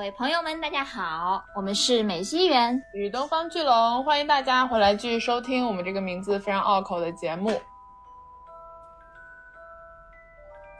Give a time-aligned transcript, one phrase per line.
[0.00, 7.60] 各位朋友们，大家好，我们是美西园与东方巨龙，欢迎大家回来继续收听我们这个名字非常拗口的节目。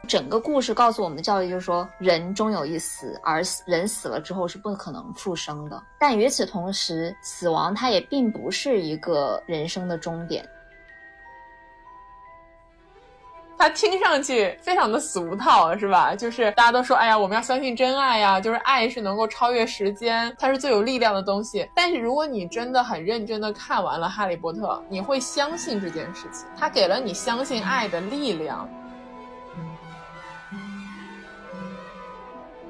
[0.07, 5.79] 整个故事告诉我们的教育就是说，人终有一死，而人死了之后是不可能复生的。
[5.99, 10.43] 但与此同时，死亡它也并不是一个人生的终点。
[13.61, 16.15] 它听上去非常的俗套，是吧？
[16.15, 21.69] 就是大家都说，哎呀，我们要相信真爱呀，就是爱是能够超越时间，它是最有力量的东西。
[21.75, 28.67] 但是如果你真的很认真的看完了《哈利波特》，你会相信这件事情，它给了你相信爱的力量。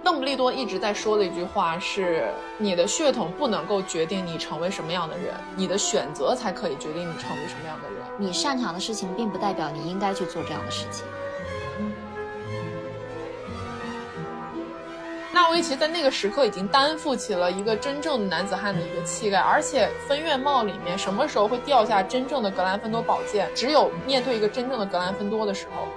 [0.04, 2.28] 邓布利多一直在说的一句话是：
[2.58, 8.01] 你的血统不能够决定你成为什么样的人，你的选择才可以决定你成为什么样的人。
[8.18, 11.06] 你擅长的事情，并不代表你应该去做这样的事情。
[15.34, 23.50] 纳维奇在那个时刻已经担负起了一个真正的男子汉的一个气概，而且分院帽里面什么时候会掉下真正的格兰芬多宝剑？
[23.56, 25.88] 只有面对一个真正的格兰芬多的时候。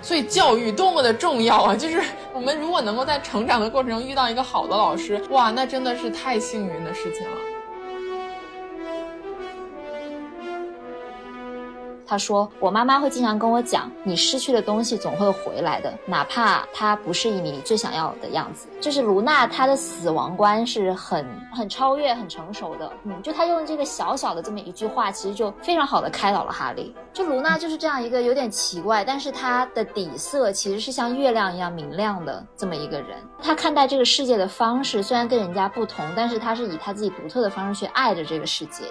[0.00, 1.76] 所以教育多么的重要啊！
[1.76, 2.02] 就是
[2.32, 7.36] 我们如果能够在成长的过程中遇到一个好的老师，哇，那真的是太幸运的事情了。
[12.08, 22.90] 他说：“我妈妈会经常跟我讲，你失去的东西总会回来的，哪怕它不是你最想要的样子。”就是卢娜，她的死亡观是很很超越、很成熟的。
[23.04, 26.94] 嗯，就她用这个小小的这么一句话，其实就非常好的开导了哈利。
[27.12, 33.18] 就卢娜就是这样一个有点奇怪，但是她的底色其实是像月亮一样明亮的这么一个人。
[33.42, 38.84] 她看待这个世界的方式虽然跟人家不同，但是她是以她自己独特的方式去爱着这个世界。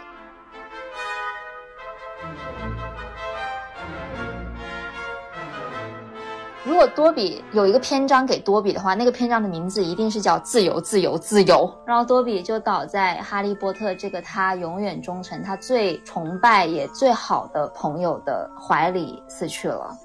[6.67, 11.73] 如果多比有一个篇章给多比的话，那个篇章的名字一定是叫“自由，自由，自由”。
[11.87, 19.97] 然后多比就倒在哈利波特这个他永远忠诚、他最崇拜也最好的朋友的怀里死去了。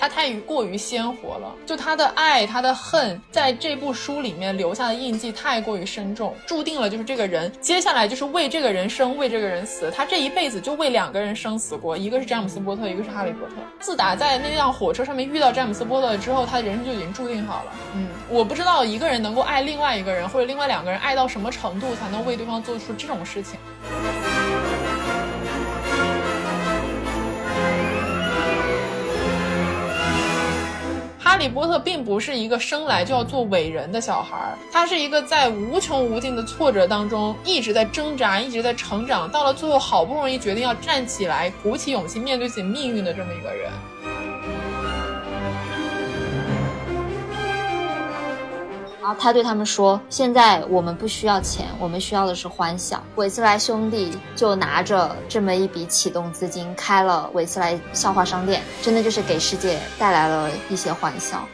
[0.00, 9.90] 他太过于鲜活了，就他的爱，他的恨，在这部书里面留下的印记太过于深重，注定了就是这个人接下来就是为这个人生，为这个人死。
[9.90, 13.56] 他这一辈子就为两个人生死过，一个是詹姆斯波特，一个是哈利波特。
[13.78, 17.72] 自打在那辆火车上面遇到詹姆斯波特之后，他的人生就已经注定好了。
[17.94, 23.58] 嗯，我不知道一个人能够爱另外一个人，或者另外两个人爱到什么程度，才能为对方做出这种事情。
[31.30, 43.70] 哈利波特并不是一个生来就要做伟人的小孩，他是一个在无穷无尽的挫折当中一直在挣扎，一直在成长，到了最后好不容易决定要站起来，鼓起勇气面对自己命运的这么一个人。
[49.18, 61.46] 他对他们说：“现在我们不需要钱，我们需要的是欢笑。”韦斯莱兄弟就拿着这么一笔启动资金，开了韦斯莱笑话商店，真的就是给世界带来了一些欢笑。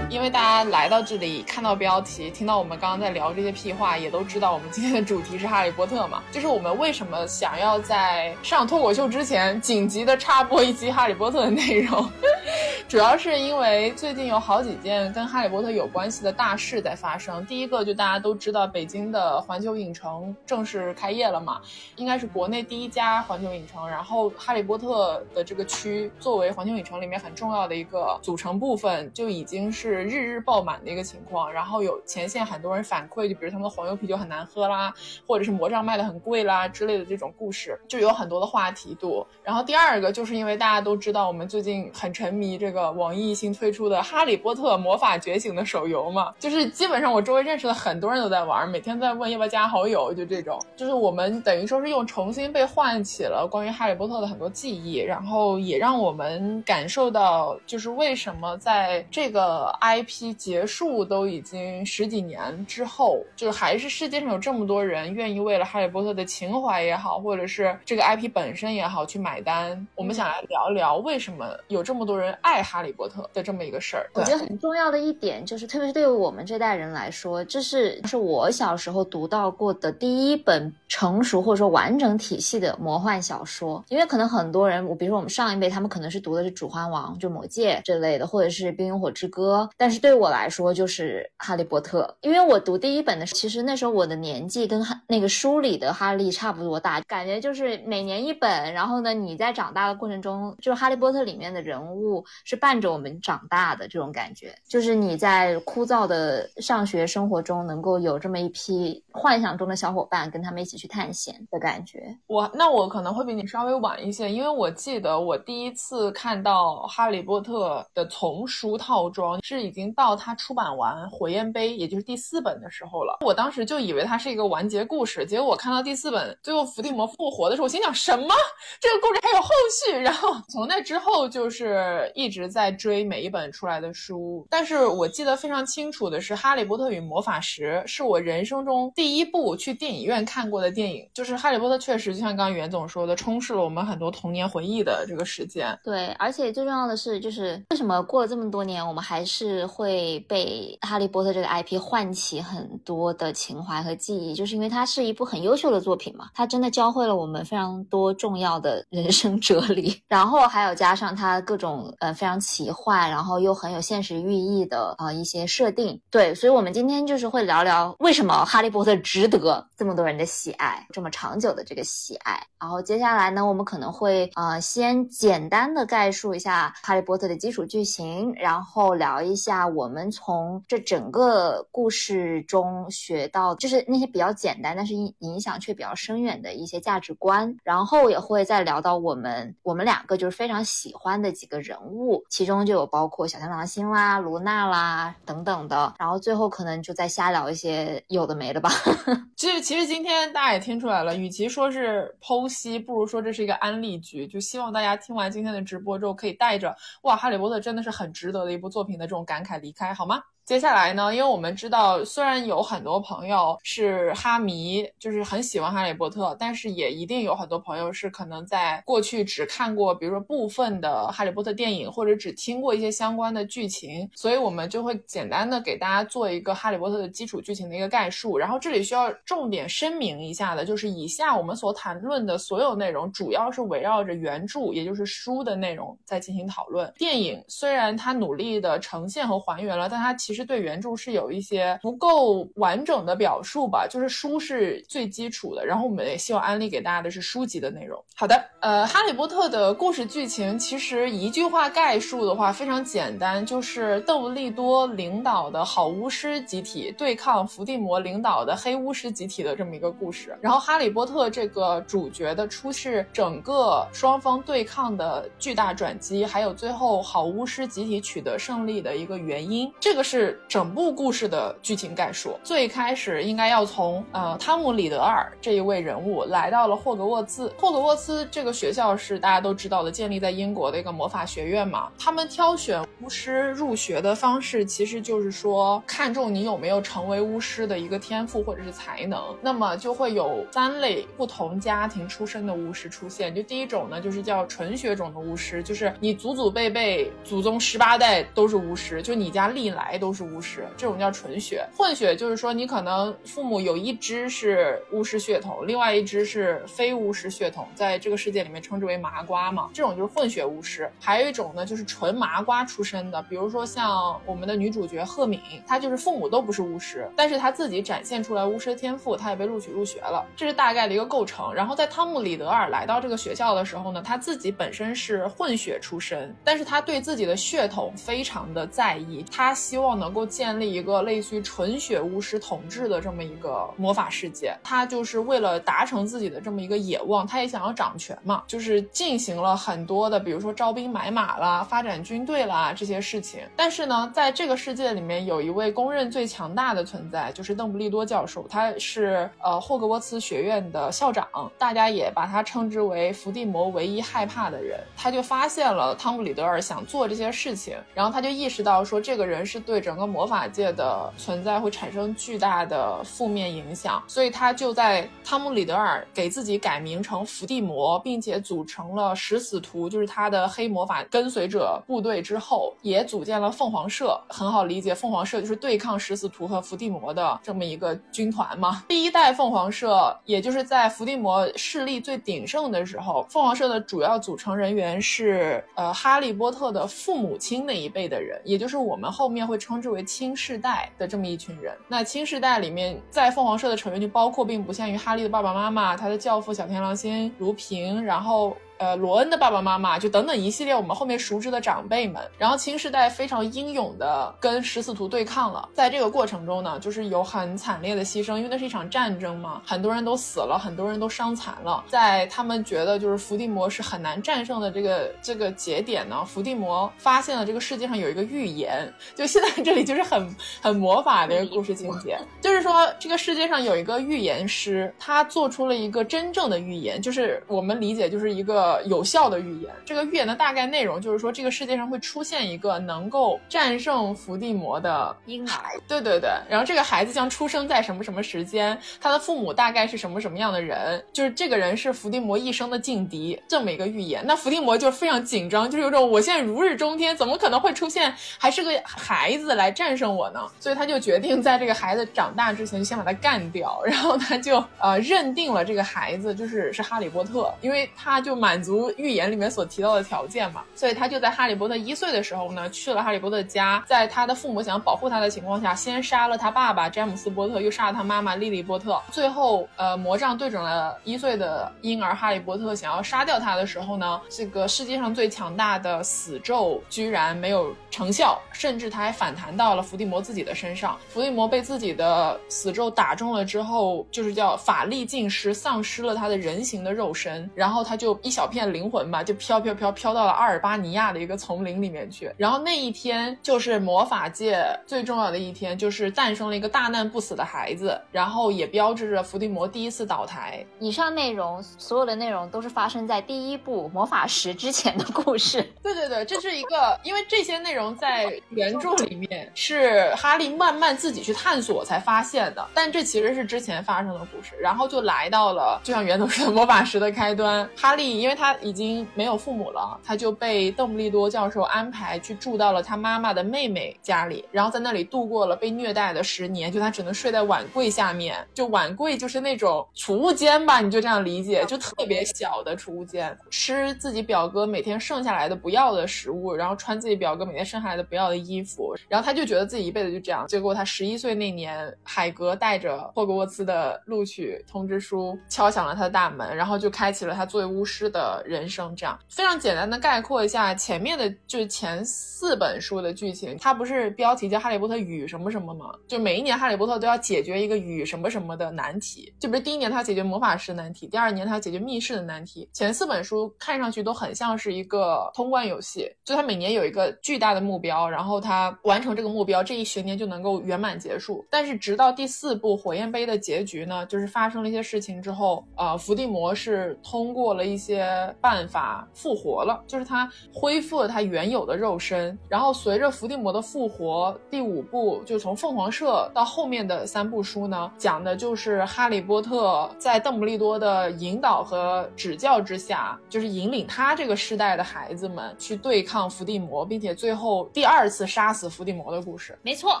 [0.08, 6.22] 因为大他来到这里，看到标题，听到我们刚刚在聊这些屁话，也都知道我们今天的主题是哈利波特嘛。
[6.32, 12.10] 就是我们为什么想要在上脱口秀之前紧急的插播一期哈利波特的内容，
[12.88, 17.44] 主要是因为最近有好几件跟哈利波特有关系的大事在发生。
[17.44, 21.60] 第一个就大家都知道，北京的环球影城正式开业了嘛，
[21.96, 23.86] 应该是国内第一家环球影城。
[23.86, 30.06] 然后哈利波特的这个区作为环球影城里面很重要的一个组成部分，就已经是。
[30.06, 34.94] 日日爆满的一个情况，然后有前线很多人反馈，就比如他们的黄油啤酒很难喝啦，
[35.26, 39.26] 或者是魔杖卖的很贵啦之类的这种故事，就有很多的话题度。
[39.42, 59.96] 然后第二个就是因为大家都知道我们最近很沉迷这个网易新推出的《哈利波特魔法觉醒》的手游嘛，就是基本上我周围认识的很多人都在玩，每天在问要不要加好友，就这种，就是我们等于说是又重新被唤起了关于哈利波特的很多记忆，然后也让我们感受到，就是为什么在这个 I。
[59.96, 69.86] IP 结束都已经十几年之后，就是还是世界上有这么多人愿意为了哈利波特的情怀也好，或者是这个 IP 本身也好去买单。
[69.94, 74.08] 我们想来聊一聊为什么有这么多人爱哈利波特的这么一个事儿。
[74.14, 83.84] 我觉得很重要的一点就是，特别是对于我们这代人来说，这是是我小时候读到过的第一本成熟或者说完整体系的魔幻小说。
[83.88, 98.72] 因为可能很多人，我比如说我们上一辈，他们可能是读的是《指环王》就《魔戒》这类的，或者是《冰与火之歌》，但是对对我来说就是《哈利波特》，因为我读第一本的时候，其实那时候我的年纪跟哈那个书里的哈利差不多大，感觉就是每年一本。
[98.72, 112.16] 然后呢，你在长大的过程中，就是《哈利波特》里面的人物是伴着我们长大的这种感觉，就是你在枯燥的上学生活中能够有这么一批幻想中的小伙伴，跟他们一起去探险的感觉。
[112.26, 123.18] 我那我可能会比你稍微晚一些，因为我记得我第一次看到《哈利波特》的丛书套装是已经到到他出版完《火焰杯》，也就是第四本的时候了。
[123.24, 128.34] 我当时就以为它是一个完结故事，结果我看到第四本最后伏地魔复活的时候，我心想什么？
[128.80, 129.50] 这个故事还有后
[129.84, 129.98] 续？
[129.98, 134.46] 然后 从那之后就是一直在追每一本出来的书。
[134.48, 141.08] 但是我记得非常清楚的是，《哈利波特与魔法石》是我人生中第一部去电影院看过的电影。
[141.14, 145.76] 就是《哈利波特》确实就像刚刚袁总说的，充斥了我们很多童年回忆的这个时间。
[145.82, 149.95] 对，而且最重要的是，就是为什么过了这么多年，我们还是会
[150.28, 166.00] 被《哈利波特》这个 IP 唤起很多的情怀和记忆，就是因为它是一部很优秀的作品嘛，它真的教会了我们非常多重要的人生哲理， 然后还有加上它各种呃非常奇幻，然后又很有现实寓意的呃一些设定。
[166.10, 172.42] 对，所以我们今天就是会聊聊为什么《哈利波特》值得这么多人的喜爱，这么长久的这个喜爱。
[172.58, 187.56] 然后接下来呢，我们可能会呃先简单的概述一下《哈利波特》的基础剧情，然后聊一下我我们从这整个故事中学到，就是那些比较简单，但是影影响却比较深远的一些价值观。
[187.62, 195.94] 然后也会再聊到我们我们两个就是非常喜欢的几个人物，其中就有包括小天狼星啦、卢娜啦等等的。
[196.00, 198.68] 然后最后可能就再瞎聊一些有的没的吧。
[199.36, 204.26] 其实其实今天大家也听出来了，与其说是剖析，不如说这是一个安利局。
[204.26, 210.24] 就希望大家听完今天的直播之后，可以带着哇，《哈利波特》真的是很值得的一部作品的这种感慨离开，好吗？
[210.46, 228.38] 接下来呢，因为我们知道，虽然有很多朋友是哈迷，就是很喜欢哈利波特，但是也一定有很多朋友是可能在过去只看过，比如说部分的哈利波特电影，或者只听过一些相关的剧情，所以我们就会简单的给大家做一个哈利波特的基础剧情的一个概述。
[228.38, 236.88] 然后这里需要重点声明一下的，就是以下我们所谈论的所有内容，主要是围绕着原著，也就是书的内容在进行讨论。
[236.96, 240.35] 电影虽然它努力的呈现和还原了，但它其实。
[240.36, 247.98] 其实对原著是有一些不够完整的表述吧，就是书是最基础的，然后我们也希望安利给大家的是书籍的内容。
[248.14, 260.36] 好的，呃，哈利波特的故事剧情其实一句话概述的话非常简单，就是邓布利多领导的好巫师集体对抗伏地魔领导的黑巫师集体的这么一个故事。
[260.42, 269.72] 然后哈利波特这个主角的出世整个双方对抗的巨大转机，还有最后好巫师集体取得胜利的一个原因。
[269.80, 270.25] 这个是。
[270.48, 277.52] 整部故事的剧情概述，最开始应该要从呃汤姆·里德尔这一位人物来到了霍格沃茨。
[277.58, 281.90] 霍格沃茨这个学校是大家都知道的，建立在英国的一个魔法学院嘛。
[281.98, 289.22] 他们挑选巫师入学的方式，其实就是说看中你有没有成为巫师的一个天赋或者是才能。
[289.42, 293.32] 那么就会有三类不同家庭出身的巫师出现。
[293.32, 300.15] 就第一种呢，就是叫纯血种的巫师，就是你祖祖辈辈、祖宗十八代都是巫师，就你家历来都。
[300.16, 310.90] 是巫师这种叫纯血，混血就是说你可能父母有一只是巫师血统，另外一只是非巫师血统，在这个世界里面称之为麻瓜嘛，这种就是混血巫师。
[310.98, 321.52] 还有一种呢，就是纯麻瓜出身的，比如说像我们的女主角赫敏，她就是父母都不是巫师，但是她自己展现出来巫师天赋，她也被录取入学了，这是大概的一个构成。
[321.52, 330.05] 然后在汤姆·里德尔来到这个学校的时候呢，他自己本身是混血出身，但是他对自己的血统非常的在意，他希望能。
[330.06, 343.40] 能够建立一个类似于纯血巫师统治的这么一个魔法世界，他就是为了达成自己的这么一个野望，他也想要掌权嘛，就是进行了很多的，比如说招兵买马啦、发展军队啦这些事情。
[343.56, 351.26] 但是呢，在这个世界里面，有一位公认最强大的存在，就是邓布利多教授，他是呃霍格沃茨学院的校长，
[351.58, 354.78] 大家也把他称之为伏地魔唯一害怕的人。
[354.96, 360.06] 他就发现了汤姆里德尔想做这些事情，然后他就意识到说，这个人是对整个。
[360.16, 374.18] 魔法界的存在会产生巨大的负面影响，所以他就在汤姆·里德尔给自己改名成伏地魔，并且组成了食死徒，就是他的黑魔法跟随者部队之后，也组建了凤凰社。
[374.28, 378.82] 很好理解，凤凰社就是对抗食死徒和伏地魔的这么一个军团嘛。
[378.88, 389.75] 第一代凤凰社，也就是在伏地魔势力最鼎盛的时候，凤凰社的主要组成人员是呃哈利波特的父母亲那一辈的人，也就是我们后面会称。
[389.76, 391.76] 称之为青世代的这么一群人。
[391.86, 398.56] 那青世代里面，在凤凰社的成员就包括并不限于哈利的爸爸妈妈、他的教父小天狼星如萍，然后。
[398.78, 405.66] 呃，罗恩的爸爸妈妈，就等等一系列我们后面熟知的长辈们，然后青世代非常英勇的跟食死徒对抗了。
[405.72, 411.82] 在这个过程中呢，就是有很惨烈的牺牲，因为那是一场战争嘛，很多人都死了，很多人都伤残了。
[411.88, 428.65] 在他们觉得就是伏地魔是很难战胜的这个这个节点呢，伏地魔发现了这个世界上有一个预言，就现在这里就是很很魔法的一个故事情节， 就是说这个世界上有一个预言师，他做出了一个真正的预言，就是我们理解就是一个。
[428.66, 429.72] 呃，有效的预言。
[429.84, 435.80] 这个预言的大概内容就是说，这个世界上会出现一个能够战胜伏地魔的婴儿。
[435.86, 444.24] 对对对，然后这个孩子将出生在什么什么时间，他的父母大概是什么什么样的人，就是这个人是伏地魔一生的劲敌，这么一个预言。
[444.26, 450.40] 那伏地魔就非常紧张，就是有种我现在如日中天，怎么可能会出现还是个孩子来战胜我呢？
[450.58, 458.55] 所以他就决定在这个孩子长大之前就先把他干掉，然后他就呃认定了这个孩子就是是哈利波特，因为他就满。
[458.56, 488.45] 满足预言里面所提到的条件嘛，所以他就在哈利波特一岁的时候呢，去了哈利波特家，在他的父母想保护他的情况下，先杀了他爸爸詹姆斯波特，又杀了他妈妈莉莉波特，最后呃魔杖对准了一岁的婴儿哈利波特，想要杀掉他的时候呢，这个世界上最强大的死咒居然没有成效，甚至他还反弹到了伏地魔自己的身上，伏地魔被自己的死咒打中了之后，就是叫法力尽失，丧失了他的人形的肉身，然后他就一小。
[488.46, 492.32] 片灵魂吧，就飘飘飘飘到了阿尔巴尼亚的一个丛林里面去。
[492.36, 500.64] 然后那一天就是魔法界最重要的一天，就是诞生了一个大难不死的孩子，然后也标志着伏地魔第一次倒台。
[500.78, 505.62] 以上内容所有的内容都是发生在第一部魔法石之前的故事。
[505.82, 514.54] 对对对，这是一个，因为这些内容在原著里面是哈利慢慢自己去探索才发现的，但这其实是之前发生的故事。
[514.60, 517.68] 然后就来到了，就像源头说的魔法石的开端。
[517.76, 518.35] 哈利因为。
[518.36, 526.70] 他已经没有父母了，他就被邓布利多教授安排去住到了他妈妈的妹妹家里，然后在那里度过了被虐待的十年。
[526.70, 540.46] 就他只能睡在碗柜下面，就碗柜就是那种储物间吧，你就这样理解，就特别小的储物间，吃自己表哥每天剩下来的不要的食物，然后穿自己表哥每天剩下来的不要的衣服，然后他就觉得自己一辈子就这样。
[540.48, 548.25] 结果他十一岁那年，海格带着霍格沃茨的录取通知书敲响了他的大门，然后就开启了他作为巫师的。
[548.44, 553.56] 人生这样非常简单的概括一下前面的，就是前四本书的剧情。
[553.58, 555.92] 它不是标题叫《哈利波特与什么什么》吗？
[556.06, 559.32] 就每一年哈利波特都要解决一个与什么什么的难题。
[559.38, 562.68] 就比如第一年他要解决魔法师难题，第二年他要解决密室的难题。
[562.72, 571.44] 前四本书看上去都很像是一个通关游戏，就他每年有一个巨大的目标，然后他完成这个目标，这一学年就能够圆满结束。
[571.50, 578.06] 但是直到第四部《火焰杯》的结局呢，就是发生了一些事情之后，呃，伏地魔是通过了一些。
[578.40, 582.36] 办法复活了，就是他恢复了他原有的肉身。
[582.48, 599.58] 然后随着伏地魔的复活，第五部就从凤凰社到后面的三部书呢，讲的就是哈利波特在邓布利多的引导和指教之下，就是引领他这个世代的孩子们去对抗伏地魔，并且最后第二次杀死伏地魔的故事。
[599.62, 600.00] 没错，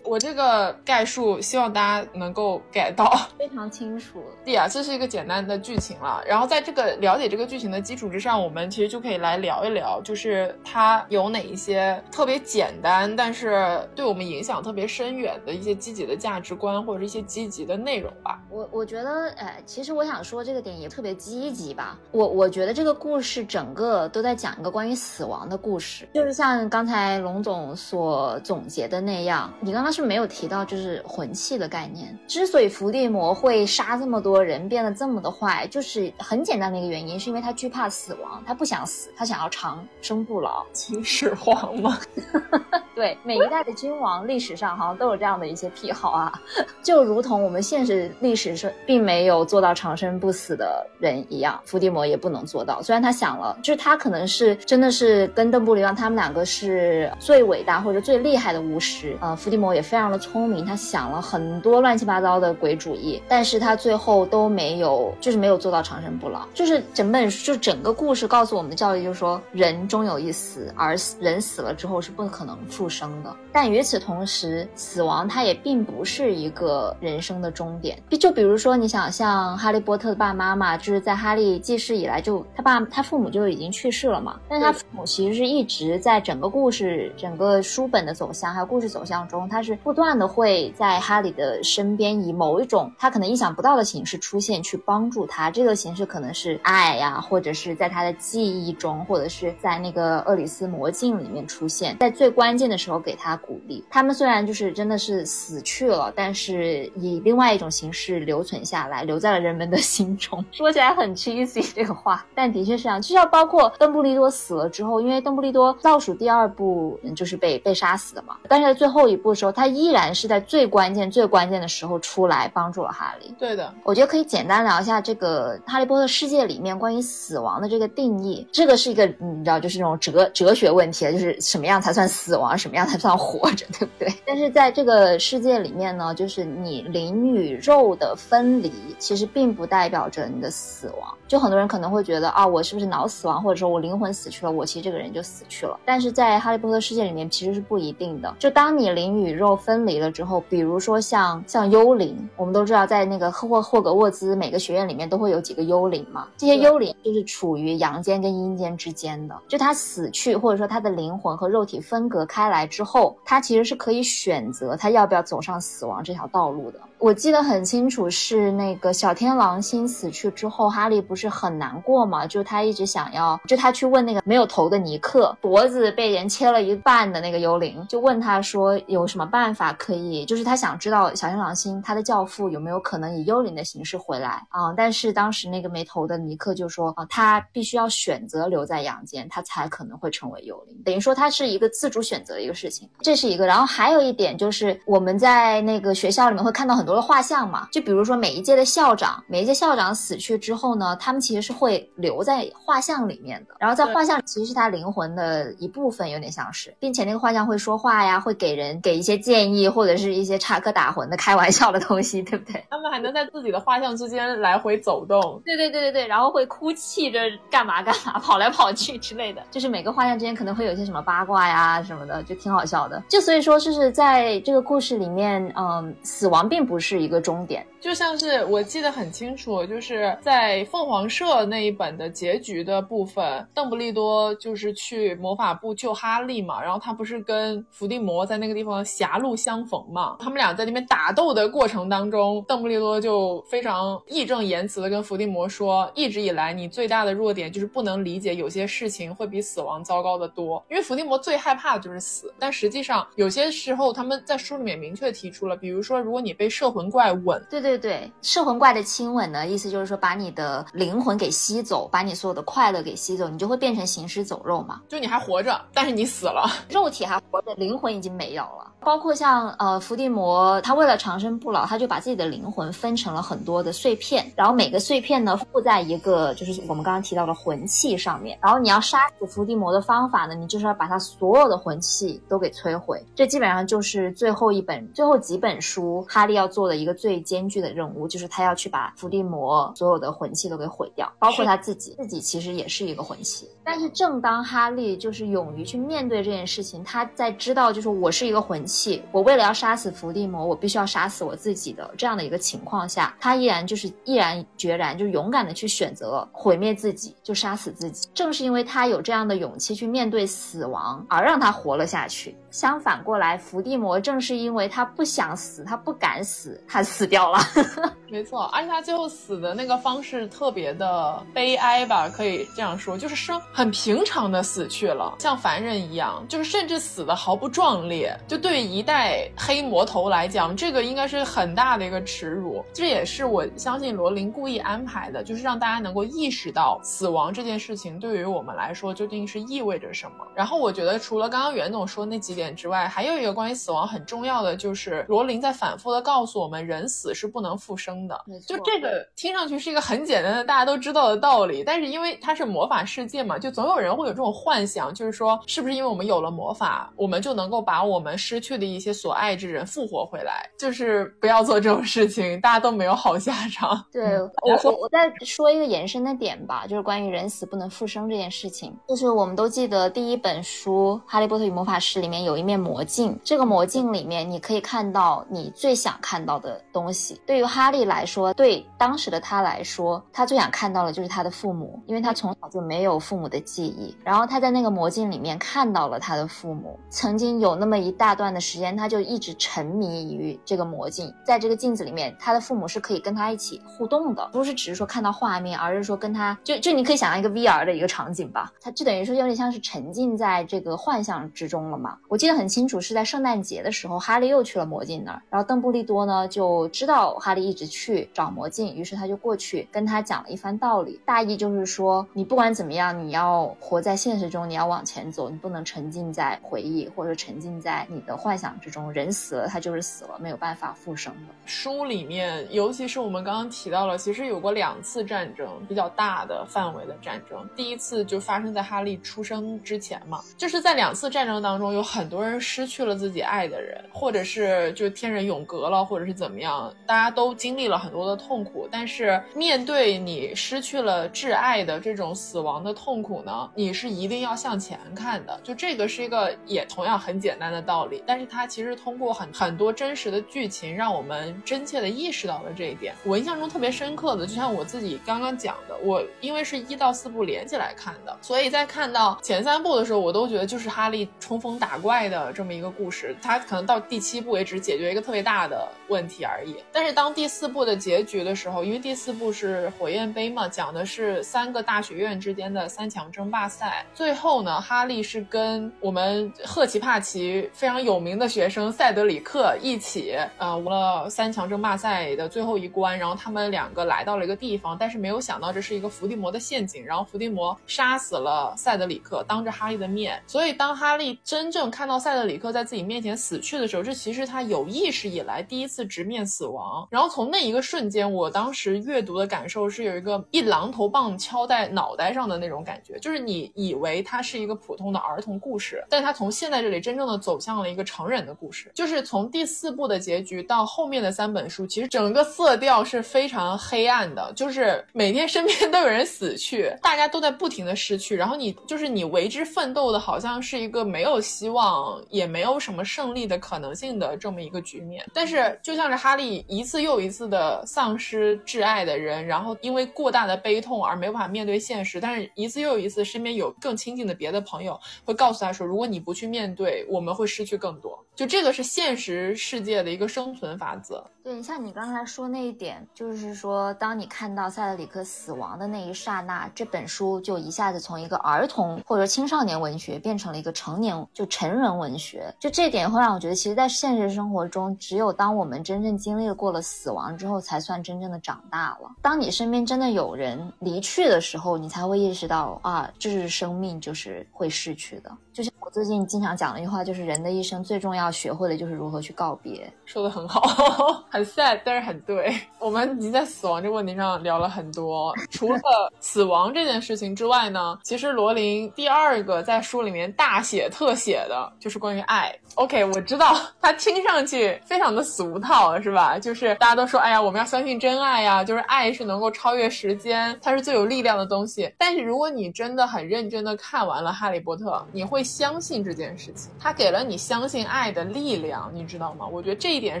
[0.04, 4.22] 我这个概述希望大家能够 get 到，非常清楚。
[4.44, 6.22] 对啊，这是一个简单的剧情了。
[6.26, 8.12] 然后在这个了解这个剧情的基础。
[8.12, 18.38] 之上，我们其实就可以来聊一聊，就是它有哪一些特别简单，但是对我们影响特别深远的一些积极的价值观，或者是一些积极的内容吧。
[18.50, 21.98] 我我觉得，呃，其实我想说这个点也特别积极吧。
[22.10, 29.50] 我我觉得这个故事整个都在讲一个关于死亡的故事，就是像刚才龙总所总结的那样。
[29.60, 32.18] 你刚刚是没有提到就是魂器的概念。
[32.28, 38.12] 之所以伏地魔会杀这么多人，变得这么的坏，就是很简单的一个原因，是因为他惧怕死。
[38.22, 40.64] 亡，他不想死，他想要长生不老。
[40.72, 41.98] 秦始皇吗？
[42.94, 46.40] 对，每一代的君王历史上好像都有这样的一些癖好啊，
[46.84, 52.82] 就如同我们现实历史上并没有做到长生不死的人一样，伏地魔也不能做到。
[52.82, 59.16] 虽然他想了，就是他可能是真的是跟邓布利多他们两个是最伟大或者最厉害的巫师。
[59.20, 66.46] 呃，伏地魔也非常的聪明，他想了很很多乱七八糟的鬼主意，但是他最后都没有，就是没有做到长生不老。
[66.54, 73.32] 就是整本就整个故事告诉我们的教育就是说，人终有一死，而人死了之后是不可能复生的。
[73.52, 77.96] 但与此同时，死亡它也并不是一个人生的终点。
[78.18, 95.48] 就比如说，你想像哈利波特的爸爸妈妈，就是在哈利记事以来就他爸他父母就已经去世了嘛，但是他父母其实是一直在整个故事、整个书本的走向还有故事走向中，他是不断的会在哈利的身边以某一种他可能意想不到的形式出现，去帮助他。
[95.48, 103.84] 这个形式可能是爱呀，或者是在他的记忆中，或者是在那个厄里斯魔镜里面出现，在最关键的时候给他鼓励。
[103.90, 110.44] 他们虽然就是真的是死去了，但是以另外一种形式留存下来，留在了人们的 心中。
[110.52, 113.00] 说起来很 cheesy 这个话，但的确是这样。
[113.00, 123.34] 就像包括邓布利多死了之后，因为邓布利多倒数第二部就是被被杀死的嘛，但是在最后一部的时候，他依然是在最关键、最关键的时候出来帮助了哈利。
[123.38, 128.46] 对的，我觉得可以简单聊一下这个哈利波特世界里面关于死亡的这个定义。
[128.50, 134.08] 这个是一个你知道，就是那种哲哲学问题，就是什么样才算死亡，什么样才算活着，对不对？
[134.26, 141.14] 但是在这个世界里面呢，就是你灵与肉的分离，其实并不代表着你的死亡。
[141.28, 145.78] 就很多人可能会觉得啊，我是不是脑死亡，或者说我灵魂死去了，我其实这个人就死去了。
[145.84, 148.34] 但是在哈利波特世界里面，其实是不一定的。
[148.38, 159.34] 就当你灵与肉分离了之后，比如说像像幽灵，我们都知道在那个霍霍格沃兹每个学院里面都会有几个幽灵嘛，这些幽灵就是处于阳间跟阴间之间的。
[159.48, 166.78] 就他死去，或者说他的灵魂和肉体分隔开来之后，他其实是可以选择他要不要走上死亡这条道路的。
[167.02, 172.24] 我记得很清楚，是那个小天狼星死去之后，哈利不是很难过嘛？
[172.28, 184.72] 就他一直想要，就他去问那个没有头的尼克，脖子被人切了一半的那个幽灵，就问他说有什么办法可以，就是他想知道小天狼星他的教父有没有可能以幽灵的形式回来啊？
[184.76, 190.80] 但是当时那个没头的尼克就说啊，他必须要选择留在阳间，他才可能会成为幽灵。
[190.84, 193.44] 等于说他是一个自主选择的一个事情，这是一个。
[193.44, 196.91] 然后还有一点就是我们在那个学校里面会看到很多。
[196.94, 203.54] 的画像嘛，就比如说每一届的校长，每一届校长死去之后呢，他们其实是会留在画像里面的。
[203.58, 212.64] 然后在画像其实是他灵魂的一部分，有点像是，并且那个画像会说话呀，会给人给一些建议，或者是一些插科打诨的开玩笑的东西， 对不对？
[212.68, 215.40] 他们还能在自己的画像之间来回走动。
[215.44, 219.42] 对对对对对，然后会哭泣着干嘛干嘛，跑来跑去之类的。
[219.50, 223.02] 就是每个画像之间可能会有一些什么八卦呀什么的，就挺好笑的。
[223.08, 226.72] 就所以说，就是在这个故事里面，嗯，死亡并不。
[226.72, 264.80] 是是一个终点，就像是我记得很清楚，就是在凤凰社那一本的结局的部分，邓布利多就是去魔法部救哈利嘛，然后他不是跟伏地魔在那个地方狭路相逢嘛，他们俩在那边打斗的过程当中，邓布利多就非常义正言辞的跟伏地魔说，一直以来你最大的弱点就是不能理解有些事情会比死亡糟糕的多，因为伏地魔最害怕的就是死，但实际上有些时候他们在书里面明确提出了，比如说如果你被摄魂怪吻，对对对，摄魂怪的亲吻呢，意思就是说把你的灵魂给吸走，把你所有的快乐给吸走，你就会变成行尸走肉嘛。
[264.88, 268.72] 就你还活着，但是你死了，肉体还活着，灵魂已经没有了。
[268.80, 278.36] 包括像呃伏地魔，他为了长生不老，他就把自己的灵魂分成了很多的碎片，然后每个碎片呢附在一个就是我们刚刚提到的魂器上面。
[278.42, 283.00] 然后你要杀死伏地魔的方法呢，你就是要把他所有的魂器都给摧毁。
[283.14, 293.48] 这基本上就是最后一本、最后几本书哈利要做的一个最艰巨的任务，就是他要去把伏地魔所有的魂器都给毁掉，包括他自己，自己其实也是一个魂器。
[293.64, 299.02] 但是正当哈利就是勇于去面对这件事情，他在知道就是我是一个魂器。
[299.12, 308.08] 我为了要杀死伏地魔，我必须要杀死我自己的这样的一个情况下，他依然就是毅然决然，就是勇敢的去选择毁灭自己，就杀死自己。
[308.12, 312.34] 正是因为他有这样的勇气去面对死亡，而让他活了下去。
[312.50, 317.38] 相反过来，伏地魔正是因为他不想死，他不敢死，他死掉了。
[318.10, 328.14] 没错，而且他最后死的那个方式特别的悲哀吧，可以这样说，就是生很平常的死去了，像凡人一样，就是甚至死的毫不壮烈。
[328.26, 332.62] 就对于一代黑魔头来讲，这个应该是很大的一个耻辱。
[332.74, 340.16] 这也是我相信罗琳故意安排的，就是让大家能够意识到死亡这件事情对于我们来说究竟是意味着什么。
[340.34, 342.32] 然后我觉得，除了刚刚袁总说那几。
[342.32, 348.18] 点之外，还有一个关于死亡很重要的，就是罗琳在反复的告诉我们，人死是不能复生的。
[348.46, 360.48] 就这个听上去是一个很简单的大家都知道的道理，但是因为它是魔法世界嘛，就总有人会有这种幻想，就是说是不是因为我们有了魔法，我们就能够把我们失去的一些所爱之人复活回来？
[360.58, 363.84] 就是不要做这种事情，大家都没有好下场。
[363.92, 364.30] 对我
[364.64, 377.20] 我我再说一个延伸的点吧，就是关于人死不能复生这件事情，就是我们都记得第一本书《哈利波特与魔法师》里面有一面魔镜，这个魔镜里面你可以看到你最想看到的东西。
[377.26, 383.96] 对于哈利来说，对当时的他来说，他最想看到的就是他的父母，因为他从小就没有父母的记忆。
[384.04, 401.96] 然后他在那个魔镜里面看到了他的父母，曾经有那么一大段的时间，他就一直沉迷于这个魔镜，在这个镜子里面，他的父母是可以跟他一起互动的，不是只是说看到画面，而是说跟他就就你可以想象一个 VR 的一个场景吧，他就等于说有点像是沉浸在这个幻象之中了嘛。
[402.08, 418.92] 我记得很清楚，是在圣诞节的时候，哈利又去了魔镜那儿，然后邓布利多呢就知道哈利一直去找魔镜，于是他就过去跟他讲了一番道理，大意就是说，你不管怎么样，你要活在现实中，你要往前走，你不能沉浸在回忆或者沉浸在你的幻想之中。
[418.92, 421.34] 人死了，他就是死了，没有办法复生的。
[421.46, 427.48] 书里面，尤其是我们刚刚提到了，其实有过两次战争，比较大的范围的战争。
[427.56, 438.68] 第一次就发生在哈利出生之前嘛，就是在两次战争当中，有很多人失去了自己爱的人，或者是就天人永隔了，或者是怎么样，大家都经历了很多的痛苦。
[438.70, 445.40] 但是面对你失去了挚爱的这种死亡的痛苦呢，你是一定要向前看的。
[445.42, 452.94] 就这个是一个也同样很简单的道理，但是它其实通过很很多真实的剧情，让我们真切的意识到了这一点。
[453.04, 463.14] 我印象中特别深刻的，就像我自己刚刚讲的，我因为是一到四部连起来看的，所以在看到前三部的时候，我都觉得就是哈利冲锋打怪的这么一个故事。
[463.22, 466.56] 他可能到第七部为止解决一个特别大的问题而已。
[466.72, 473.84] 但是当第四部的结局的时候，因为第四部是火焰杯嘛，讲的是三个大学院之间的三强争霸赛。
[473.94, 482.98] 最后呢，哈利是跟我们赫奇帕奇非常有名的学生塞德里克一起，呃，完了三强争霸赛的最后一关。
[482.98, 486.84] 然后他们两个来到了一个地方，但是没有想到这是一个伏地魔的陷阱。
[486.84, 490.22] 然后伏地魔杀死了塞德里克，当着哈利的面。
[490.26, 496.86] 所以当哈利真正看到塞德里克在自己面前死去的时候，这其实他有意识以来第一次直面死亡。
[496.90, 508.70] 然后从那一个瞬间，我当时阅读的感受是有一个一榔头棒敲在脑袋上的那种感觉，就是你以为它是一个普通的儿童故事，但它从现在这里真正的走向了一个成人的故事。
[508.74, 525.04] 就是从第四部的结局到后面的三本书，其实整个色调是非常黑暗的，就是每天身边都有人死去，大家都在不停的失去，然后你就是你为之奋斗的，好像是一个没有希望，也没有什么胜利的可能性的这么一个局面。
[525.12, 537.98] 但是就就像是哈利一次又一次的丧失挚爱的人，然后因为过大的悲痛而没办法面对现实，但是一次又一次身边有更亲近的别的朋友会告诉他说，如果你不去面对，我们会失去更多。
[538.14, 541.02] 就这个是现实世界的一个生存法则。
[541.24, 552.34] 对你，像你刚才说那一点，就是说，当你看到塞德里克死亡的那一刹那，这本书就一下子从一个儿童或者青少年文学变成了一个成年就成人文学。
[552.40, 558.90] 就这点会让我觉得，其实，在现实生活中，只有当我们真正经历过了死亡之后，才算真正的长大了。
[559.00, 565.16] 当你身边真的有人离去的时候，你才会意识到啊，这是生命，就是会逝去的。
[565.32, 569.72] 就像我最近经常讲的一句话，就是人的一生最重要学会的就是如何去告别。
[569.86, 570.42] 说的很好，
[571.08, 572.34] 很 sad，但是很对。
[572.58, 575.14] 我们已经在死亡这个问题上聊了很多。
[575.30, 575.60] 除了
[576.00, 582.34] 死亡这件事情之外呢，其实罗琳第二个在书里面大写特写的就是关于爱。
[582.56, 586.18] OK，我知道 它听上去非常的俗套，是吧？
[586.18, 591.72] 就是大家都说，哎呀，我们要相信真爱呀，就是爱是能够超越时间，它是最有力量的东西。
[591.78, 599.26] 但是如果你真的很认真的看完了《哈利波特》，你会相信这件事情，他给了你相信爱的力量，你知道吗？
[599.26, 600.00] 我觉得这一点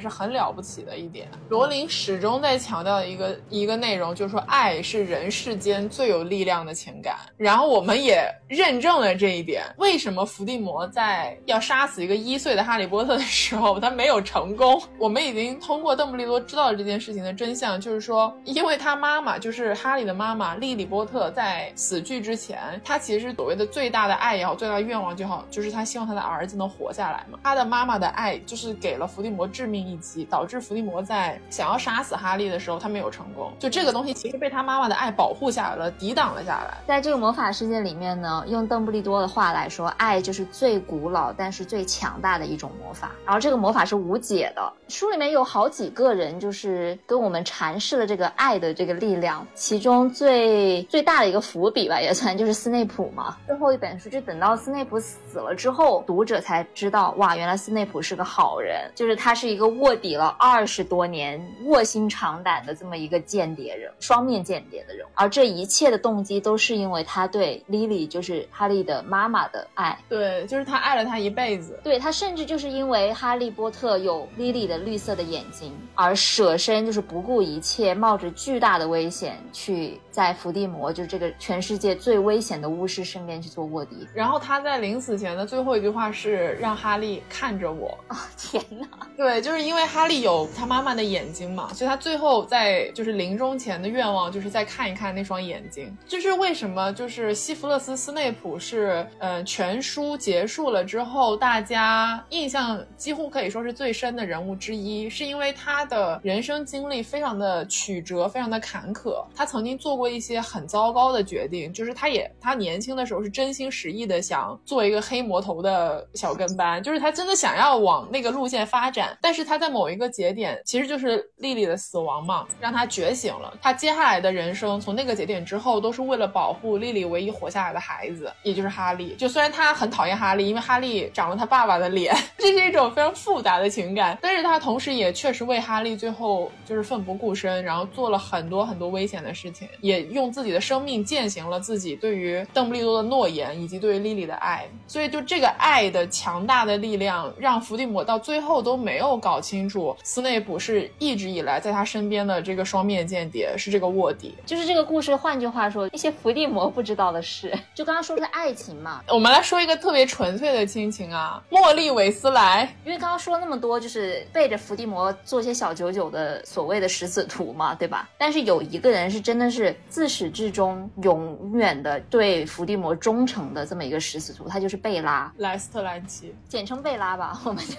[0.00, 1.28] 是很了不起的一点。
[1.48, 7.16] 罗琳始终在强调一个一个内容，就是说爱是人世间最有力量的情感。
[7.36, 9.64] 然后我们也认证了这一点。
[9.78, 14.80] 为什么伏地魔在要杀死一个一岁的哈利波特的时候，他没有成功？
[14.98, 27.38] 我们已经通过邓布利多知道了这件事情的真相，就是说，因为他妈妈就是哈利的妈妈莉莉波特，在死去之前，她其实所谓的最大的爱也好，最大的愿望就好，就是他希望他的儿子能活下来嘛。
[27.42, 33.52] 他的妈妈的爱就是给了伏地魔致命一击，导致伏地魔在想要杀死哈利的时候，他没有成功。
[33.58, 36.78] 就这个东西其实被他妈妈的爱保护下来了，抵挡了下来。
[36.86, 43.10] 在这个魔法世界里面呢，用邓布利多的话来说，爱就是最古老但是最强大的一种魔法。
[43.24, 44.72] 然后这个魔法是无解的。
[44.88, 53.36] 书里面有好几个人就是跟我们阐释了这个爱的这个力量，其中最最大的一个伏笔吧，也算就是斯内普嘛。
[53.46, 65.06] 最后一本书就等到斯内普 house 死了之后，读者才知道，哇，原来斯内普是个好人，就是他是一个卧底了二十多年、卧薪尝胆的这么一个间谍人，双面间谍的人。
[65.14, 69.98] 而这一切的动机都是因为他对莉莉，就是哈利的妈妈的爱。
[70.06, 71.80] 对，就是他爱了他一辈子。
[71.82, 84.06] 对他，甚至就是因为哈利波特有莉莉的绿色的眼睛，而舍身就是不顾一切，冒着巨大的危险去在伏地魔，就是这个全世界最危险的巫师身边去做卧底。
[84.12, 87.96] 然后他在临死前的最后一句话是让哈利看着我。
[88.08, 88.86] 啊、天哪！
[89.16, 95.96] 对，就是因为哈利有他妈妈的眼睛嘛，所以他最后在就是临终前的愿望就是再看一看那双眼睛。
[96.06, 96.92] 这是为什么？
[96.92, 109.24] 就是西弗勒斯·斯内普是，呃，全书结束了之后，大家印象几乎可以说是最深的人物之一，是因为他的人生经历非常的曲折，非常的坎坷。
[109.34, 119.14] 他曾经做过一些很糟糕的决定，就是他也他年轻的时候是真心实意的想做一个黑魔头的小跟班， 就是他真的想要往那个路线发展。
[119.20, 123.52] 但是他在某一个节点，其实就是莉莉的死亡嘛，让他觉醒了。
[123.60, 129.14] 他接下来的人生从那个节点之后，都是为了保护莉莉唯一活下来的孩子，也就是哈利。
[129.16, 134.16] 就虽然他很讨厌哈利，因为哈利长了他爸爸的脸， 这是一种非常复杂的情感。
[134.22, 144.66] 但是他同时也确实为哈利最后就是奋不顾身，然后做了很多很多危险的事情，也用自己的生命践行了自己对于邓布利多的诺言以及对于莉莉的爱。
[144.86, 154.34] 所以就这个爱的强大的力量，让伏地魔到最后都没有搞清楚斯内普是一直以来在他身边的这个双面间谍，是这个卧底。
[154.46, 157.52] 就是这个故事，换句话说，一些伏地魔不知道的事。
[157.74, 162.62] 就刚刚说的是爱情嘛，我们来说一个特别纯粹的亲情啊，茉莉韦斯莱。
[162.84, 168.08] 因为刚刚说了那么多，就是背着伏地魔做些小九九的所谓的食死徒嘛，对吧？
[168.18, 177.78] 但是有一个人是真的是自始至终永远的对伏地魔忠诚的这么一个食死徒，他就是贝拉，莱斯特兰奇，简称贝拉吧， 我们就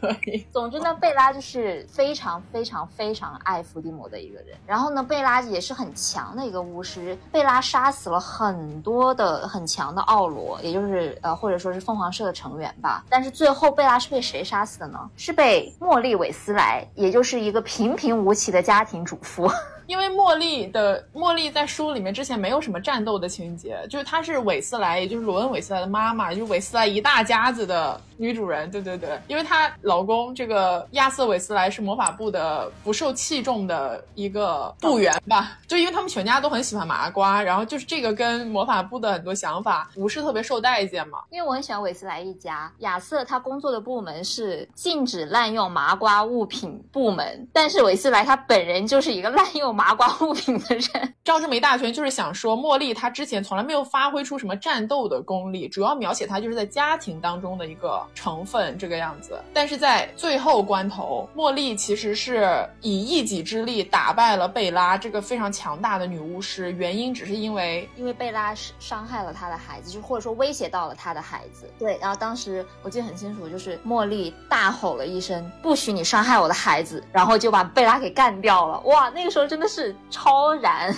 [0.00, 0.46] 可以。
[0.52, 4.56] 总之呢，贝拉就是非常非常非常爱伏地魔的一个人。
[4.66, 13.04] 然后呢，贝拉也是很强的一个巫师，贝拉杀死了很多的很强的奥罗，也就是呃或者说是凤凰社的成员吧。
[13.08, 14.98] 但是最后贝拉是被谁杀死的呢？
[15.16, 19.50] 是被莫莉韦斯莱，也就是一个平平无奇的家庭主妇。
[19.88, 28.70] 因为茉莉的茉莉在书里面之前没有什么战斗的情节，就是她是韦斯莱，也就是罗恩韦斯莱的妈妈，就是韦斯莱一大家子的女主人。
[28.70, 41.20] 对对对，因为她老公这个亚瑟韦斯莱是魔法部的不受器重的一个部员吧，就因为他们全家都很喜欢麻瓜，然后就是这个跟魔法部的很多想法不是特别受待见嘛。
[41.30, 49.77] 因为我很喜欢韦斯莱一家，亚瑟他工作的部门是禁止滥用麻瓜物品部门，但是韦斯莱他本人就是一个滥用。
[49.78, 59.40] 麻瓜物品的人，照这么一大圈，就是想说茉莉她之前从来没有发挥出什么战斗的功力，主要描写她就是在家庭当中的一个成分这个样子。
[59.54, 71.70] 但是在最后关头，茉莉其实是以一己之力打败了贝拉这个非常强大的女巫师，原因只是因为因为贝拉是伤害了她的孩子，就或者说威胁到了她的孩子。
[71.78, 78.80] 对，然后当时我记得很清楚，就是茉莉大吼了一声：“不许你伤害我的孩子！”然后就把贝拉给干掉了。
[78.80, 79.67] 哇，那个时候真的。
[79.68, 80.94] 是超燃，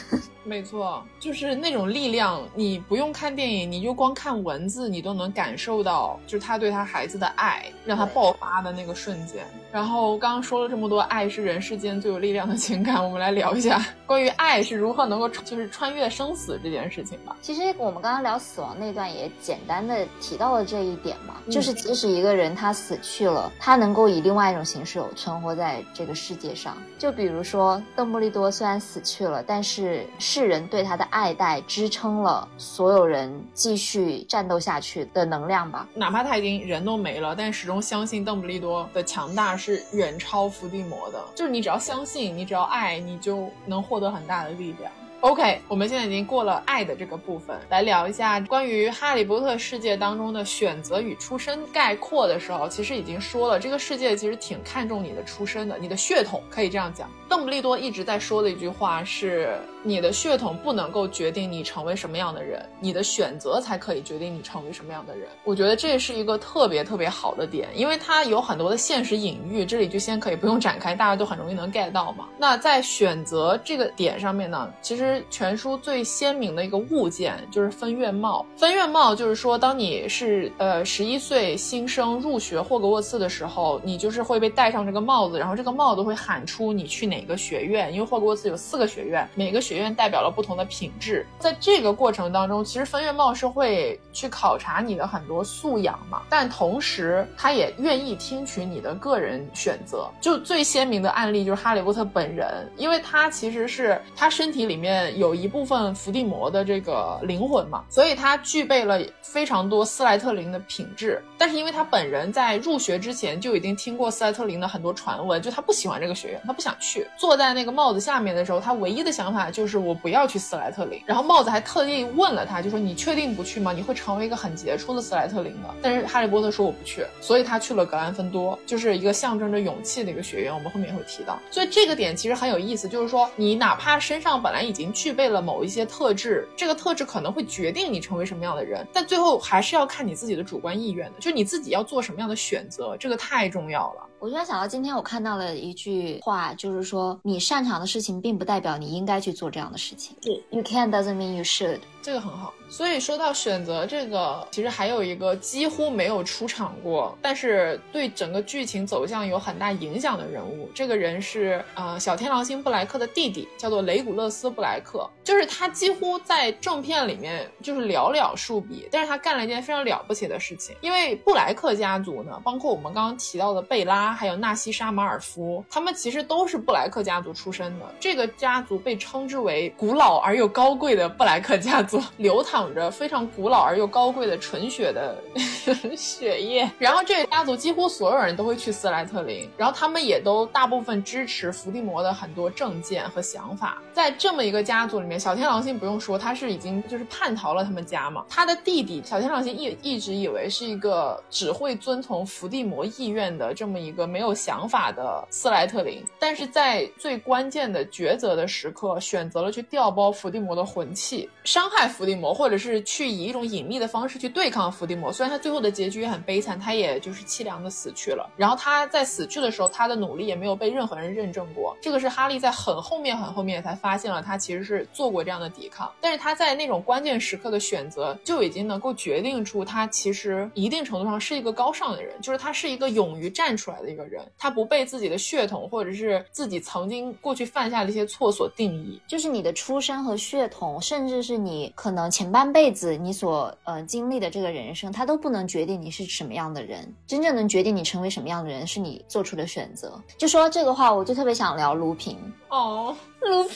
[0.50, 9.46] 没错，就是那种力量，你不用看电影，你就光看文字，你都能感受到，就是他对他孩子的爱，让他爆发的那个瞬间。
[9.70, 17.36] 然后刚刚说了这么多，爱是人世间最有力量的情感，我们来聊一下关于爱是如何能够就是穿越生死这件事情吧。
[17.40, 26.76] 其实我们刚刚聊死亡那段也简单的提到了这一点嘛，就是即使一个人他死去了，他能够以另外一种形式存活在这个世界上。
[26.98, 30.04] 就比如说邓布利多虽然死去了，但是
[30.40, 35.87] 世人对他的爱戴支撑了所有人继续战斗下去的能量吧。
[35.92, 41.22] 哪怕他已经人都没了，但始终相信邓布利多的强大是远超伏地魔的。
[41.35, 44.90] 就是你只要相信，你只要爱，你就能获得很大的力量。
[45.20, 57.07] OK，我们现在已经过了爱的这个部分，来聊一下关于哈利波特世界当中的选择与出身概括的时候，其实已经说了，这个世界其实挺看重你的出身的，你的血统可以这样讲。
[57.30, 65.28] 邓布利多一直在说的一句话是：你的血统不能够决定你成为什么样的人，你的选择才可以决定你成为什么样的人。
[65.44, 72.26] 我觉得这是一个特别特别好的点，因为它有很多的现实隐喻，这里就先可以不用展开，大家都很容易能 get 到嘛。
[72.36, 78.44] 那在选择这个点上面呢，其实全书最鲜明的一个物件就是分院帽。
[78.56, 87.19] 分院帽就是说，当你是呃十一岁新生入学霍格沃茨的时候，你就是会被戴上这个帽子，然后这个帽子会喊出你去哪。
[87.20, 91.26] 每个学院，因为霍格沃茨有四个学院，每个学院代表了不同的品质。
[91.38, 100.11] 在这个过程当中，其实分院帽是会去考察你的很多素养嘛，但同时他也愿意听取你的个人选择。
[100.18, 111.22] 就最鲜明的案例就是哈利波特本人，因为他其实是他身体里面有一部分伏地魔的这个灵魂嘛，所以他具备了非常多斯莱特林的品质。
[111.37, 117.06] 但是因为他本人在入学之前就已经听过斯莱特林的很多传闻，就他不喜欢这个学院，他不想去。
[117.16, 121.01] 坐在那个帽子下面的时候，他唯一的想法就是我不要去斯莱特林。
[121.07, 123.73] 然后帽子还特地问了他，就说你确定不去吗？
[123.73, 125.75] 你会成为一个很杰出的斯莱特林的。
[125.83, 130.55] 但是哈利波特说我不去，所以他去了格兰芬多，就是一个象征着勇气的一个学院。
[130.55, 144.07] 我们后面也会提到，所以这个点其实很有意思，就是说你哪怕身上本来已经具备了某一些特质，这个特质可能会决定你成为什么样的人，但最后还是要看你自己的主观意愿的，就你自己要做什么样的选择，这个太重要了。
[144.18, 150.16] 我突然想到，今天我看到了一句话，就是说，你擅长的事情，并不代表你应该去做这样的事情。
[150.22, 151.80] 是，You can doesn't mean you should。
[152.02, 152.52] 这个很好。
[152.68, 160.70] 所以说到选择这个，其实还有一个几乎没有出场过，但是对整个剧情走向有很大影响的人物。
[160.72, 165.08] 这个人是呃小天狼星布莱克的弟弟，叫做雷古勒斯布莱克。
[165.24, 170.74] 就是他几乎在正片里面就是寥寥数笔，但是他干了一件非常了不起的事情。
[170.80, 177.86] 因为布莱克家族呢，包括我们刚刚提到的贝拉，还有纳西沙马尔夫，他们其实都是布莱克家族出身的。
[177.98, 182.61] 这个家族被称之为古老而又高贵的布莱克家族， 流淌。
[182.74, 185.16] 着非常古老而又高贵的纯血的
[185.96, 193.83] 血液，然后这个家族几乎所有人都会去斯莱特林，然后他们也都大部分支持伏地魔的很多政见和想法。
[193.92, 198.24] 在这么一个家族里面，小天狼星不用说，他是已经就是叛逃了他们家嘛。
[198.29, 212.34] 他的弟弟小天狼星一一直以为是一个只会遵从伏地魔意愿的这么一个没有想法的斯莱特林，但是在最关键的抉择的时刻，选择了去调包伏地魔的魂器，伤害爱伏地魔。
[212.40, 218.30] 或者是去以一种隐秘的方式去对抗伏地魔，虽然他最后的结局也很悲惨，他也就是凄凉的死去了。
[218.36, 221.76] 然后他在死去的时候，他的努力也没有被任何人认证过。
[221.82, 225.92] 这个是哈利在很后面、很后面才发现了，他其实是做过这样的抵抗。
[226.00, 239.00] 但是他在那种关键时刻的选择，就已经能够决定出他其实一定程度上是一个高尚的人，就是他是一个勇于站出来的一个人，他不被自己的血统或者是自己曾经过去犯下的一些错所定义。
[239.06, 242.50] 就是你的出身和血统，甚至是你可能前半。
[242.50, 246.92] 辈子你所呃经历的这个人生，它都不能决定你是什么样的人。
[247.06, 249.92] 真正能决定你成为什么样的人，是你做出的选择。
[250.18, 252.96] 就说这个话，我就特别想聊卢平哦。
[253.20, 253.54] 卢平，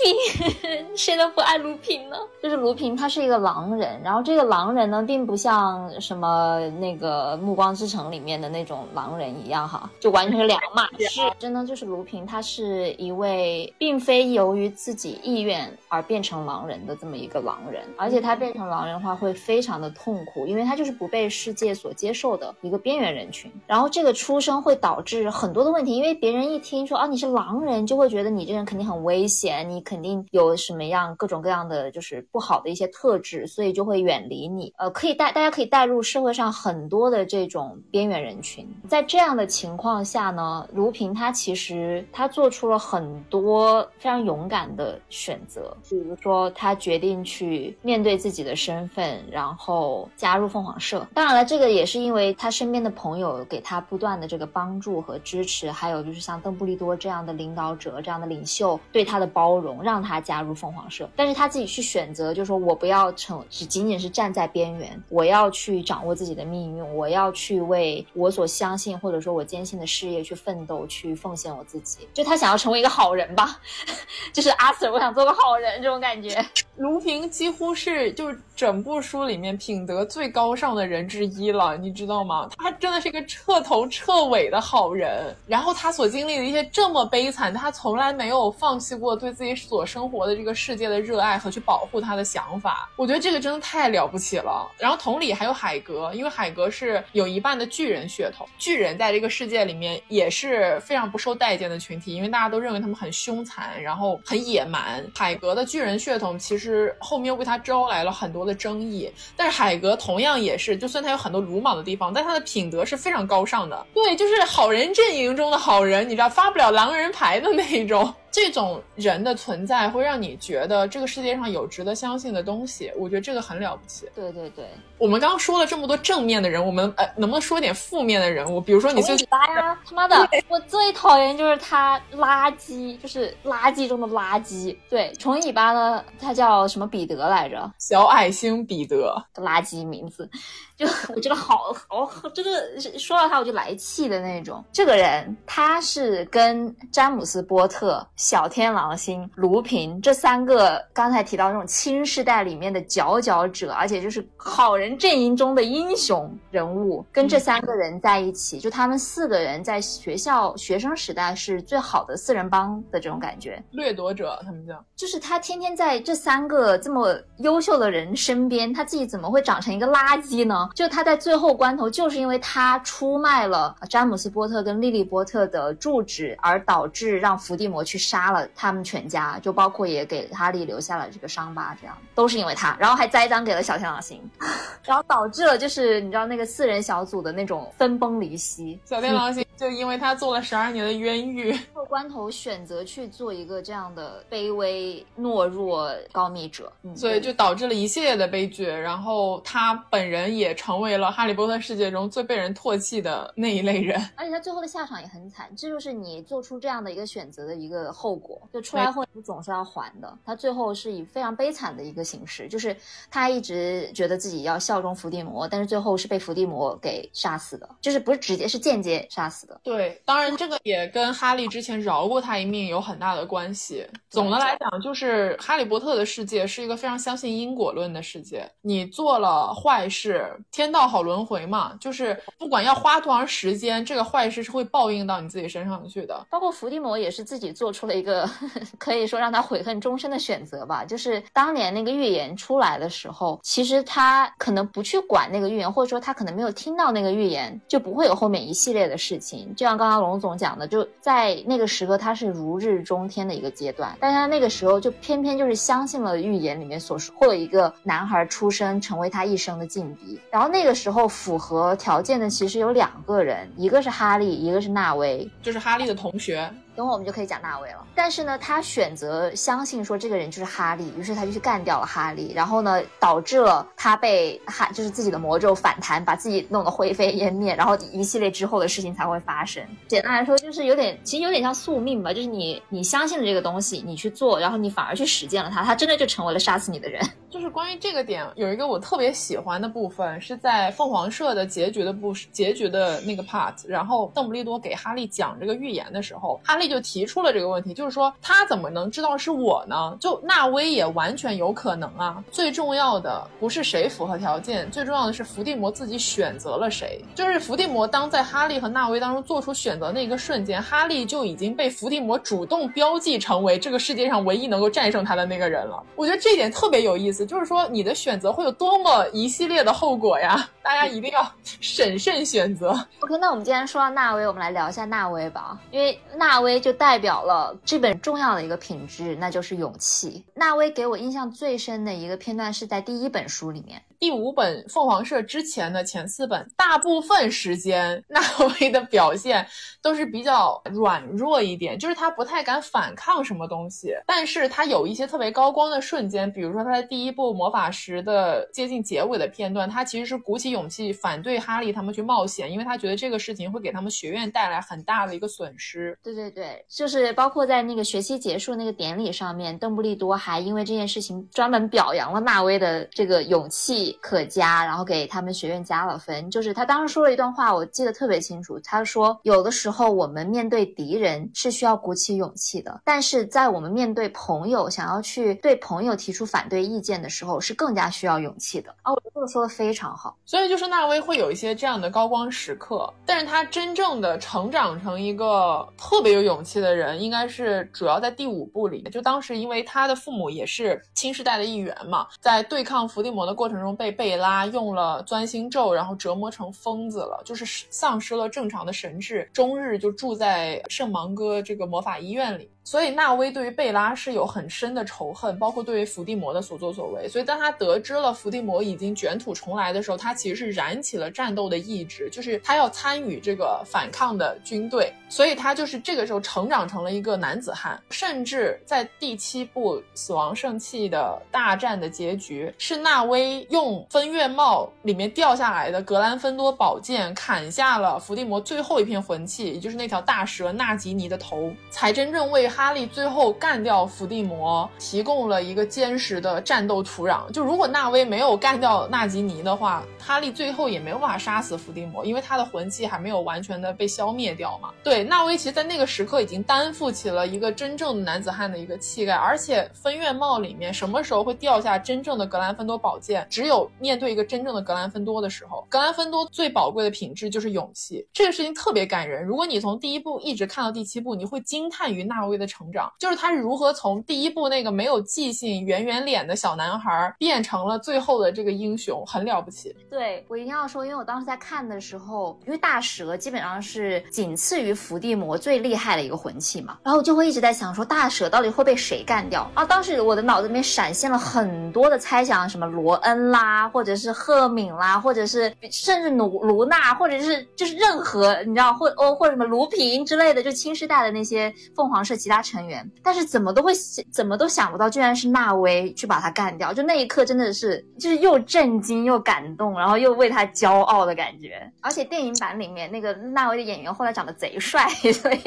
[0.94, 2.16] 谁都不爱卢平呢？
[2.42, 11.22] 就是卢平，他是一个狼人，然后这个狼人呢，并不像什么那个《暮光之城》里面的那种狼人一样，哈，就完全是两码事。
[11.38, 23.50] 真的就是卢平，他是一位并非由于自己意愿而变成狼人的这么一个狼人，而且他变成狼人的话会非常的痛苦，因为他就是不被世界所接受的一个边缘人群。
[23.66, 29.68] 然后这个出生会导致很多的问题，因为别人一听说啊你是狼人，就会觉得你这人肯定很危险。
[29.70, 34.70] 你肯定有什么样各种各样的就是不好的一些特质，所以就会远离你。
[34.76, 38.68] 呃，可以带大家可以带入社会上很多的这种边缘人群。
[38.86, 51.06] 在这样的情况下呢，卢平他其实他做出了很多非常勇敢的选择，比如说他决定去面面对自己的身份，然后加入凤凰社。
[51.14, 59.54] 当然了，这个也是因为他身边的朋友给他不断的这个帮助和支持，还有就是像邓布利多这样的领导者、这样的领袖对他的包。
[59.54, 72.06] 容让他加入凤凰社，但是他自己去选择，就是说我不要成，只仅仅是站在边缘，我要去掌握自己的命运，我要去为我所相信或者说我坚信的事业去奋斗，去奉献我自己。
[72.12, 73.58] 就他想要成为一个好人吧，
[74.34, 76.44] 就是阿 Sir，我想做个好人这种感觉。
[76.76, 82.48] 卢平几乎是是就是整部书里面品德最高尚的人之一了，你知道吗？
[82.56, 85.36] 他真的是一个彻头彻尾的好人。
[85.46, 89.34] 然后他所经历的一些这么悲惨，他从来没有放弃过对。
[89.34, 94.70] 自己所生活的这个世界的热爱和去保护他的想法，我觉得这个真的太了不起了。
[94.78, 105.04] 然后同理还有海格，因为海格是有一半的巨人血统，巨人在这个世界里面也是非常不受待见的群体，因为大家都认为他们很凶残，然后很野蛮。
[105.16, 113.84] 海格的巨人血统其实后面为他招来了很多的争议，但是海格同样也是，就算他有很多鲁莽的地方，但他的品德是非常高尚的。
[113.92, 118.14] 对，就是好人阵营中的好人，你知道发不了狼人牌的那一种。
[118.34, 124.08] 这种人的存在会让你觉得这个世界上有值得相信的东西，我觉得这个很了不起。
[124.12, 124.68] 对对对，
[124.98, 128.60] 我们刚刚说了这么多正面的人，我们呃能不能说点负面的人物？
[128.60, 134.76] 比如说你最呀，他妈的，我最讨厌就是他垃圾，就是垃圾中的垃圾。
[134.90, 137.70] 对，虫尾巴呢，他叫什么彼得来着？
[137.78, 140.28] 小矮星彼得，垃圾名字。
[140.76, 142.50] 就 我觉得好好，这个
[142.98, 144.64] 说到他我就来气的那种。
[144.72, 163.62] 这个人他是跟詹姆斯波特、小天狼星、卢平这三个刚才提到那种新世代里面的佼佼者，而且就是好人阵营中的英雄人物，跟这三个人在一起，就他们四个人在学校学生时代是最好的四人帮的这种感觉。
[163.70, 170.63] 掠夺者他们叫，就是他天天在这三个这么优秀的人身边，他自己怎么会长成一个垃圾呢？
[170.74, 184.20] 就他在最后关头，就是因为他出卖了詹姆斯波特跟莉莉波特的住址，而导致让伏地魔去杀了他们全家，就包括也给哈利留下了这个伤疤，这样都是因为他，然后还栽赃给了小天狼星，
[184.84, 188.78] 然后导致了就是你知道那个四人小组的那种分崩离析。
[188.84, 200.53] 小天狼星就因为他做了十二年的冤狱，最后关头选择去做一个这样的卑微懦弱告密者，所以就导致了一系列的悲剧，然后他本人也。
[200.54, 208.40] 成为了哈利波特世界中最被人唾弃的那一类人，而且他最后的下场也很惨，这就是你做出这样的一个选择的一个后果。
[208.52, 210.18] 就出来后你总是要还的。
[210.24, 212.76] 他最后是以非常悲惨的一个形式，就是
[213.10, 219.60] 他一直觉得自己要效忠伏地魔，但是最后是被伏地魔给杀死的，就是不是直接是间接杀死的。
[219.62, 223.86] 对，当然这个也跟哈利之前饶过他一命有很大的关系。
[224.10, 230.30] 总的来讲，就是哈利波特的世界是一个非常相信因果论的世界，你做了坏事。
[230.54, 236.24] 天道好轮回嘛，就是不管要花多长时间，这个坏事是会报应到你自己身上去的。
[236.30, 238.30] 包括伏地魔也是自己做出了一个
[238.78, 240.84] 可以说让他悔恨终身的选择吧。
[240.84, 249.52] 就是当年那个预言出来的时候，其实他可能不去管那个预言，或者说他可能没有听到那个预言，就不会有后面一系列的事情。
[249.56, 260.20] 就像刚刚龙总讲的，就在那个时刻他是如日中天的一个阶段，但他那个时候就偏偏就是相信了预言里面所说，会有一个男孩出生成为他一生的劲敌。
[260.30, 266.50] 然后那个时候符合条件的其实有两个人，一个是哈利，一个是纳威，就是哈利的同学。
[266.76, 267.86] 等会我们就可以讲纳威了。
[267.94, 279.62] 但是呢，他选择相信说这个人就是哈利，于是他就去干掉了哈利，然后呢，导致了他被哈就是自己的魔咒反弹，把自己弄得灰飞烟灭，然后一系列之后的事情才会发生。
[279.88, 287.02] 简单来说，就是有点其实有点像宿命吧，就是你你相信了这个东西，你去做，然后你反而去实践了它，他真的就成为了杀死你的人。
[287.30, 299.96] 就是关于这个点，有一个我特别喜欢的部分，是在凤凰社的结局的部结局的那个 part，然后邓布利多给哈利讲这个预言的时候，哈利就提出了这个问题，就是说他怎么能知道是我呢？
[300.00, 302.22] 就纳威也完全有可能啊。
[302.30, 307.04] 最重要的不是谁符合条件，最重要的是伏地魔自己选择了谁。
[307.14, 315.82] 就是伏地魔当在哈利和纳威当中做出选择那一个瞬间，哈利就已经被伏地魔主动标记成为这个世界上唯一能够战胜他的那个人了。
[315.96, 317.24] 我觉得这一点特别有意思。
[317.24, 320.48] 就是说，你的选择会有多么一系列的后果呀！
[320.62, 322.70] 大家一定要审慎选择。
[323.00, 330.24] OK，那我们今天说到纳威，我们来聊一下纳威吧，因为纳威就代表了这本重要的一个品质，那就是勇气。
[330.34, 333.82] 纳威给我印象最深的一个片段是在第一本书里面。
[334.04, 338.20] 第五本凤凰社之前的前四本，大部分时间纳
[338.60, 339.46] 威的表现
[339.80, 343.94] 都是比较软弱一点，就是他不太敢反抗什么东西。
[344.06, 355.98] 但是他有一些特别高光的瞬间，比如说他在第一部魔法石的接近结尾的片段，他其实是鼓起勇气反对哈利他们去冒险，因为他觉得这个事情会给他们学院带来很大的一个损失。
[356.02, 363.93] 对对对，就是包括在那个学期结束那个典礼上面，邓布利多还因为这件事情专门表扬了纳威的这个勇气。
[364.00, 366.30] 可加，然后给他们学院加了分。
[366.30, 368.58] 就是他当时说了一段话，我记得特别清楚。
[368.60, 378.70] 他说，有的时候我们面对敌人是需要鼓起勇气的，但是在我们面对朋友，想要去对朋友提出反对意见的时候，是更加需要勇气的。
[378.82, 380.16] 啊，我觉得这个说的非常好。
[380.26, 388.82] 所以就是纳威会有一些这样的高光时刻，但是他真正的成长成一个特别有勇气的人，应该是主要在第五部里。
[388.90, 393.83] 就当时因为他的父母也是新时代的一员嘛，在对抗伏地魔的过程中被。
[393.84, 402.48] 被贝拉用了钻心咒，然后折磨成疯子了，就是丧失了正常的神智，终日就住在圣芒哥这个魔法医院里。
[402.64, 407.06] 所以纳威对于贝拉是有很深的仇恨，包括对于伏地魔的所作所为。
[407.08, 414.92] 所以当他得知了伏地魔已经卷土重来的时候，他其实是燃起了战斗的意志，就是他要参与这个反抗的军队。
[415.10, 437.28] 所以他就是这个时候成长成了一个男子汉，甚至在第七部死亡圣器的大战的结局，是纳威用分院帽里面掉下来的格兰芬多宝剑砍下了伏地魔最后一片魂器，也就是那条大蛇纳吉尼的头，才真正为哈利最后干掉伏地魔提供了一个坚实的战斗土壤。
[437.32, 444.70] 就如果纳威没有干掉纳吉尼的话，哈利最后也没有办法杀死伏地魔，因为他的魂器还没有完全的被消灭掉嘛。
[444.84, 445.02] 对。
[445.02, 453.26] 纳威其实，在那个时刻已经担负起了一个真正的男子汉的一个气概，而且分院帽里面什么时候会掉下真正的格兰芬多宝剑？
[453.28, 455.66] 只有面对一个真正的格兰芬多的时候。
[455.68, 459.24] 格兰芬多最宝贵的品质就是勇气，这个事情特别感人。
[459.24, 469.72] 如果你从第一部一直看到第七部，你会惊叹于纳威的成长，就是他是如何从第一部那个没有记性、圆圆脸的小男孩，变成了最后的这个英雄，很了不起。
[469.88, 474.98] 对我一定要说，因为我当时在看的时候，因为大蛇基本上是仅次于伏。
[475.04, 479.62] 地魔最厉害的一个魂器嘛，然后我就会一直在想说大蛇到底会被谁干掉啊？
[479.62, 493.72] 当时我的脑子里面闪现了很多的猜想，什么罗恩啦，或者是赫敏啦，或者是甚至卢卢娜，或者是就是任何你知道或哦或者什么卢平之类的，就青世代的那些凤凰社其他成员，但是怎么都会
[494.12, 501.70] 怎么都想不到，居然是纳威去把他干掉，就那一刻真的是就是又震惊又感动，然后又为他骄傲的感觉。
[501.80, 504.88] 而且电影版里面那个纳威的演员后来长得贼帅。
[505.14, 505.38] 所以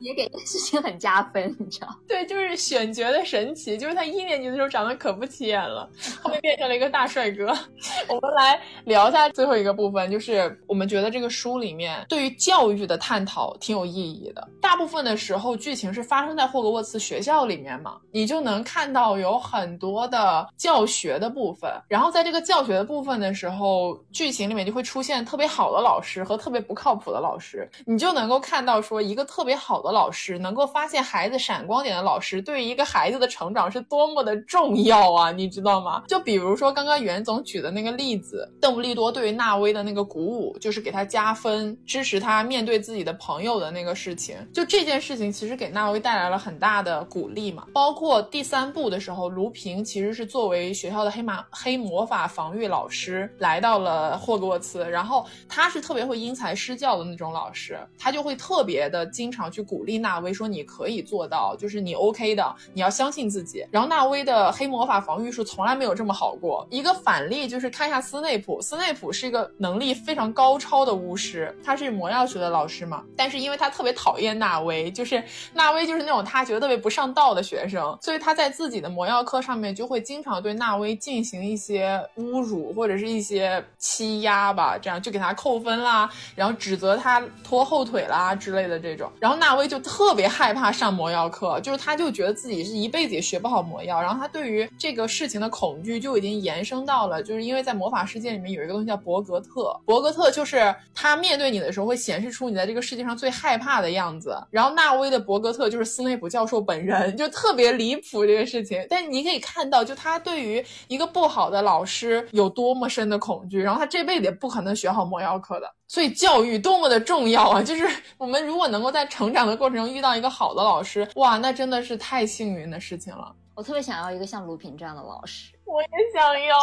[0.00, 1.88] 也给事情很加分，你知道？
[2.08, 5.88] 对，就是选角的神奇，就是他一年级的时候长得可不起眼了，
[6.22, 7.46] 后面变成了一个大帅哥。
[8.08, 14.48] 我们来聊一下最后一个部分，就是我们觉得这个书里面对于教育的探讨挺有意义的。
[14.60, 21.70] 大部分的时候，剧情是发生在霍格沃茨学校里面嘛，你就能看到有很多的教学的部分。
[21.88, 36.02] 然后在这个教学的部分的时候，剧情里面就会出现特别好的老师和特别不靠谱的老师，你就能够看到说一个特别好的老师能够发现孩子闪光点的老师，对于一个孩子的成长是多么的重要啊，你知道吗？
[36.08, 44.36] 就比如说刚刚袁总举的那个例子，邓布利多对于纳威的那个鼓舞，就是给他加分，支持他面对自己的朋友的那个事情。
[44.52, 47.66] 就这件事情，其实给纳威带来了很大的鼓励嘛。
[47.72, 63.66] 包括第三部的时候，卢平其实是作为学校的黑马黑魔法防御老师来到了霍格沃茨，然后他是特别会因材施教的那种老师，他就会特别的经常去鼓励纳威说你可以做到，就是你 OK 的，你要相信自己。
[63.72, 66.64] 然后纳威的黑魔法防御术从来没有这么好过。
[66.70, 74.38] 一个反例就是看一下斯内普，斯内普是一个能力非常高超的巫师，他是魔药学的老师嘛，但是因为他特别讨厌。
[74.42, 75.21] 纳威就是
[75.52, 89.10] 纳威，就是那种他觉得特别不上道的学生，所以他在自己的魔药课上面就会经常对纳威进行一些侮辱或者是一些欺压吧，这样就给他扣分啦，然后指责他拖后腿啦之类的这种。
[89.20, 104.36] 然后纳威就特别害怕上魔药课，就是他就觉得自己是一辈子也学不好魔药，然后他对于这个事情的恐惧就已经延伸到了，就是因为在魔法世界里面有一个东西叫博格特，博格特就是他面对你的时候会显示出你在这个世界上最害怕的样子。
[104.50, 108.84] 然后纳威的伯格特就是斯内普教授本人，就特别离谱这个事情。
[108.90, 115.72] 但你可以看到，就他对于一个不好的老师有多么深的恐惧，然后他这辈子也不可能学好魔药课的。
[115.86, 117.62] 所以教育多么的重要啊！
[117.62, 117.86] 就是
[118.16, 123.30] 我们如果能够在成长的过程中遇到一个好的老师，哇，那真的是太幸运的事情了。
[123.54, 125.52] 我特别想要一个像卢平这样的老师。
[125.64, 126.56] 我也想要，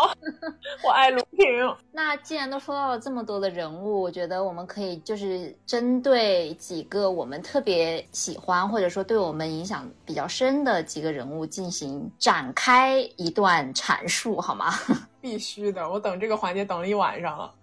[0.84, 1.76] 我爱卢平。
[1.92, 14.72] 那既然都说到了这么多的人物，我觉得我们可以就是针对几个我们特别喜欢或者说对我们影响比较深的几个人物进行展开一段阐述，好吗？
[15.22, 17.54] 必须的，我等这个环节等了一晚上了。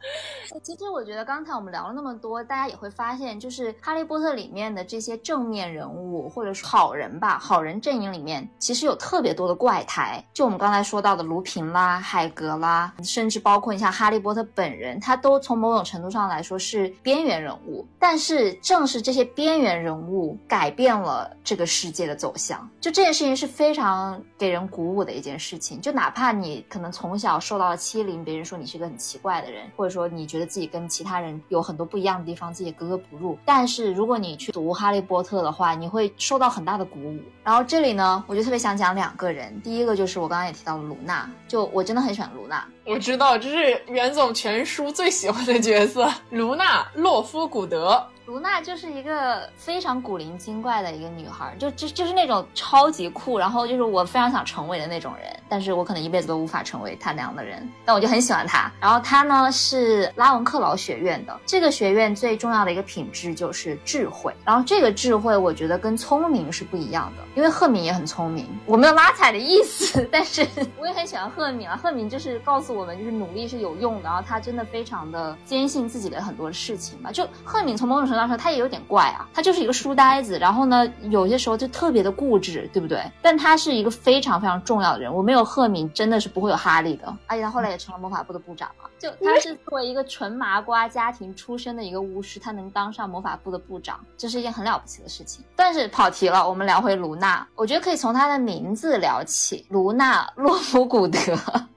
[0.62, 10.22] 其实我觉得刚才我们聊了那么多，大家也会发现，就是《哈利波特》里面的这些正面人物或者是好人吧，好人阵营里面其实有特别多的怪胎。
[10.34, 17.86] 就我们刚才说到的卢平啦、海格啦，甚至包括你像哈利波特本人，他都从某种程度上来说是边缘人物。
[17.98, 25.80] 但是正是这些边缘人物改变了这个世界的走向，就这件事情是非常给人鼓舞的一件事情。
[25.80, 27.38] 就哪怕你可能从小。
[27.38, 33.38] 受到了欺凌，别人说你是个很奇怪的人，或者说你觉得自己跟其他人有很多不一样的地方，自己格格不入。
[33.44, 37.20] 但是如果你去读《哈利波特》的话，你会受到很大的鼓舞。
[37.44, 41.15] 然后这里呢，我就特别想讲两个人，第一个就是我刚刚也提到了卢娜，
[41.46, 42.66] 就我真的很喜欢卢娜。
[42.84, 48.04] 我知道这是袁总全书最喜欢的角色，卢娜·洛夫古德。
[48.26, 58.68] 卢娜就是一个非常古灵精怪的一个女孩，就就就是那种超级酷，然后就是我非常想成为的那种人，但是我可能一辈子都无法成为她那样的人，但我就很喜欢她。
[58.80, 70.44] 然后她呢是拉文克劳学院的，这个学院最重要的一个品质就是智慧，然后这个智慧我觉得跟聪明是不一样的，因为赫敏也很聪明，我没有拉踩的意思，但是
[70.80, 78.15] 我也很喜欢赫敏啊，赫敏就是告诉我们就是努力是有用的，然后她真的非常的坚信自己的很多事情吧，就赫敏从某种程度。
[78.16, 83.00] 当时他也有点怪啊，他就是一个书呆子，然后呢，有些时候就特别的固执，对不对？
[83.22, 88.90] 但他是一个非常非常重要的人，我没有赫敏真的是不会有哈利的，而且他后来也成了魔法部的部长了。
[88.98, 95.44] 就他是作为一个纯麻瓜家庭出身的一个巫师，他能当上魔法部的部长，这是一件很了不起的事情。
[95.54, 101.18] 但是跑题了，我们聊回卢娜，我觉得可以从她的名字聊起，卢娜洛夫古德。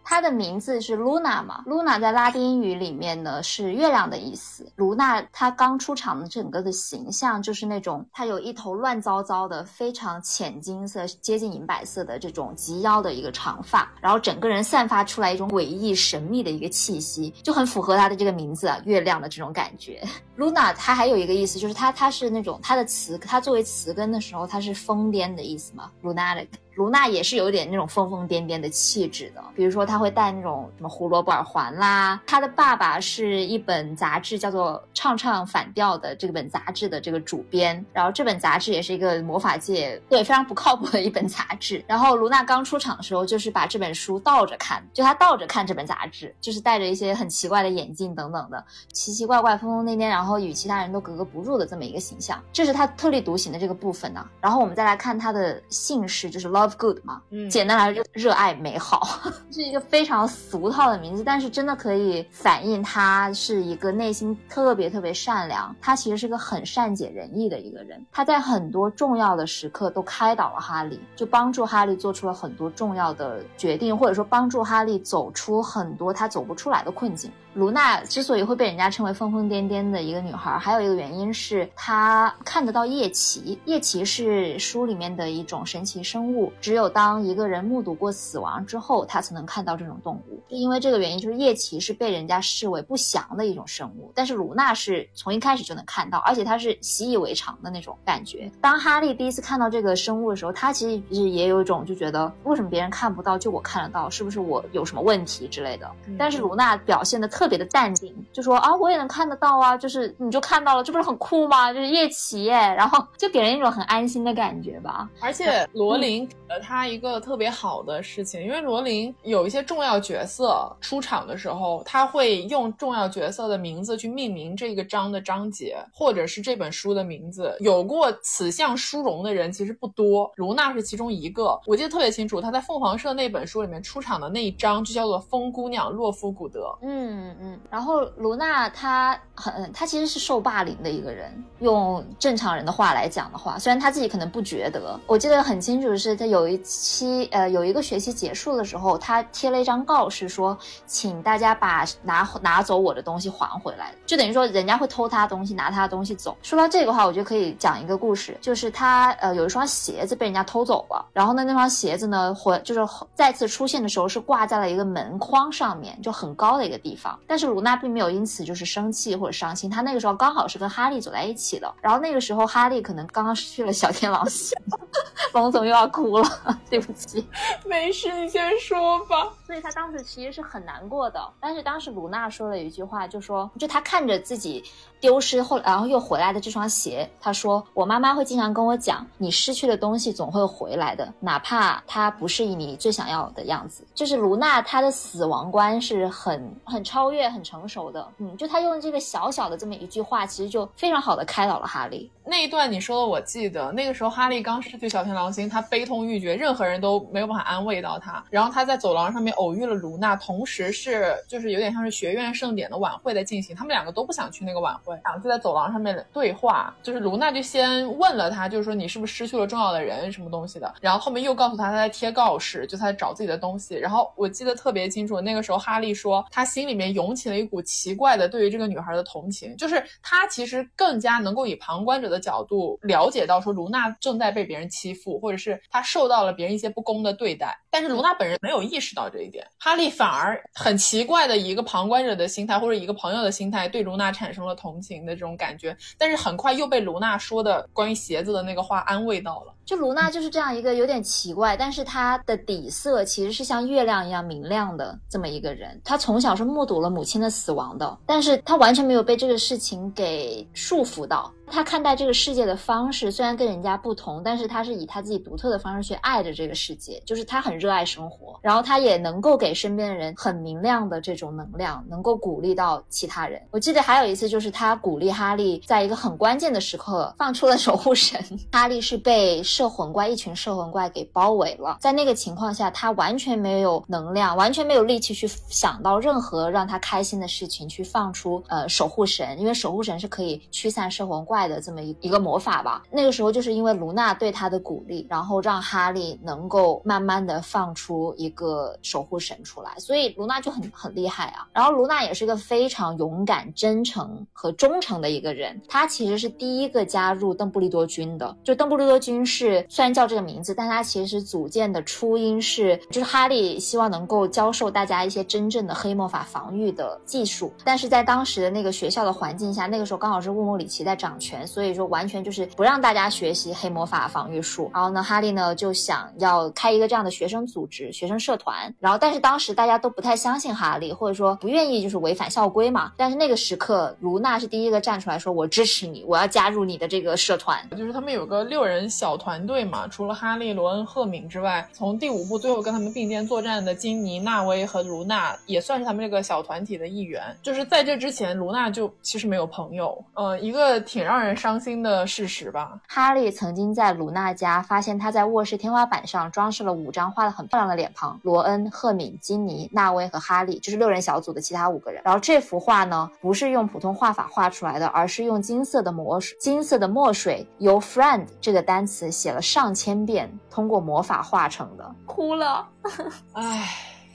[0.10, 4.68] 她的名字是 Luna 嘛？Luna 在拉丁语里面呢是月亮的意思。
[4.76, 20.04] 卢娜她刚出场的整个的形象就是那种，她有一头乱糟糟的、非常浅金色、接近银白色的这种及腰的一个长发，然后整个人散发出来一种诡异神秘的一个气息，就很符合她的这个名字啊，月亮的这种感觉。
[20.36, 26.48] Luna 它还有一个意思就是它它是那种它的词，它作为词根的时候它是疯癫的意思嘛，Lunatic。
[26.80, 32.22] 卢娜也是有点那种疯疯癫癫的气质的，比如说她会戴那种什么胡萝卜耳环啦。
[32.26, 41.84] 她的爸爸是一本杂志叫做《唱唱反调》的这本杂志的这个主编，然后这本杂志也是一个魔法界对非常不靠谱的一本杂志。
[41.86, 54.26] 然后卢娜刚出场的时候就是把这本书倒着看，就她倒着看这本杂志，就是戴着一些很奇怪的眼镜等等的，奇奇怪怪、疯疯癫癫，然后与其他人都格格不入的这么一个形象，这是她特立独行的这个部分呢。
[54.40, 56.69] 然后我们再来看她的姓氏，就是 lo。
[56.78, 59.20] Good 嘛，嗯，简单来说，热爱美好，
[59.52, 68.06] 是一个非常俗套的名字，但是真的可以反映他是一个内心特别特别善良，他其实是个很善解人意的一个人。
[68.12, 77.32] 他在很多重要的时刻都开导了哈利，就帮助哈利做出了很多重要的决定，或者说帮助哈利走出很多他走不出来的困境。
[77.60, 83.60] 卢娜之所以会被人家称为疯疯癫癫的一个女孩，还有一个原因是她看得到夜骑。
[83.66, 86.54] 夜骑是书里面的一种神奇生物。
[86.62, 90.42] 只有当一个人目睹过死亡之后，他才能看到这种动物。
[90.48, 94.10] 就因为这个原因，就是夜骑是被人家视为不祥的一种生物。
[94.16, 98.50] 但是卢娜是从一开始就能看到，而且她是习以为常的那种感觉。
[98.62, 105.92] 当哈利第一次看到这个生物的时候，他其实也有一种就觉得，为什么别人看不到，就我看得到，是不是我有什么问题之类的？
[106.18, 111.74] 但是卢娜表现的特别的淡定，就说啊，我也能看得到啊，就是你就看到了，这不是很酷吗？
[111.74, 115.10] 就是夜骑耶，然后就给人一种很安心的感觉吧。
[115.20, 116.28] 而且罗琳。
[116.28, 127.56] 给了，他一个特别好的事情，因为罗琳有一些重要角色出场的时候，他会用重要角色的名字去命名这个章的章节，或者是这本书的名字。
[127.60, 131.60] 有过此项殊荣的人其实不多，卢娜是其中一个。
[131.66, 136.62] 我记得特别清楚，她在凤凰社那本书里面出场的那一章就叫做《疯姑娘洛夫古德》。
[136.82, 137.60] 嗯嗯。
[137.70, 141.32] 然后卢娜她很，她其实是受霸凌的一个人。
[141.60, 146.50] 用正常人的话来讲的话，虽然她自己可能不觉得，我记得很清楚的是，她有。
[146.50, 150.58] 一期，呃，有一个学期结束的时候，他贴了一张告示，说，
[150.88, 156.36] 请大家把拿拿走我的东西还回来，就等于说人家会偷他东西，拿他的东西走。
[156.42, 162.82] 说到这个话，我觉得可以讲一个故事，就是他，呃，有一双鞋子被人家偷走了，然后呢，那双鞋子呢，回就是
[163.14, 167.19] 再次出现的时候是挂在了一个门框上面，就很高的一个地方。
[167.28, 174.58] 但是卢娜并没有因此就是生气或者伤心，她那个时候刚好是跟哈利走在一起的，然后那个时候哈利可能刚刚失去了小天狼星，
[175.34, 176.30] 龙总又要哭了。
[176.70, 177.28] 对不起，
[177.66, 179.28] 没事，你先说吧。
[179.46, 184.64] 所以他当时其实是很难过的，但是当时卢娜说了一句话，就说，就他看着自己
[185.00, 193.86] 丢失后，然后又回来的这双鞋，他说，我妈妈会经常跟我讲，你失去的东西总会回来的，哪怕它不是你最想要的样子。
[193.94, 198.06] 就是卢娜她的死亡观是很很超越、很成熟的。
[198.18, 202.12] 嗯，就她用这个小小的这么一句话，其实就非常好的开导了哈利。
[202.26, 208.24] 那一段你说的我记得，那个时候哈利刚失去小天狼星，他悲痛欲绝，任何人都没有办法安慰到他。
[208.30, 216.72] 然后他在走廊上面偶遇了卢娜，同时是就是有点像是学院盛典的晚会在进行，他们两个都不想去那个晚会，两个就在走廊上面对话。
[216.84, 220.72] 就是卢娜就先问了他，就是说你是不是失去了重要的人什么东西的。
[220.80, 223.76] 然后后面又告诉他他在贴告示，就他在找自己的东西。
[223.76, 232.20] 然后我记得特别清楚，那个时候哈利说他心里面涌起了一股奇怪的对于这个女孩的同情，就是他其实更加能够以旁观者的。
[232.20, 237.58] 角度了解到说卢娜正在被别人欺负，或者是她受到了别人一些不公的对待。
[237.70, 249.54] 但是卢娜本人没有意识到这一点，哈利反而很奇怪的以一个旁观者的心态或者一个朋友的心态对卢娜产生了同情的这种感觉，但是很快又被卢娜说的关于鞋子的那个话安慰到了。
[249.70, 255.80] 就卢娜就是这样一个有点奇怪，但是她的底色其实是像月亮一样明亮的这么一个人。
[255.84, 261.32] 她从小是目睹了母亲的死亡的，但是她完全没有被这个事情给束缚到。
[261.52, 273.40] 她看待这个世界的方式虽然跟人家不同，但是她是以他自己独特的方式去爱着这个世界，就是他很热爱生活，然后他也能够给身边的人很明亮的这种能量，能够鼓励到其他人。
[273.52, 278.20] 我记得还有一次，就是他鼓励哈利在一个很关键的时刻放出了守护神，
[278.52, 291.50] 哈利是被摄魂怪一群摄魂怪给包围了，在那个情况下，他完全没有能量，完全没有力气去想到任何让他开心的事情，去放出呃守护神，因为守护神是可以驱散摄魂怪。
[291.50, 301.48] 的这么一一个魔法吧，那个时候就是因为卢娜对他的鼓励，然后让哈利能够慢慢的放出一个守护神出来，所以卢娜就很很厉害啊。
[301.52, 308.38] 然后卢娜也是一个非常勇敢、真诚和忠诚的一个人，她其实是第一个加入邓布利多军的。
[308.44, 321.20] 就邓布利多军是虽然叫这个名字，但它其实组建的初因是就是哈利希望能够教授大家一些真正的黑魔法防御的技术，但是在当时的那个学校的环境下，那个时候刚好是乌姆里奇在掌。
[321.20, 324.72] 权，所以说完全就是不让大家学习黑魔法防御术。
[324.74, 328.74] 然后呢，哈利呢就想要开一个这样的学生组织、学生社团。
[328.80, 332.94] 然后，但是当时大家都不太相信哈利，或者说不愿意就是违反校规嘛。
[332.96, 347.24] 但是那个时刻，卢娜是第一个站出来说：“我支持你，我要加入你的这个社团。”就是他们有个六人小团团队嘛，除了哈利、罗恩、赫敏之外，从第五部最后跟他们并肩作战的金妮、纳威和卢娜也算是他们这个小团体的一员。
[347.42, 350.04] 就是在这之前，卢娜就其实没有朋友。
[350.14, 351.20] 呃，一个挺让。
[351.20, 352.80] 人伤心的事实吧。
[352.88, 362.02] 哈利曾经在卢娜家发现，他在卧室天花板上装饰了五张画的很漂亮的脸庞：罗恩、赫敏、金妮、纳威和哈利，就是六人小组的其他五个人。
[362.06, 371.94] 然后这幅画呢，不是用普通画法画出来的，而是用金色的墨水，金色的墨水由 “friend” 这个单词写了上千遍，通过魔法画成的。
[372.06, 372.66] 哭了，
[373.34, 373.68] 唉。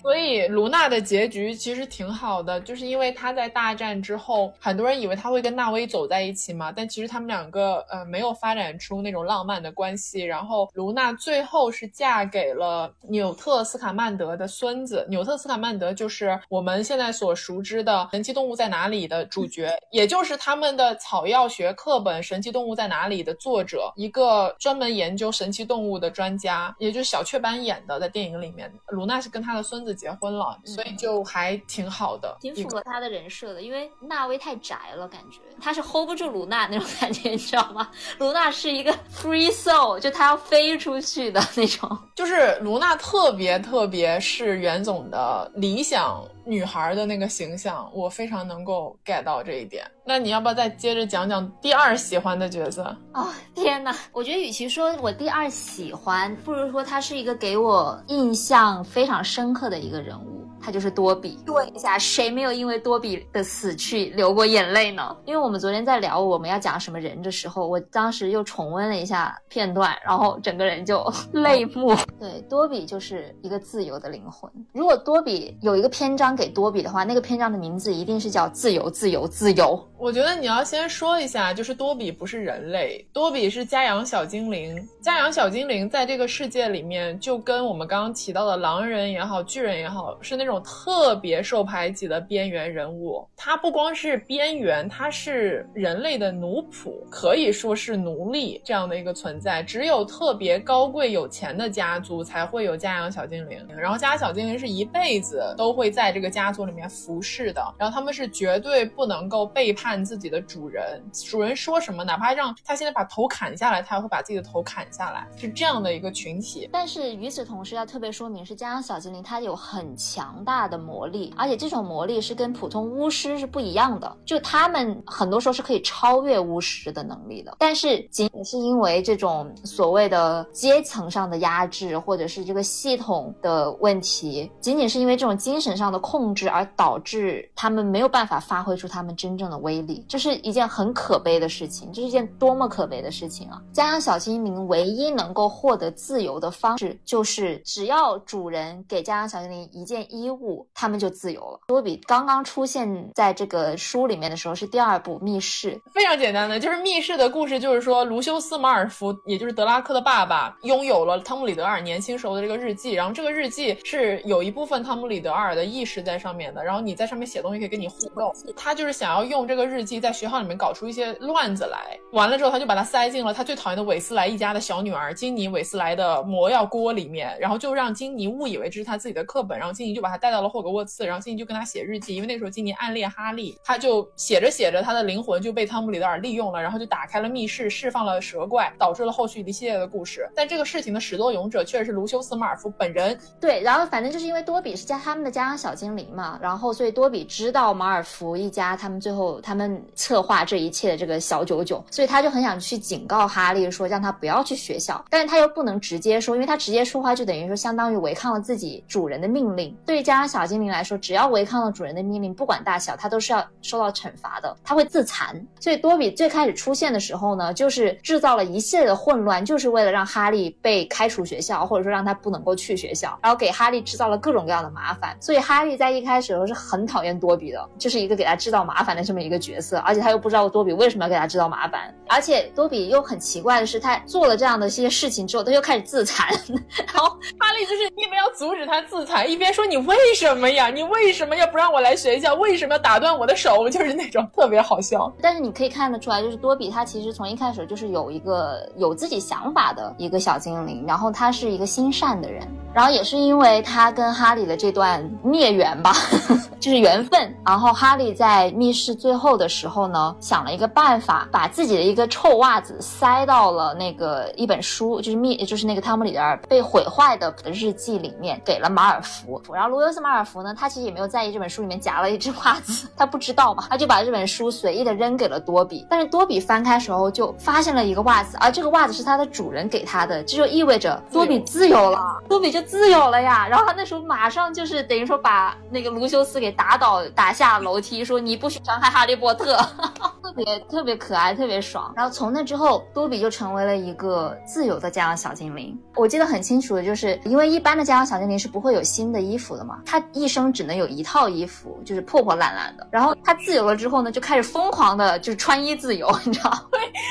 [0.05, 10.21] 所以卢娜的结局其实挺好的，就是因为她在大战之后，很多人以为她会跟纳威走在一起嘛，但其实他们两个呃没有发展出那种浪漫的关系。
[10.21, 29.94] 然后卢娜最后是嫁给了纽特斯卡曼德的孙子，纽特斯卡曼德就是我们现在所熟知的《神奇动物在哪里》的主角，也就是他们的草药学课本《神奇动物在哪里》的作者，一个专门研究神奇动物的专家，也就是小雀斑演的，在电影里面，卢娜是跟他的孙子。
[29.95, 33.63] 结婚了，所以就还挺好的，挺符合他的人设的。
[33.63, 37.91] 因为纳威太宅了，感觉他是 hold 不住卢娜那种感觉，你知道吗？
[38.19, 41.99] 卢娜是一个 free soul，就他要飞出去的那种。
[42.15, 49.85] 就是卢娜特别特别是袁总的理想女孩的那个形象，我非常能够 get 到这一点。
[50.05, 52.85] 那你要不要再接着讲讲第二喜欢的角色？
[53.15, 53.95] 哦，天哪！
[54.13, 60.47] 我觉得与其说我第二喜欢，不如说他是一个给我印象非常深刻的一个人物。
[60.65, 61.39] 他就是多比。
[61.49, 65.15] 问一下，谁没有因为多比的死去流过眼泪呢？
[65.27, 71.95] 因为我们昨天在聊我们要讲什么人的时候，我当时又重温了一下片段，然后整个人就 泪目。
[72.19, 74.51] 对，多比就是一个自由的灵魂。
[74.73, 79.87] 如果多比有一个篇章给多比的话，那个篇章的名字一定是叫“自由，自由，自由”。
[79.99, 84.77] 我觉得你要先说一下，就是多比不是人类，多比是家养小精灵。
[85.03, 90.54] 家养小精灵在这个世界里面，就跟我们刚刚提到的狼人也好，巨人也好，是那种。
[90.61, 99.63] 特别受排挤的边缘人物，他不光是边缘，他是人类的奴仆，可以说是奴隶这样的一个存在。
[99.63, 116.69] 只有特别高贵有钱的家族才会有家养小精灵，然后家养小精灵是一辈子都会在这个家族里面服侍的，然后他们是绝对不能够背叛自己的主人，主人说什么，哪怕让他现在把头砍下来，他也会把自己的头砍下来，是这样的一个群体。
[116.73, 120.44] 但是与此同时，要特别说明是家养小精灵，它有很强。
[120.45, 127.57] 大的魔力，而且这种魔力是跟普通巫师是不一样的，就他们很多时候是可以超越巫师的能力的。
[127.59, 141.91] 但是仅仅是因为这种所谓的阶层上的压制，或者是这个系统的问题，仅仅是因为这种精神上的控制而导致他们没有办法发挥出他们真正的威力，这是一件很可悲的事情。
[141.93, 143.63] 这是一件多么可悲的事情啊！
[143.73, 150.35] 家养小精灵唯一能够获得自由的方式，就是只要主人给家养小精灵一件衣衣。
[150.35, 151.61] 物，他们就自由了。
[151.67, 168.35] 多比刚刚出现在这个书里面的时候是第二部《密室》，非常简单的，就是《密室》的故事，就是说卢修斯·马尔福，也就是德拉克的爸爸，拥有了汤姆·里德尔年轻时候的这个日记，然后这个日记是有一部分汤姆·里德尔的意识在上面的，然后你在上面写东西可以跟你互动。
[168.57, 190.31] 他就是想要用这个日记在学校里面搞出一些乱子来，完了之后他就把它塞进了他最讨厌的韦斯莱一家的小女儿金妮·韦斯莱的魔药锅里面，然后就让金妮误以为这是他自己的课本，然后金妮就把他带到了霍格沃茨，然后金妮就跟他写日记，因为那时候金妮暗恋哈利，他就写着写着，他的灵魂就被汤姆·里德尔利用了，然后就打开了密室，释放了蛇怪，导致了后续一系列的故事。
[190.37, 193.19] 但这个事情的始作俑者却是卢修斯·马尔福本人。
[193.41, 209.77] 对，然后反正就是因为多比是家他们的家养小精灵嘛，然后所以多比知道马尔福一家他们最后他们策划这一切的这个小九九，所以他就很想去警告哈利说让他不要去学校，但是他又不能直接说，因为他直接说话就等于说相当于违抗了自己主人的命令。
[209.85, 215.45] 对家养小精灵来说，只要违抗了主人的命令，不管大小，他都是要受到惩罚的，他会自残。
[215.59, 225.17] 所以多比最开始出现的时候呢，就是制造了一系列的混乱，就是为了让哈利被开除学校，或者说让他不能够去学校，然后给哈利制造了各种各样的麻烦。
[225.21, 236.29] 所以哈利在一开始的时候是很讨厌多比的，就是一个给他制造麻烦的这么一个角色，而且他又不知道多比为什么要给他制造麻烦，而且多比又很奇怪的是，他做了这样的一些事情之后，他又开始自残，
[236.87, 240.69] 然后哈利就是一边要阻止他自残，一边说你为为什么呀？
[240.69, 242.35] 你为什么要不让我来学校？
[242.35, 243.69] 为什么要打断我的手？
[243.69, 245.13] 就是那种特别好笑。
[245.21, 255.93] 但是你可以看得出来，就是多比他其实从一开始就是有一个有自己想法的一个小精灵，然后他是一个心善的人，然后也是因为他跟哈利的这段孽缘吧，
[256.61, 257.35] 就是缘分。
[257.45, 269.41] 然后哈利在密室最后的时候呢，想了一个办法，把自己的一个臭袜子塞到了那个一本书，就是密，就是那个汤姆里德尔被毁坏的日记里面，给了马尔福。
[269.53, 275.87] 然后罗尤斯马尔福呢，他其实也没有在意这本书里面夹了一只袜子， 他不知道嘛，他就把这本书随意的扔给了多比。
[275.89, 283.47] 但是多比翻开时候就发现了一个袜子，而这个袜子是他的主人给他的，这就意味着多比自由了，多比就自由了呀。
[283.49, 289.57] 然后他那时候马上就是等于说把那个卢修斯给打倒，打下楼梯，说你不许伤害哈利波特，
[290.23, 291.93] 特别特别可爱，特别爽。
[291.97, 295.79] 然后从那之后，多比就成为了一个自由的家养小精灵。
[295.97, 302.87] 我记得很清楚的就是，因为一般的家养小精灵是不会有新的衣服的嘛，他一生只能有一套衣服，就是破破烂烂的。
[302.91, 306.51] 然后他自由了之后呢，就开始疯狂的，就是穿衣自由， 你知道？
[306.51, 306.61] 吗，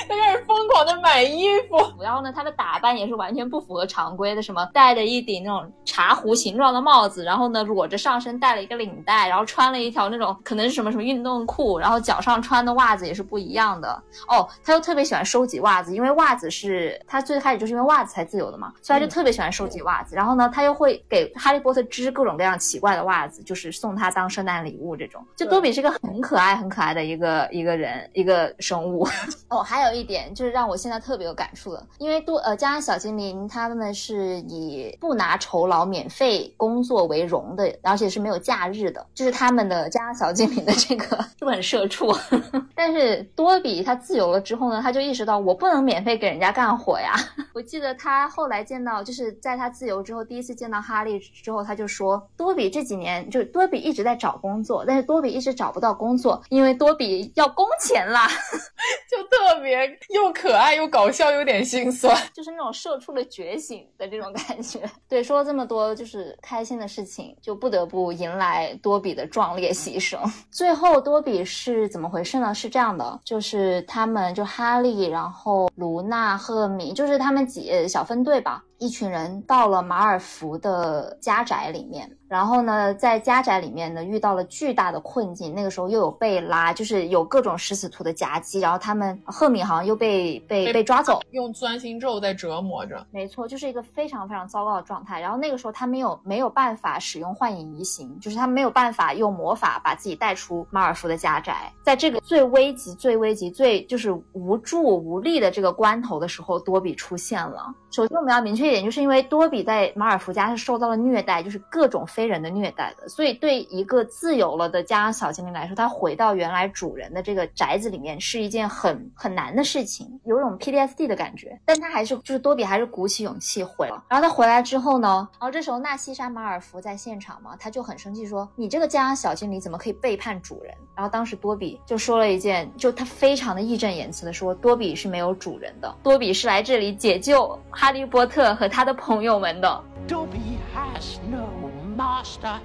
[0.08, 1.78] 他开始疯狂的买衣服。
[2.02, 14.02] 然后呢，他的打扮也是完全不符合常规的，什么戴着一顶那种茶壶形状的帽子，然后呢裸着上身戴了一个领带，然后穿了一条那种可能是什么什么运动裤，然后脚上穿的袜子也是不一样的。
[14.28, 20.16] 哦，他又特别喜欢收集袜子，因为袜子是他最开始就是因为袜子才自由的嘛，所以他就特别喜欢收集袜子。
[20.16, 25.24] 然后呢，他又会给哈利波特织各种各样奇怪的袜子，就是送他当圣诞礼物这种。
[25.36, 29.08] 就多比是个很可爱、很可爱的一个一个人，一个生物。
[29.50, 41.06] 哦，还有一点就是让我现在特别有感触的，因为多呃，家养小精灵他们是以不拿酬劳、免费工作为荣的，而且是没有假日的，就是他们的家养小精灵的这个
[41.38, 42.12] 是不是很社畜？
[42.76, 47.14] 但是多比他自由了之后呢，他就意识到我不能免费给人家干活呀。
[47.54, 58.28] 我记得他后来见到，就是在他自由之后，第一次见到哈利之后，他就说多比这几年就多比一直在找工作，但是多比一直找不到工作，因为多比要工钱啦，
[59.10, 64.82] 就特别又可爱又搞笑，有点心酸，就是那种社畜的觉醒的这种感觉。
[65.08, 70.20] 对，说了这么多就是开心的事情，就不得不迎来多比的壮烈牺牲。
[70.52, 72.54] 最后多比是怎么回事呢？
[72.54, 78.62] 是这样的，就是他们就哈利，然后卢娜、赫敏，就是他们几小分队吧。
[78.80, 85.56] 一群人到了马尔福的家宅里面，然后呢，在家宅里面呢遇到了巨大的困境。
[85.56, 93.06] 那个时候又有贝拉，就是有各种食死徒的夹击，然后他们赫敏好像又被被被抓走，用钻心咒在折磨着。
[93.12, 95.22] 没错，就是一个非常非常糟糕的状态。
[95.22, 101.72] 然后那个时候他没有没有办法使用幻影移形，就是他没有办法用魔法把自己带出马尔福的家宅。
[101.84, 107.74] 在这个最危急、最危急、最就是无助无力的这个关头的时候，多比出现了。
[107.92, 108.63] 首先我们要明确。
[108.70, 121.60] 点就是因为多比在马尔福家是受到了虐待，就是各种非人的虐待的，所以对一个自由了的家养小精灵来说，他回到原来主人的这个宅子里面是一件很很难的事情，有种 PTSD 的感觉。
[121.66, 124.04] 但他还是就是多比还是鼓起勇气回了。
[124.10, 138.53] 然后他回来之后呢，然后这时候纳西莎马尔福在现场嘛，他就很生气说：“你这个家养小精灵怎么可以背叛主人？”然后当时多比就说了一件，就他非常的义正言辞的说：“多比是没有主人的，多比是来这里解救哈利波特。
[138.53, 139.85] 和他的朋友们的。
[140.07, 141.49] Dobby has no
[141.97, 142.59] master.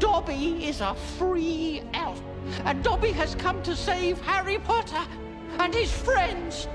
[0.00, 2.18] Dobby is a free elf,
[2.64, 5.04] and Dobby has come to save Harry Potter
[5.58, 6.66] and his friends.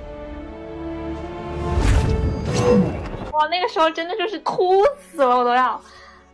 [3.31, 5.81] 哇，那个时候真的就是哭死了，我都要。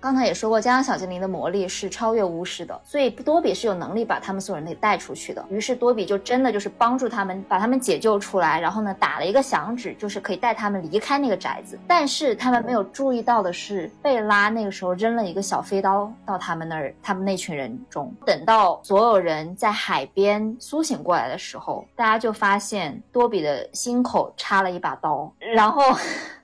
[0.04, 5.42] 刚才也说过，家乡小精灵的魔力是超越巫师的，所以多比是有能力把他们所有人给带出去的。
[5.48, 11.78] 于是多比就真的就是帮助他们，把他们解救出来，然后呢打了一个响指，就是可以带他们离开那个宅子。
[11.88, 18.14] 但是他们没有注意到的是，贝拉那个时候扔了一个小飞刀到他们那儿，他们那群人中。
[18.26, 25.82] 等到所有人在海边苏醒过来的时候，大家就发现多比的心口插了一把刀，然后。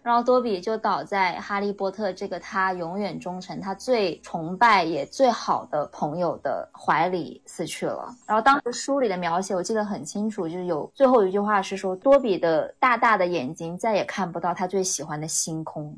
[0.02, 8.08] 然后多比就倒在哈利波特这个他永远忠诚、他最崇拜也最好的朋友的怀里死去了。
[8.26, 15.94] 然后当时书里的描写我记得很清楚，就是有最后一句话是说，多比的大大的眼睛再也看不到他最喜欢的星空。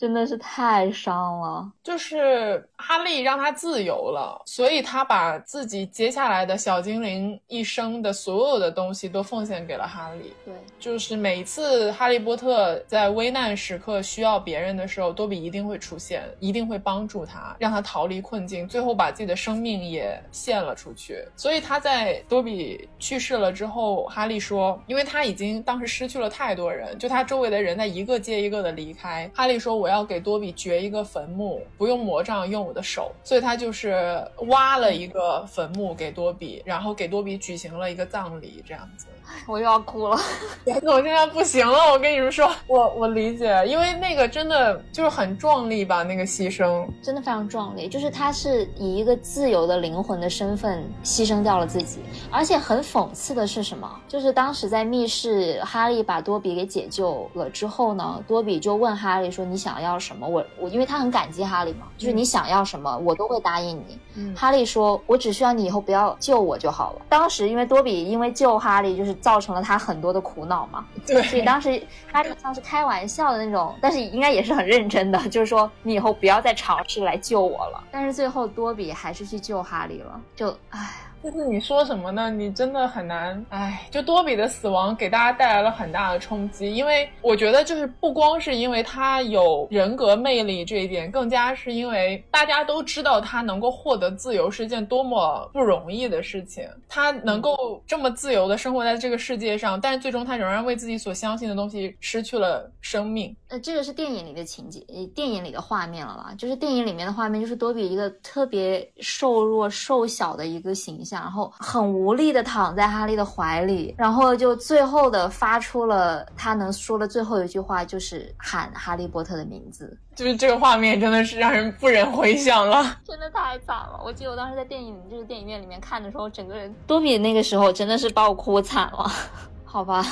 [0.00, 10.32] 真的是太伤了，就是哈利让他自由了，所以他把自己接下来的小精灵一生的所有的东西都奉献给了哈利。
[10.42, 21.22] 对，就是每一次哈利波特在危难时刻需要别人的时候，多比一定会出现，一定会帮助他，让他逃离困境，最后把自己的生命也献了出去。
[21.36, 29.89] 所以他在多比去世了之后，哈利说，因为他已经当时失去了太多人，就他周围的人在一个接一个的离开，哈利说我。
[29.90, 39.06] 要给多比掘一个坟墓，不用魔杖，用我的手，所以他就是挖了一个坟墓给多比，然后给多比举行了一个葬礼，这样子。
[39.46, 40.18] 我又要哭了，
[40.84, 41.92] 我现在不行了。
[41.92, 47.88] 我跟你们说，我我理解，因为那个真的就是很壮丽吧，那个牺牲真的非常壮丽。
[47.88, 52.00] 就是他是以一个自由的灵魂的身份牺牲掉了自己，
[52.30, 53.90] 而且很讽刺的是什么？
[54.06, 60.26] 就是当时在密室，哈利把多比给解救了之后呢，多比就问哈利说：“你想要什么？
[60.26, 63.98] 我我因为他很感激哈利嘛，就是你想要什么，我都会答应你。”
[64.36, 69.16] 哈利说：“我只需要你以后不要救我就好了。”当时因为多比因为救哈利就是。
[69.20, 70.86] 造成了他很多的苦恼嘛？
[71.06, 77.84] 对，所以当时他就像是开玩笑的那种，但是应该也是很认真的， 就是说你以后不要再尝试来救我了。
[77.90, 80.88] 但是最后多比还是去救哈利了，就唉。
[81.22, 82.30] 就是你说什么呢？
[82.30, 103.36] 你真的很难，哎，就多比的死亡给大家带来了很大的冲击，因为我觉得就是不光是因为他有人格魅力这一点，更加是因为大家都知道他能够获得自由是件多么不容易的事情，他能够这么自由的生活在这个世界上，但是最终他仍然为自己所相信的东西失去了生命。
[103.50, 104.78] 呃，这个是电影里的情节，
[105.12, 106.32] 电影里的画面了啦？
[106.38, 111.20] 就是电影里面的画面，就是多比一个特别瘦弱、瘦小的一个形象。
[111.20, 119.98] 然后很无力的躺在哈利的怀里，然后就最后的发出了他能说的最后一句话，就是喊哈利波特的名字。
[120.14, 124.00] 就是这个画面真的是让人不忍回想了，真的太惨了。
[124.04, 129.10] 我记得我当时在电影就是电影院里面看的时候，整个人多比那个时候真的是把我哭惨了。
[129.64, 130.06] 好吧。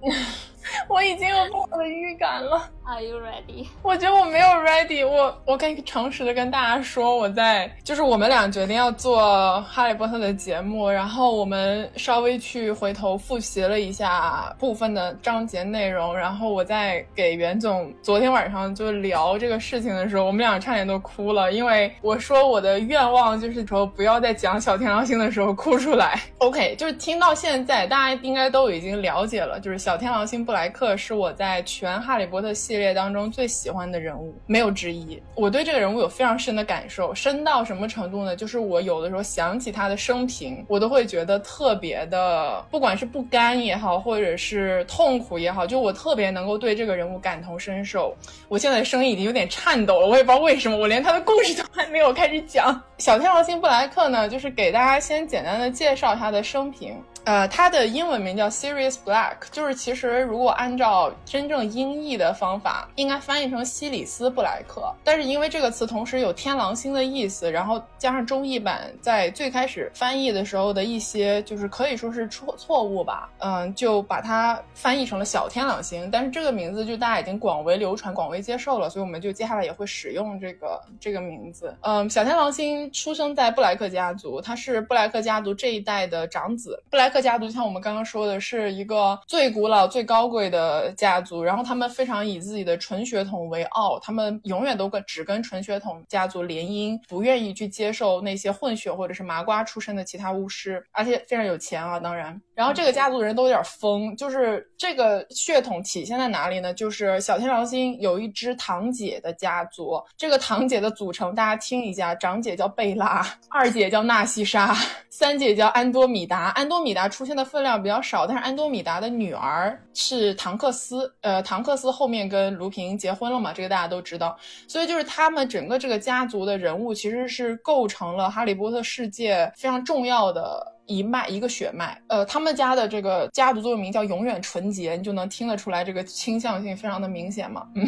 [0.88, 2.70] 我已经有不好的预感了。
[2.84, 3.68] Are you ready？
[3.82, 5.06] 我觉得我没有 ready。
[5.06, 26.20] 我我可以诚实的跟大家说，我在就是我们俩决定要做哈利波特的节目，然后我们稍微去回头复习了一下部分的章节内容，然后我在给袁总昨天晚上就聊这个事情的时候，我们俩差点都哭了，因为我说我的愿望就是说不要在讲小天狼星的时候哭出来。
[26.38, 35.22] OK，就是听到现在，大家应该都已经了解了，就是小天狼星布莱克是我在全哈利波特系系列当中最喜欢的人物，没有之一。
[35.34, 38.34] 我对这个人物有非常深的感受，深到什么程度呢？
[38.34, 48.16] 就是我有的时候想起他的生平，我都会觉得特别的，不管是不甘也好，或者是痛苦也好，就我特别能够对这个人物感同身受。
[48.48, 52.80] 我现在声音已经有点颤抖了，我也不知道为什么，我连他的故事都还没有开始讲。
[52.96, 56.96] 小天狼星布莱克呢，就是给大家先简单的介绍他的生平。
[57.24, 64.92] 呃，它的英文名叫 Sirius Black，就是其实如果按照真正音译的方法，应该翻译成西里斯布莱克。
[65.04, 76.10] 但是因为这个词同时有天狼星的意思，然后加上中译版在最开始翻译的时候的一些就是可以说是错错误吧，嗯，就把它翻译成了小天狼星。
[76.10, 81.72] 但是这个名字就大家已经广为流传、广为接受了，所以我们就接下来也会使用这个这个名字。
[81.82, 87.11] 嗯，小天狼星出生在布莱克家族，他是布莱克家族这一代的长子，布莱。
[87.12, 102.40] 克家族就像我们刚刚说的，是一个最古老、最高贵的家族，然后他们非常以自己的纯血统为傲，他们永远都跟只跟纯血统家族联姻，不愿意去接受那些混血或者是麻瓜出身的其他巫师，而且非常有钱啊，当然。
[102.54, 106.72] 然后这个家族的人都有点疯，就是这个血统体现在哪里呢？
[106.72, 114.74] 就是小天狼星有一支堂姐的家族，这个堂姐的组成大家听一下：长姐叫贝拉，二姐叫纳西莎，
[115.10, 116.52] 三姐叫安多米达。
[116.52, 123.52] 安多米达出现的分量比较少，但是安东米达的女儿是唐克斯，呃，唐克斯后面跟卢平结婚了嘛？
[123.52, 124.36] 这个大家都知道。
[124.66, 130.71] 所以就是他们整个这个家族的人物，其实是构成了哈利波特世界非常重要的。
[130.86, 137.66] 一脉一个血脉，呃，他们家的这个家族座右铭叫“永远纯洁”，你就能听得出来这个倾向性非常的明显嘛。
[137.76, 137.86] 嗯，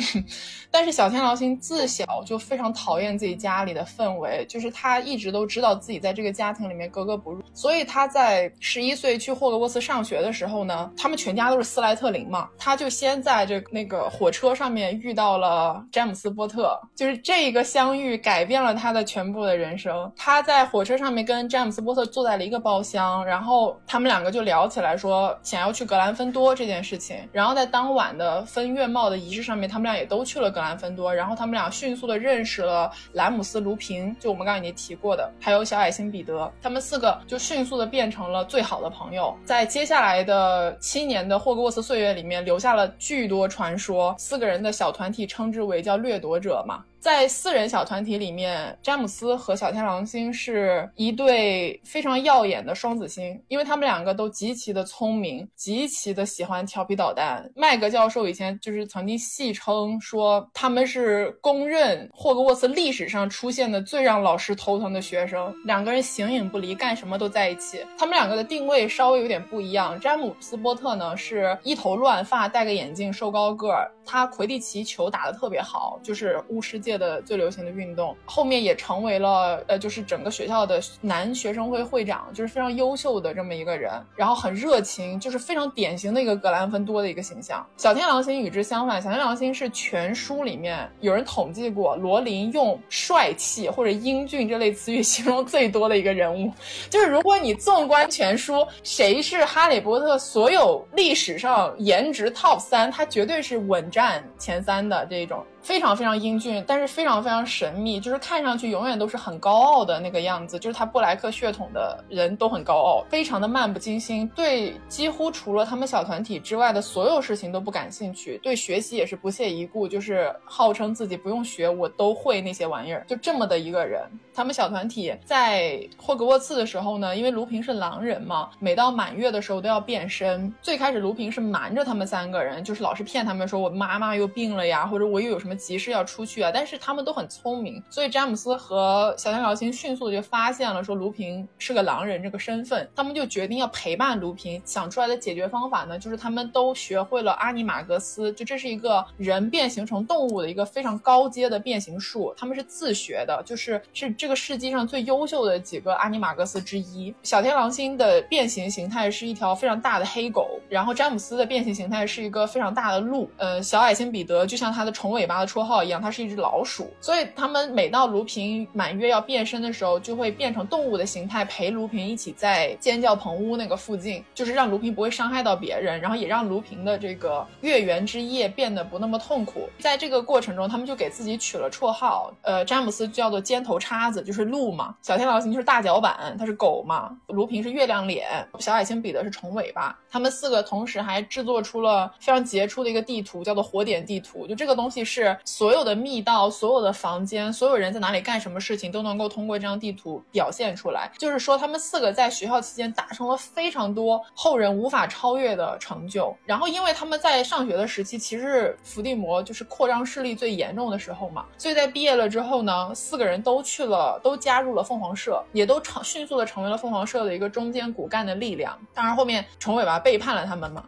[0.71, 20.11] 但是小天狼星自小就非常讨厌自己家里的氛围，就是他一直都知道自己在这个家庭里面格格不入，所以他在十一岁去霍格沃茨上学的时候呢，他们全家都是斯莱特林嘛，他就先在这那个火车上面遇到了詹姆斯波特，就是这一个相遇改变了他的全部的人生。
[20.17, 22.84] 他在火车上面跟詹姆斯波特坐在了一个包。
[22.85, 27.17] 厢，然后他们两个就聊起来，说想要去格兰芬多这件事情。
[27.33, 31.13] 然后在当晚的分月帽的仪式上面，他们俩也都去了格兰芬多。
[31.13, 36.53] 然后他们俩迅速的认识了莱姆斯·卢平，就我们刚刚已经提过的，还有小矮星彼得。
[36.63, 39.35] 他们四个就迅速的变成了最好的朋友。
[39.45, 44.15] 在接下来的七年的霍格沃茨岁月里面，留下了巨多传说。
[44.19, 46.85] 四个人的小团体称之为叫掠夺者嘛。
[47.05, 57.47] 在四人小团体里面，詹姆斯和小天狼星是一对非常耀眼的双子星，因为他们两个都极其的聪明，极其的喜欢调皮捣蛋。
[57.55, 65.55] 麦格教授以前就是曾经戏称说，他们是公认霍格沃茨历史上出现的最让老师头疼的学生。
[65.67, 67.85] 两个人形影不离，干什么都在一起。
[67.99, 70.01] 他们两个的定位稍微有点不一样。
[70.01, 76.94] 詹姆斯波特呢是一头乱发，戴个眼镜，瘦高个儿，他魁地奇球打得特别好，就是巫师界。
[76.99, 87.65] 的最流行的运动，后面也成为了呃，就是整个学校的男学生会会长，就是非常优秀的这么一个人，然后很热情，就是非常典型的一个格兰芬多的一个形象。
[87.77, 96.53] 小天狼星与之相反，小天狼星是全书里面有人统计过，罗琳用帅气或者英俊这类词语 形容最多的一个人物。
[96.91, 105.45] 就是如果你纵观全书，谁是哈利波特所有历史上颜值 top 三，他绝对是稳占前三的这种。
[105.65, 110.59] 非常非常英俊，但是非常非常神秘，就是看上去永远都是很高傲的那个样子。
[110.59, 124.03] 就是他布莱克血统的人都很高傲，非常的漫不经心，对几乎除了他们小团体之外的所有事情都不感兴趣，对学习也是不屑一顾，就是号称自己不用学我都会那些玩意儿，就这么的一个人。
[124.37, 130.53] 他们小团体在霍格沃茨的时候呢，因为卢平是狼人嘛，每到满月的时候都要变身。
[130.61, 136.51] 最开始卢平是瞒着他们三个人，就是老是骗他们说我妈妈又病了呀，或者我又有什么急事要出去啊。
[136.53, 144.61] 但是他们都很聪明，所以詹姆斯和小天狼星迅速的就发现了说卢平是个狼人这个身份，他们就决定要陪伴卢平。
[144.65, 154.15] 想出来的解决方法呢，就是他们都学会了阿尼玛格斯，就这是一个人变形成动物的一个非常高阶的变形术，他们是自学的，就是是。
[154.17, 166.93] 这个世界上最优秀的几个阿尼玛格斯之一，小天狼星的变形形态是一条非常大的黑狗，然后詹姆斯的变形形态是一个非常大的鹿，呃，小矮星彼得就像他的虫尾巴的绰号一样，它是一只老鼠。
[167.01, 179.69] 所以他们每到卢平满月要变身的时候，就会变成动物的形态，陪卢平一起在尖叫棚屋那个附近，就是让卢平不会伤害到别人，然后也让卢平的这个月圆之夜变得不那么痛苦。
[179.79, 184.25] 在这个过程中，他们就给自己取了绰号，呃，詹姆斯叫做尖头叉子。
[184.25, 187.15] 就是鹿嘛，小天狼星就是大脚板，它是狗嘛。
[187.27, 188.27] 卢平是月亮脸，
[188.59, 189.95] 小矮星彼得是虫尾巴。
[190.11, 194.47] 他们四个同时还制作出了非常杰出的一个地图，叫做火点地图。
[194.47, 201.11] 就这个东西是所有的密道、所有的房间、所有人在哪里干什么事情都能够通过这张地图表现出来。
[201.19, 206.37] 就是说，他们四个在学校期间达成了非常多后人无法超越的成就。
[206.45, 213.95] 然后，因为他们在上学的时期，其实伏地魔就是扩张势力最严重的时候嘛，所以在毕业了之后呢，四个人都去了。
[214.23, 218.79] 都加入了凤凰社，也都成迅速的成为了凤凰社的一个中间骨干的力量。
[218.95, 220.85] 当然后面虫尾巴背叛了他们嘛。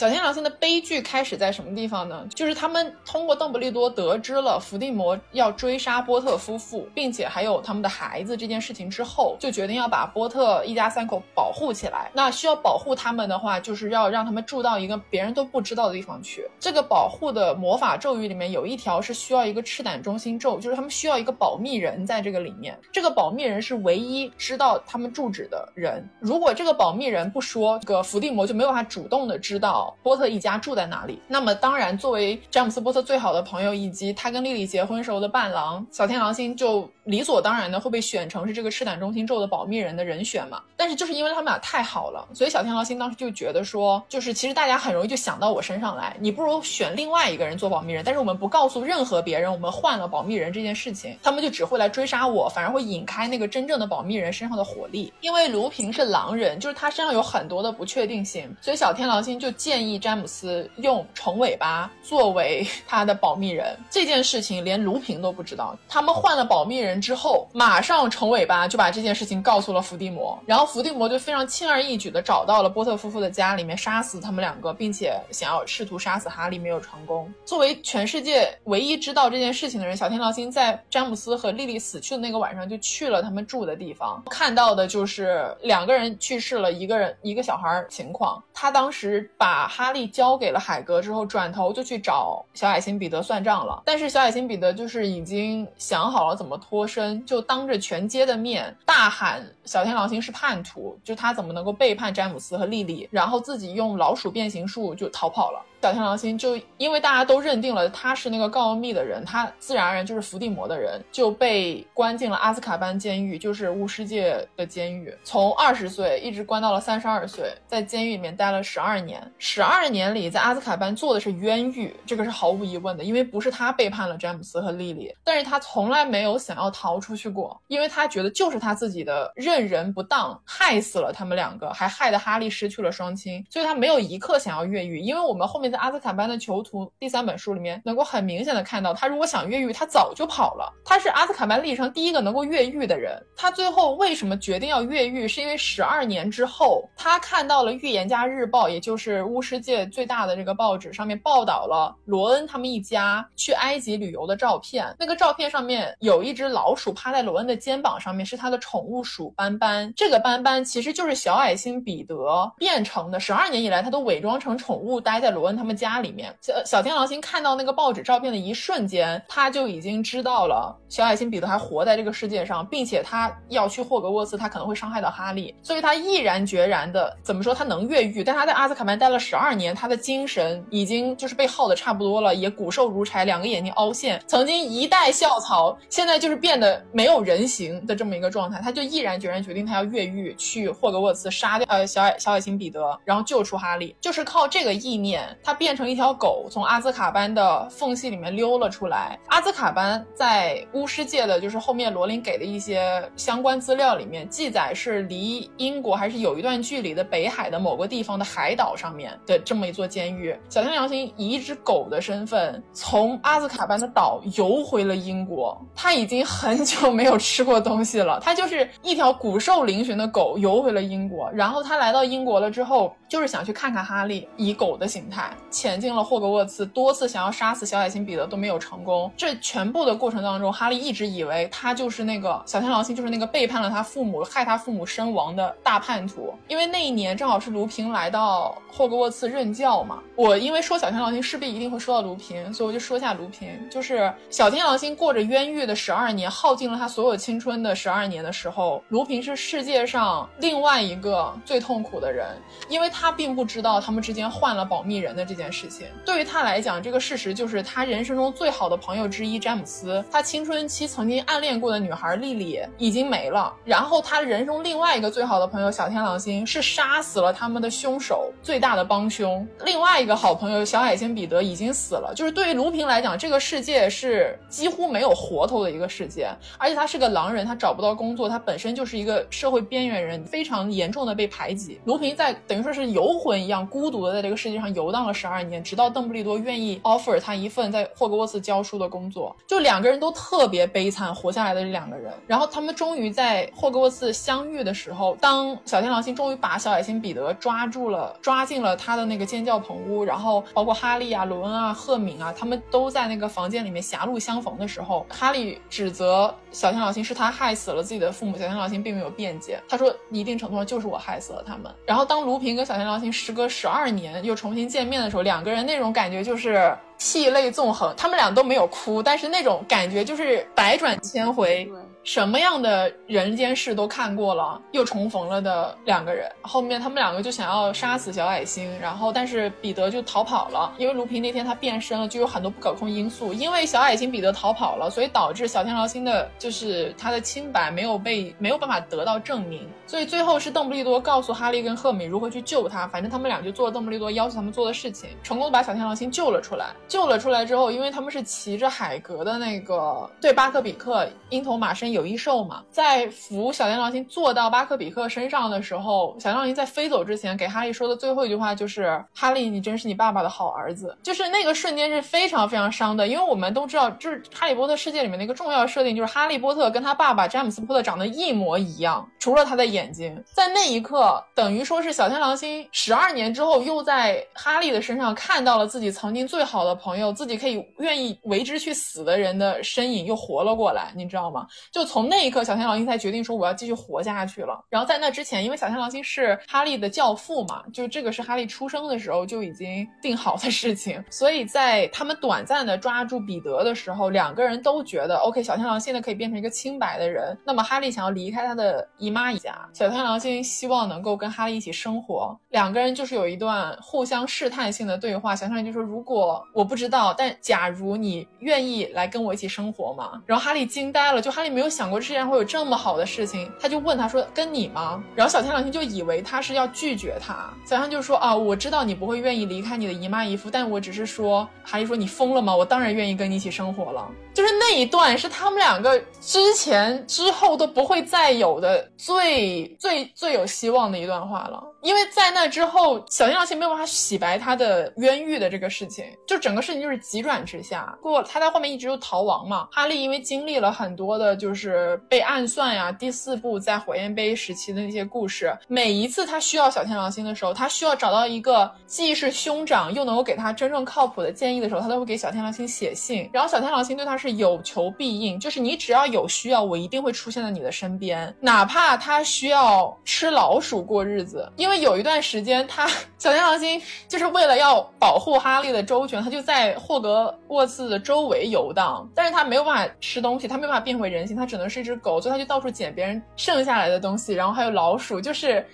[0.00, 2.26] 小天狼星的悲剧开始在什么地方呢？
[2.34, 12.10] 就是他们通过邓布利多得知了伏地魔要追杀波特夫妇，并且还有他们的孩子这件事情之后，就决定要把波特一家三口保护起来。
[12.14, 16.48] 那需要保护他们的话，就是要让他们住到一个别人都不知道的地方去。
[16.58, 22.74] 这个保护的魔法咒语里面有一条是需要一个赤胆忠心咒，就是他们需要一个保密人在这个里面。
[22.90, 26.02] 这个保密人是唯一知道他们住址的人。
[26.20, 31.20] 如果这个保密人不说，这个伏地魔就没有办法主动的知道波特一家住在哪里。
[31.28, 40.62] 那么当然，作为詹姆斯波特最好的朋友，以及他跟莉莉结婚时候的伴郎，小天狼星就理所当然的会被选成是这个赤胆忠心咒的保密人的人选嘛。
[40.76, 55.12] 但是就是因为他们俩太好了，所以小天狼星当时就觉得说，就是其实大家很容易就想到我身上来，你不如选另外一个人做保密人，但是我们不告诉任何别人我们换了保密人这件事情，他们就只会来追杀我，反而会引开那个真正的保密人身上的火力。
[55.20, 63.76] 因为卢平是狼人，就是他身上有很多的不确定性，所以小天狼星就建议詹姆斯用虫尾巴作为 他的保密人。
[63.90, 65.76] 这件事情连卢平都不知道。
[65.88, 77.32] 他们换了保密人之后，马上成尾巴就把这件事情告诉了伏地魔，然后伏地魔就非常轻而易举的找到了波特夫妇的家里面，杀死他们两个，并且想要试图杀死哈利，没有成功。
[77.44, 88.42] 作为全世界唯一知道这件事情的人，小天狼星在詹姆斯和莉莉死去的那个晚上就去了他们住的地方，看到的就是两个人去世了，一个人一个小孩情况。
[88.52, 93.82] 他当时把哈利交给了海格之后，转头就去找小矮星彼得算账了。
[93.86, 105.62] 但是小矮星彼得就是已经想好了怎么脱身，就当着全街的面大喊小天狼星是叛徒，就他怎么能够背叛詹姆斯和莉莉，然后自己用老鼠变形术就逃跑了。
[105.82, 119.26] 小天狼星就因为大家都认定了他是那个告密的人，他自然而然就是伏地魔的人，就被关进了阿斯卡班监狱，就是巫师界的监狱，从二十岁一直关到了三十二岁，在监狱里面待了十二年。
[119.38, 135.69] 十二年里，在阿斯卡班做的是冤狱，这个是毫无疑问的，因为不是他背叛了詹姆斯和莉莉，但是他从来没有想要逃出去过，因为他觉得就是他自己的任人不当，害死了他们两个，还害得哈利失去了双亲，所以他没有一刻想要越狱，因为我们后面。
[135.70, 140.72] 在阿兹卡班的囚徒第三本书里面，能够很明显的看到，他如果想越狱，他早就跑了。
[140.84, 143.16] 他是阿兹卡班历史上第一个能够越狱的人。
[143.36, 145.28] 他最后为什么决定要越狱？
[145.28, 154.92] 是因为十二年之后，他看到了《预言家日报》，也就是巫师界最大的这个报纸上面报道了罗恩他们一家去埃及旅游的照片。
[154.98, 159.92] 那个照片上面有一只老鼠趴在罗恩的肩膀上面，是他的宠物鼠斑斑。
[159.94, 163.20] 这个斑斑其实就是小矮星彼得变成的。
[163.20, 165.59] 十二年以来，他都伪装成宠物待在罗恩。
[165.60, 177.54] 他们家里面，小小天狼星看到那个报纸照片的一瞬间，他就已经知道了小矮星彼得还活在这个世界上，并且他要去霍格沃茨，他可能会伤害到哈利，所以他毅然决然的怎么说？
[177.54, 195.20] 他能越狱，但他在阿兹卡班待了十二年，他的精神已经就是被耗的差不多了，也骨瘦如柴，两个眼睛凹陷，曾经一代校草，现在就是变得没有人形的这么一个状态，他就毅然决然决定他要越狱去霍格沃茨杀掉呃小矮小矮星彼得，然后救出哈利，就是靠这个意念。
[195.42, 199.18] 他他变成一条狗，从阿兹卡班的缝隙里面溜了出来。
[199.26, 210.38] 阿兹卡班在巫师界的，就是后面罗琳给的一些相关资料里面记载，是离英国还是有一段距离的北海的某个地方的海岛上面的这么一座监狱。
[210.48, 215.60] 小天良心以一只狗的身份，从阿兹卡班的岛游回了英国。
[215.74, 221.28] 他已经很久没有吃过东西了，他就是一条骨瘦嶙峋的狗游回了英国。
[221.32, 225.28] 然后他来到英国了之后，就是想去看看哈利，以狗的形态。
[225.50, 229.10] 潜进了霍格沃茨，多次想要杀死小矮星彼得都没有成功。
[229.16, 236.34] 这全部的过程当中，哈利一直以为他就是那个小天狼星，就是那个背叛了他父母、害他父母身亡的大叛徒。
[236.48, 240.02] 因为那一年正好是卢平来到霍格沃茨任教嘛。
[240.14, 243.48] 我因为说小天狼星势必一定会说到卢平，所以我就说一下卢平。
[243.70, 252.28] 就是小天狼星过着冤狱的十二年，耗尽了他所有青春的十二年的时候，卢平是世界上另外一个最痛苦的人，
[252.68, 255.29] 因为他并不知道他们之间换了保密人的。
[255.30, 263.54] 这件事情对于他来讲，这个事实就是他人生中最好的朋友之一詹姆斯，他青春期曾经暗恋过的女孩莉莉已经没了。
[263.64, 269.46] 然后他人生另外一个最好的朋友小天狼星是杀死了他们的凶手，最大的帮凶。
[269.64, 272.12] 另外一个好朋友小矮星彼得已经死了。
[272.12, 276.28] 就是对于卢平来讲，这个世界是几乎没有活头的一个世界。
[276.58, 281.80] 而且他是个狼人，他找不到工作，他本身就是一个社会边缘人，非常严重的被排挤。
[281.84, 285.14] 卢平在等于说是游魂一样，孤独的在这个世界上游荡了。
[285.20, 289.36] 十二年，直到邓布利多愿意 offer 他一份在霍格沃茨教书的工作。
[289.46, 292.12] 就两个人都特别悲惨，活下来的这两个人。
[292.26, 311.70] 然后他们终于在霍格沃茨相遇的时候，当小天狼星终于把小矮星彼得抓住了，抓进了他的那个尖叫棚屋，然后包括哈利啊、罗恩啊、赫敏啊，他们都在那个房间里面狭路相逢的时候，哈利指责小天狼星是他害死了自己的父母，小天狼星并没有辩解，他说一定程度上就是我害死了他们。
[311.84, 321.70] 然后当卢平跟小天狼星时隔十二年又重新见面的时候，两个人那种感觉就是涕泪纵横，他们俩都没有哭，但是那种感觉就是百转千回。
[322.02, 351.89] 什么样的人间事都看过了，又重逢了的两个人，后面他们两个就想要杀死小矮星，然后但是彼得就逃跑了，因为卢平那天他变身了，就有很多不可控因素，因为小矮星彼得逃跑了，所以导致小天狼星的就是他的清白没有被没有办法得到证明，所以最后是邓布利多告诉哈利跟赫敏如何去救他，反正他们俩就做了邓布利多要求他们做的事情，成功的把小天狼星救了出来，救了出来之后，因为他们是骑着海格的那个对巴克比克鹰头马身。
[351.92, 370.22] 有一兽嘛，在扶小天狼星坐到巴克比克身上的时候，小天狼星在飞走之前给哈利说的最后一句话就是：“哈利，你真是你爸爸的好儿子。”就是那个瞬间是非常非常伤的，因为我们都知道，就是哈利波特世界里面的一个重要设定，就是哈利波特跟他爸爸詹姆斯波特长得一模一样，除了他的眼睛。
[370.32, 381.46] 在那一刻，等于说是小天狼星十二年之后又在哈利的身上看到了自己曾经最好的朋友，自己可以愿意为之去死的人的身影又活了过来，你知道吗？
[381.72, 381.79] 就。
[381.80, 384.62] 就从那一刻，小天狼星才决定说我要继续活下去了。
[384.68, 391.02] 然后在那之前，因为小天狼星是哈利的教父嘛，就这个是哈利出生的时候就已经定好的事情。
[391.08, 397.34] 所以在他们短暂的抓住彼得的时候，两个人都觉得 OK，小天狼现在可以变成一个清白的人。
[397.46, 402.38] 那么哈利想要离开他的姨妈一家，小天狼星希望能够跟哈利一起生活。
[402.50, 405.34] 两个人就是有一段互相试探性的对话。
[405.34, 411.90] 小天狼星就说：“如果我不知道，但假如你愿意来跟我一起生活吗？”然后哈利惊呆了，就哈利没有想。
[411.90, 422.54] 过世界上会有这么好的事情，他就问他说：“跟你吗？”然后小天狼星就以为他是要拒绝他，小天就说：“啊，我知道你不会愿意离开你的姨妈姨夫，但我只是说。”哈利说：“你疯了吗？
[422.54, 431.62] 我当然愿意跟你一起生活了。”就是那一段是他们两个之前之后都不会再有的最最最有希望的一段话了。
[431.82, 437.92] 因为在那之后，小天狼星没有办法洗白他的冤狱的这个事情，就整个事情就是急转直下。
[438.00, 439.68] 过他在后面一直就逃亡嘛。
[439.72, 442.92] 哈利因为经历了很多的，就是是被暗算呀。
[442.92, 453.28] 第四部在火焰杯时期的那些故事，每一次他需要小天狼星的时候，他需要找到一个既是兄长又能够给他真正靠谱的建议的时候，他都会给小天狼星写信。
[453.32, 461.70] 然后小天狼星对他是有求必应，就是你只要有需要，我一定会出现在你的身边，哪怕他需要吃老鼠过日子，因为。
[461.70, 469.08] 因为有一段时间，他小天狼星就是为了要保护哈利的周全，他就在霍格沃茨的周围游荡。
[469.14, 474.32] 但是他没有办法吃东西，他没有办法变回人形，他只能是一只狗，所以他就到处捡别人剩下来的东西。
[474.32, 475.66] 然后还有老鼠，就是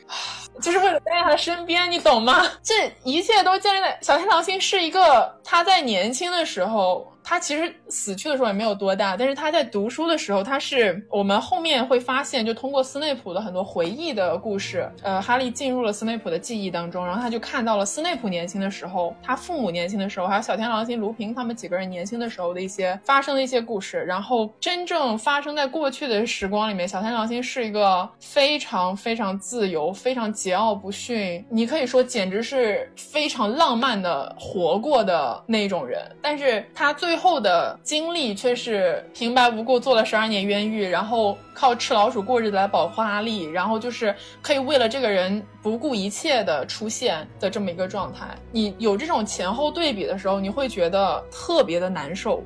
[0.62, 2.42] 就是为了待在他身边，你懂吗？
[2.62, 7.12] 这一切都建立在小天狼星是一个他在年轻的时候。
[7.28, 37.15] 他其实死去的时候也没有多大，但是他在读书的时候，他是我们后面会发现，就通过斯内普的很多回忆的故事，呃，哈利进入了斯内普的记忆当中，然后他就看到了斯内普年轻的时候，他父母年轻的时候，还有小天狼星、卢平他们几个人年轻的时候的一些发生的一些故事，然后真正发生在过去的时光里面，小天狼星是一个非常非常自由、非常桀骜不驯，你可以说简直是非常浪漫的活过的那种人，但是他最。
[37.16, 48.26] 最后的经历却是平白无故做了十二年冤狱，然后靠吃老鼠过日子来保护阿力，然后就是可以为了这个人不顾一切的出现的这么一个状态。
[48.52, 52.42] 你有这种前后对比的时候，你会觉得特别的难受。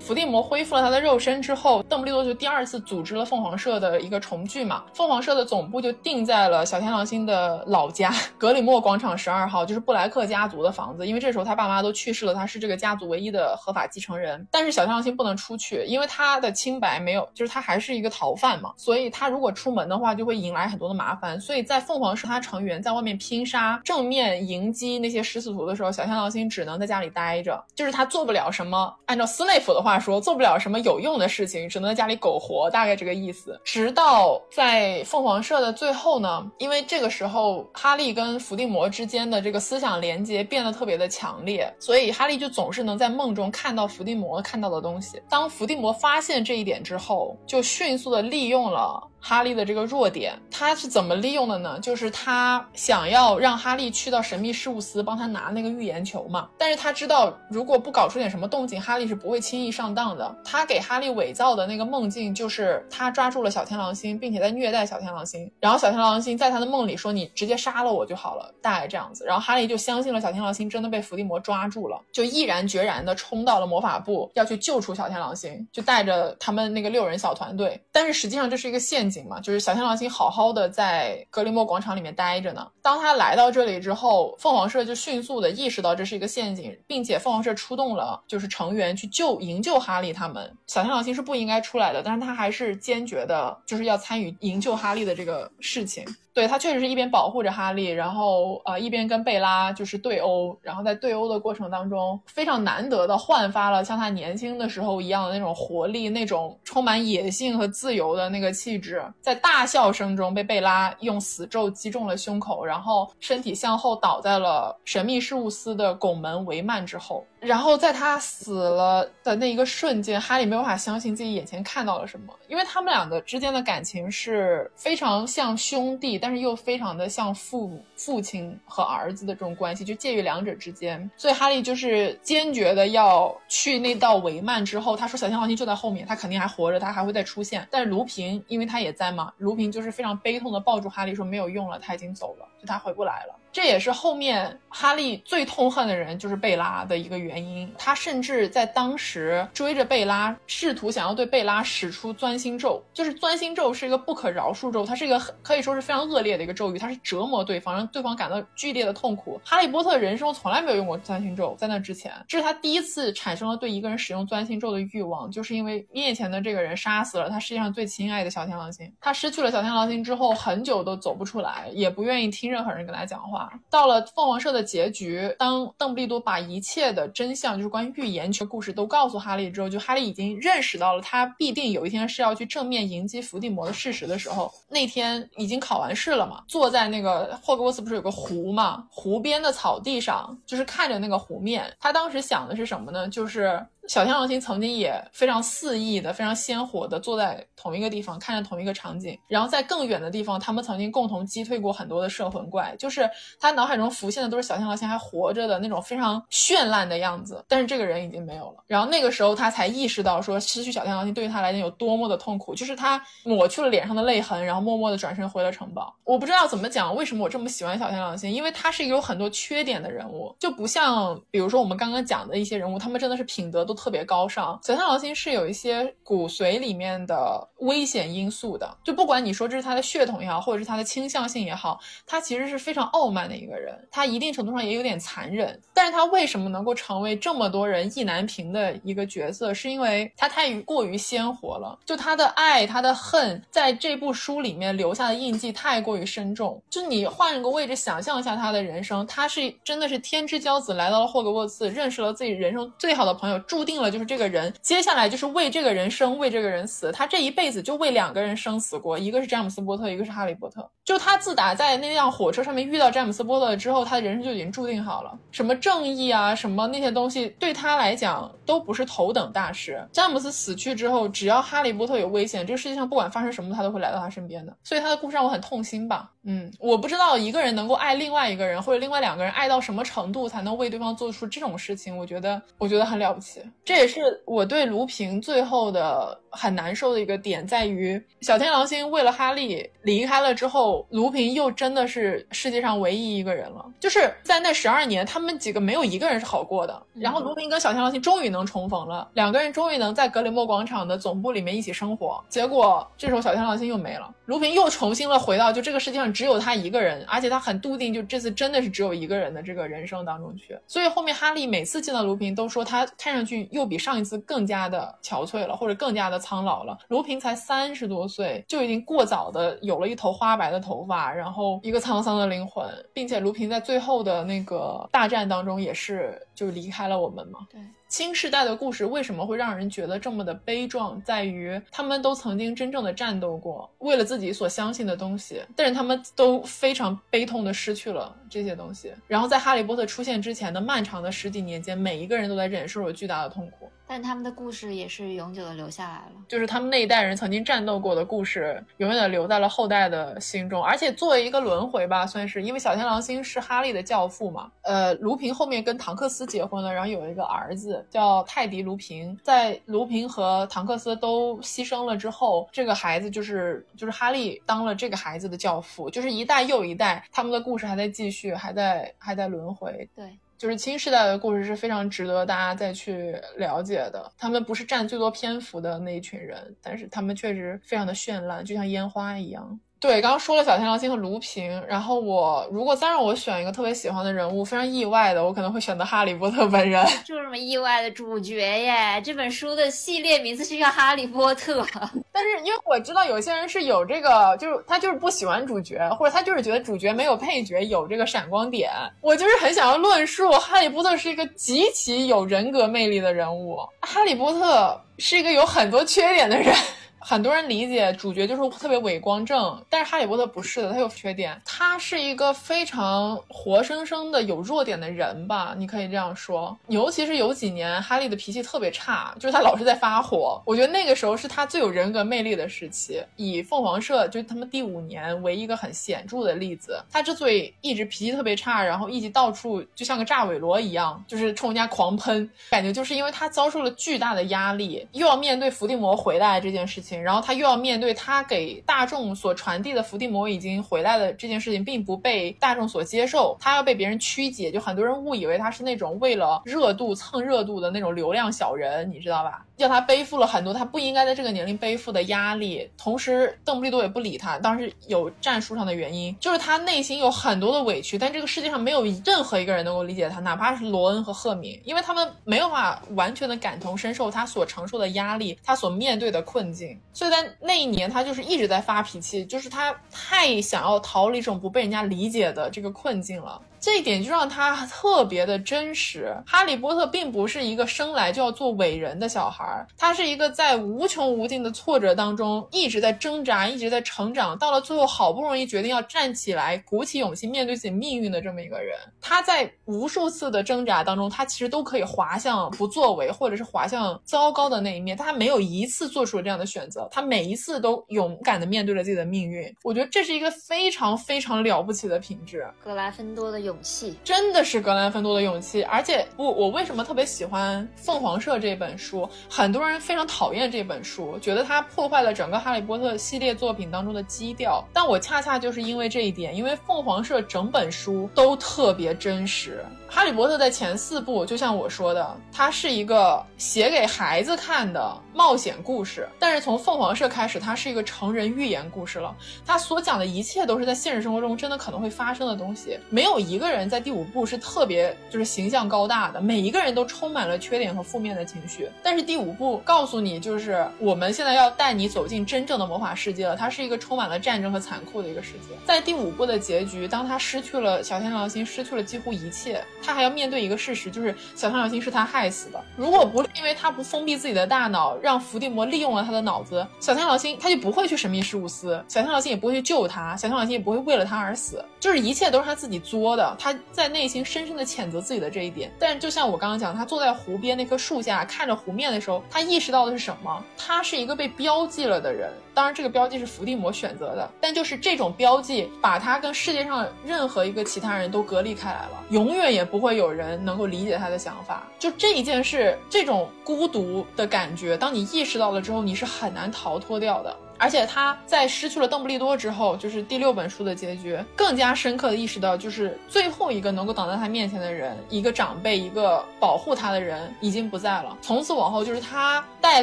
[0.00, 4.82] 伏地魔恢复了他的肉身之后，邓布利多就第二次组织了凤凰社的一个重聚嘛。
[4.92, 11.06] 凤凰社的总部就定在了小天狼星的老家格里莫广场十二号，就是布莱克家族的房子。
[11.06, 14.44] 因为这时候他爸妈都去世了，他是这个家族唯一的合法继承人。
[14.50, 18.72] 但是小天狼星不能出去，因为他的清白没有，就是他还是一个逃犯嘛。
[18.76, 21.40] 所以他如果出门的话，就会引来很多的麻烦。
[21.40, 28.92] 所以在凤凰社他成员在外面拼杀，正面迎击那些食死徒的时候，小天狼星只能在家里待着，就是他做不了什么。
[29.06, 29.89] 按照斯内普的话。
[29.90, 33.60] 话说做不了什么有用的事情，只能在家里苟活，大概这个意思。
[33.64, 45.20] 直到在凤凰社的最后呢，因为这个时候哈利跟伏地魔之间的这个思想连接变得特别的强烈，所以哈利就总是能在梦中看到伏地魔看到的东西。
[45.28, 51.78] 当伏地魔发现这一点之后，就迅速的利用了哈利的这个弱点，他是怎么利用的呢？
[51.80, 56.48] 就是他想要让哈利去到神秘事务司帮他拿那个预言球嘛。
[56.58, 60.34] 但是他知道，如果不搞出点什么动静，哈利是不会轻易上当的。
[60.44, 65.50] 他给哈利伪造的那个梦境，就是他抓住了小天狼星，并且在虐待小天狼星。
[65.60, 69.24] 然后小天狼星在他的梦里说：“你直接杀了我就好了。”大概这样子。
[69.26, 77.80] 然后哈利就相信了小天狼星真的被伏地魔抓住了，就毅然决然的冲到了魔法部，要去救出小天狼星，就带着他们那个六人小团队。
[77.92, 82.66] 但是实际上这是一个陷阱景嘛，就是小天狼星好好的在格林莫广场里面待着呢。
[82.80, 90.56] 当他来到这里之后，凤凰社就迅速的意识到这是一个陷阱，并且凤凰社出动了就是成员去救营救哈利他们。
[90.66, 96.04] 小天狼星是不应该出来的，但是他还是坚决的就是要参与营救哈利的这个事情。
[96.40, 109.04] 对他确实是一边保护着哈利，然后呃一边跟贝拉就是对殴，然后在对殴的过程当中，非常难得的焕发了像他年轻的时候一样的那种活力，那种充满野性和自由的那个气质。
[109.20, 117.22] 在大笑声中被贝拉用死咒击中了胸口，然后身体向后倒在了神秘事务司的拱门帷幔之后。
[117.40, 131.10] 然后在他死了的那一个瞬间，哈利没有办法相信自己眼前看到了什么，因为他们两个之间的感情是非常像兄弟，但是又非常的像父父亲和儿子的这种关系，就介于两者之间。
[131.16, 137.66] 所以哈利就是坚决的要去那道帷幔之后，他说小天狼星就在后面，他肯定还活着，他还会再出现。
[137.70, 143.36] 但是卢平因为他也在嘛，卢平就是非常悲痛的抱住哈利说没有用了，他已经走了，就他回不来了。
[143.52, 147.68] 这也是后面哈利最痛恨的人就是贝拉的一个原因。
[147.76, 152.80] 他甚至在当时追着贝拉，试图想要对贝拉使出钻心咒。
[152.94, 159.40] 就是钻心咒是一个不可饶恕咒，它是一个可以说是非常恶劣的一个咒语，它是折磨对方，让对方感到剧烈的痛苦。
[159.44, 168.92] 哈利波特人生从来没有用过钻心咒，在那之前，这是他第一次产生了对一个人使用钻心咒的欲望，就是因为面前的这个人杀死了他世界上最亲爱的小天狼星。
[169.00, 173.50] 他失去了小天狼星之后，很久都走不出来，也不愿意听任何人跟他讲话。
[173.70, 193.08] 到了凤凰社的结局，当邓布利多把一切的真相，就是关于预言全故事都告诉哈利之后，就哈利已经认识到了他必定有一天是要去正面迎击伏地魔的事实的时候，那天已经考完试了嘛，坐在那个霍格沃茨不是有个湖嘛，湖边的草地上，就是看着那个湖面，他当时想的是什么呢？
[193.08, 193.64] 就是。
[193.90, 199.18] 小天狼星曾经也非常肆意的、非常鲜活的坐在同一个地方，看着同一个场景。
[199.26, 202.72] 然后在更远的地方，他们曾经共同击退过很多的摄魂怪。
[202.78, 203.10] 就是
[203.40, 207.44] 他脑海中浮现的都是小天狼星还活着的那种非常绚烂的样子。
[207.48, 208.62] 但是这个人已经没有了。
[208.68, 212.54] 然后那个时候他才意识到，说失去小天狼星对于他来讲有多么的痛苦。
[212.54, 215.92] 就是他抹去了脸上的泪痕，然后默默的转身回了城堡。
[216.04, 218.30] 我不知道怎么讲，为什么我这么喜欢小天狼星？
[218.30, 223.79] 因为他是一个有很多缺点的人物，就不像比如说我们刚刚讲的一些人物，他们真的是品德都。
[223.80, 228.76] 特别高尚，小天狼星是有一些骨髓里面的危险因素的。
[228.84, 233.74] 就不管你说这是他的血统也好，或者是他的倾向性也好，他其实是非常傲慢的一个人。
[233.90, 239.54] 他一定程度上也有点残忍，但是他为什么能够成为这么多人意难平的一个角色？
[239.54, 241.78] 是因为他太于过于鲜活了。
[241.86, 246.62] 就他的爱，他的恨，在这部书里面留下的印记太过于深重。
[246.68, 253.80] 就你换个位置想象一下他的人生，他是真的是天之骄子，来到了霍格沃茨，认识了自己人生最好的朋友，注定。
[253.80, 256.92] 了就是这个人，接下来就是为这个人生，为这个人死。
[256.92, 260.68] 他这一辈子就为两个人生死过，一个是詹姆斯波特，一个是哈利波特。
[260.84, 265.18] 就他自打在那辆火车上面遇到詹姆斯波特之后，他的人生就已经注定好了。
[265.30, 269.82] 什么正义啊，什么那些东西，对他来讲都不是头等大事。
[269.92, 274.54] 詹姆斯死去之后，只要哈利波特有危险，这个世界上不管发生什么，他都会来到他身边的。
[274.64, 276.10] 所以他的故事让我很痛心吧。
[276.24, 281.96] 嗯，我不知道一个人能够爱另外一个人，或者另外两个人爱到什么程度，才能为对方做出这种事情。
[281.96, 283.40] 我觉得，我觉得很了不起。
[283.64, 293.64] 这也是我对卢平最后的很难受的一个点，在于小天狼星为了哈利离开了之后，卢平又真的是世界上唯一一个人了。
[293.80, 296.82] 就是在那十二年，他们几个没有一个人是好过的。
[296.94, 302.22] 然后卢平跟小天狼星终于能重逢了，两个人终于能在格雷莫广场的总部里面一起生活。
[302.28, 306.12] 结果这时候小天狼星又没了，卢平又重新了回到就这个世界上。
[306.12, 310.58] 只有他一个人，而且他很笃定，就这次真的是只有一个人的这个人生当中去。
[310.66, 316.78] 所以后面哈利每次见到卢平，都说他看上去又比上一次更加的憔悴了，或者更加的苍老了。
[316.88, 327.40] 卢平才三十多岁，就已经过早的有了一头花白的头发，然后一个沧桑的灵魂，并且卢平在最后的那个大战当中也是就离开了我们嘛。
[327.50, 327.60] 对。
[327.88, 331.02] 新时代的故事为什么会让人觉得这么的悲壮？
[331.02, 338.92] 在于他们都曾经真正的战斗过，为了自己所相信的东西，但是他们都非常悲痛的失去了这些东西。
[339.06, 343.68] 然后在哈利波特出现之前的漫长的十几年间，每一个人都在忍受着巨大的痛苦。
[343.86, 346.12] 但他们的故事也是永久的留下来了。
[346.28, 350.62] 就是他们那一代人曾经战斗过的故事，永远的留在了后代的心中。
[350.62, 354.48] 而且作为一个轮回吧，算是因为小天狼星是哈利的教父嘛。
[354.62, 359.18] 呃，卢平后面跟唐克斯结婚了，然后有一个儿子叫泰迪·卢平。
[359.24, 369.88] 在卢平和唐克斯都牺牲了之后，这个孩子就是就是哈利当了这个孩子的教父，就是一代又一代，他们的故事还在继续，还在还在轮回。
[369.96, 370.18] 对。
[370.36, 374.10] 就是新时代的故事是非常值得大家再去了解的。
[374.16, 379.60] 他们不是占最多篇幅的那一群人，但是他们确实非常的绚烂，就像烟花一样。
[379.80, 386.84] 对，刚刚说了小天狼星和卢平，然后我如果再让我选一个特别喜欢的人物，非常意外的，我可能会选择哈利波特本人。
[387.02, 389.00] 就这么意外的主角耶！
[389.02, 391.62] 这本书的系列名字是叫《哈利波特》，
[392.12, 398.70] 但是因为我知道有些人是有这个，就是他就是不喜欢主角，或者他就是觉得主角没有配角有这个闪光点。
[399.00, 403.58] 我就是很想要论述，哈利波特是一个极其有人格魅力的人物。
[403.80, 406.54] 哈利波特是一个有很多缺点的人。
[407.00, 411.40] 很多人理解主角就是特别伟光正，但是哈利波特不是的，他有缺点。
[411.44, 416.56] 他是一个非常活生生的有弱点的人吧，你可以这样说。
[416.68, 420.40] 尤其是有几年，哈利的脾气特别差，就是他老是在发火。
[420.44, 423.02] 我觉得那个时候是他最有人格魅力的时期。
[423.16, 436.89] 以凤凰社就他们第五年为一个很显著的例子，他之所以一直脾气特别差，然后一直到处就像个炸尾螺一样，就是冲人家狂喷，感觉就是因为他遭受了巨大的压力，又要面对伏地魔回来这件事情。
[437.02, 449.44] 然后他又要面对他给大众所传递的伏地魔已经回来的这件事情，并不被大众所接受，他要被别人曲解，就很多人误以为他是那种为了热度蹭热度的那种流量小人，你知道吧？
[449.56, 466.79] 叫他背负了很多他不应该在这个年龄背负的压力，同时邓布利多也不理他，当时有战术上的原因，就是他内心有很多的委屈，但这个世界上没有任何一个人能够理解他，哪怕是罗恩和赫敏，因为他们没有办法完全的感同身受他所承受的压力，他所面对的困境。
[466.92, 473.40] 所以在那一年，他就是一直在发脾气，就是他太想要逃离这种不被人家理解的这个困境了。
[473.60, 476.16] 这一点就让他特别的真实。
[476.26, 488.74] 哈利波特并不是一个生来就要做伟人的小孩，他是一个在无穷无尽的挫折当中一直在挣扎，一直在成长，到了最后好不容易决定要站起来，鼓起勇气面对自己命运的这么一个人。
[489.00, 496.88] 他在无数次的挣扎当中，他其实都可以滑向不作为，或者是滑向糟糕的那一面，他没有一次做出了这样的选择。
[496.90, 499.54] 他每一次都勇敢的面对了自己的命运。
[499.62, 502.46] 我觉得这是一个非常非常了不起的品质。
[502.64, 503.49] 格莱芬多的有。
[503.50, 509.08] 勇气真的是格兰芬多的勇气，而且不，我为什么特别喜欢《凤凰社》这本书？
[509.28, 514.64] 很多人非常讨厌这本书，觉得它破坏了整个《哈利波特》系列作品当中的基调。
[514.72, 519.64] 但我恰恰就是因为这一点，因为《凤凰社》整本书都特别真实。
[519.92, 526.08] 《哈利波特》在前四部，就像我说的，它是一个写给孩子看的冒险故事。
[526.16, 529.12] 但是从《凤凰社》开始，它是一个成人寓言故事了。
[529.44, 532.78] 它所讲的一切都是在现实生活中真的可能会发生的东西。
[532.88, 538.70] 没有一个人在第五部是特别就是形象高大的，每一个人都充满了缺点和负面的情绪。
[538.84, 543.34] 但是第五部告诉你，就是我们现在要带你走进真正的魔法世界了。
[543.34, 545.56] 它是一个充满了战争和残酷的一个世界。
[545.66, 549.62] 在第五部的结局，当他失去了小天狼星，失去了几乎一切。
[549.82, 552.62] 他还要面对一个事实，就是小天狼星是他害死的。
[552.76, 561.64] 如果不是因为他不封闭自己的大脑，让伏地魔利用了他的脑子，小天狼星他就不会去神秘事务司，小天狼星也不会去救他，小天狼星也不会为了他而死。
[561.80, 565.72] 就是一切都是他自己作的，他在内心深深的谴责自己的这一点。
[565.78, 570.44] 但就像我刚刚讲，他坐在湖边那棵树下看着湖面的时候，他意识到的是什么？
[570.58, 572.30] 他是一个被标记了的人。
[572.52, 581.66] 当然，这个标记是伏地魔选择的，但就是这种标记把他跟世界上任何一个其他人都隔离开来了，永远也不会有人能够理解他的想法。
[581.78, 587.34] 就这一件事，这种孤独的感觉，当你意识到了之后，你是很难逃脱掉的。
[587.60, 598.16] 而且他在失去了邓布利多之后，就是第六本书的结局，更加深刻的意识到，就是最后一个能够挡在他面前的人，一个长辈，一个保护他的人，已经不在了。
[598.22, 599.82] 从此往后，就是他带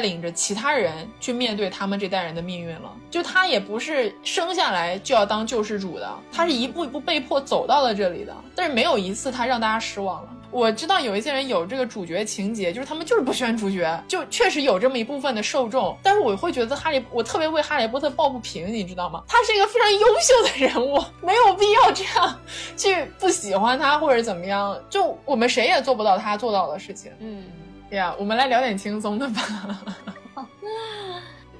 [0.00, 2.92] 领着其他人去面对他们这代人的命运了。
[3.10, 8.34] 就他也不是生下来就要当救世主的，他是一步一步被迫走到了这里的。
[8.56, 10.28] 但是没有一次他让大家失望了。
[10.50, 15.96] 我知道有一些人有这个主角情节，就是他们就是不喜欢主角，就确实有这么一部分的受众。
[16.02, 19.22] 但是我会觉得哈利，我特别为哈利波特抱不平，你知道吗？
[19.28, 22.40] 他是一个非常优秀的人物，没有必要这样
[22.76, 24.78] 去不喜欢他或者怎么样。
[24.88, 27.12] 就我们谁也做不到他做到的事情。
[27.20, 27.44] 嗯，
[27.90, 29.80] 呀，我们来聊点轻松的吧。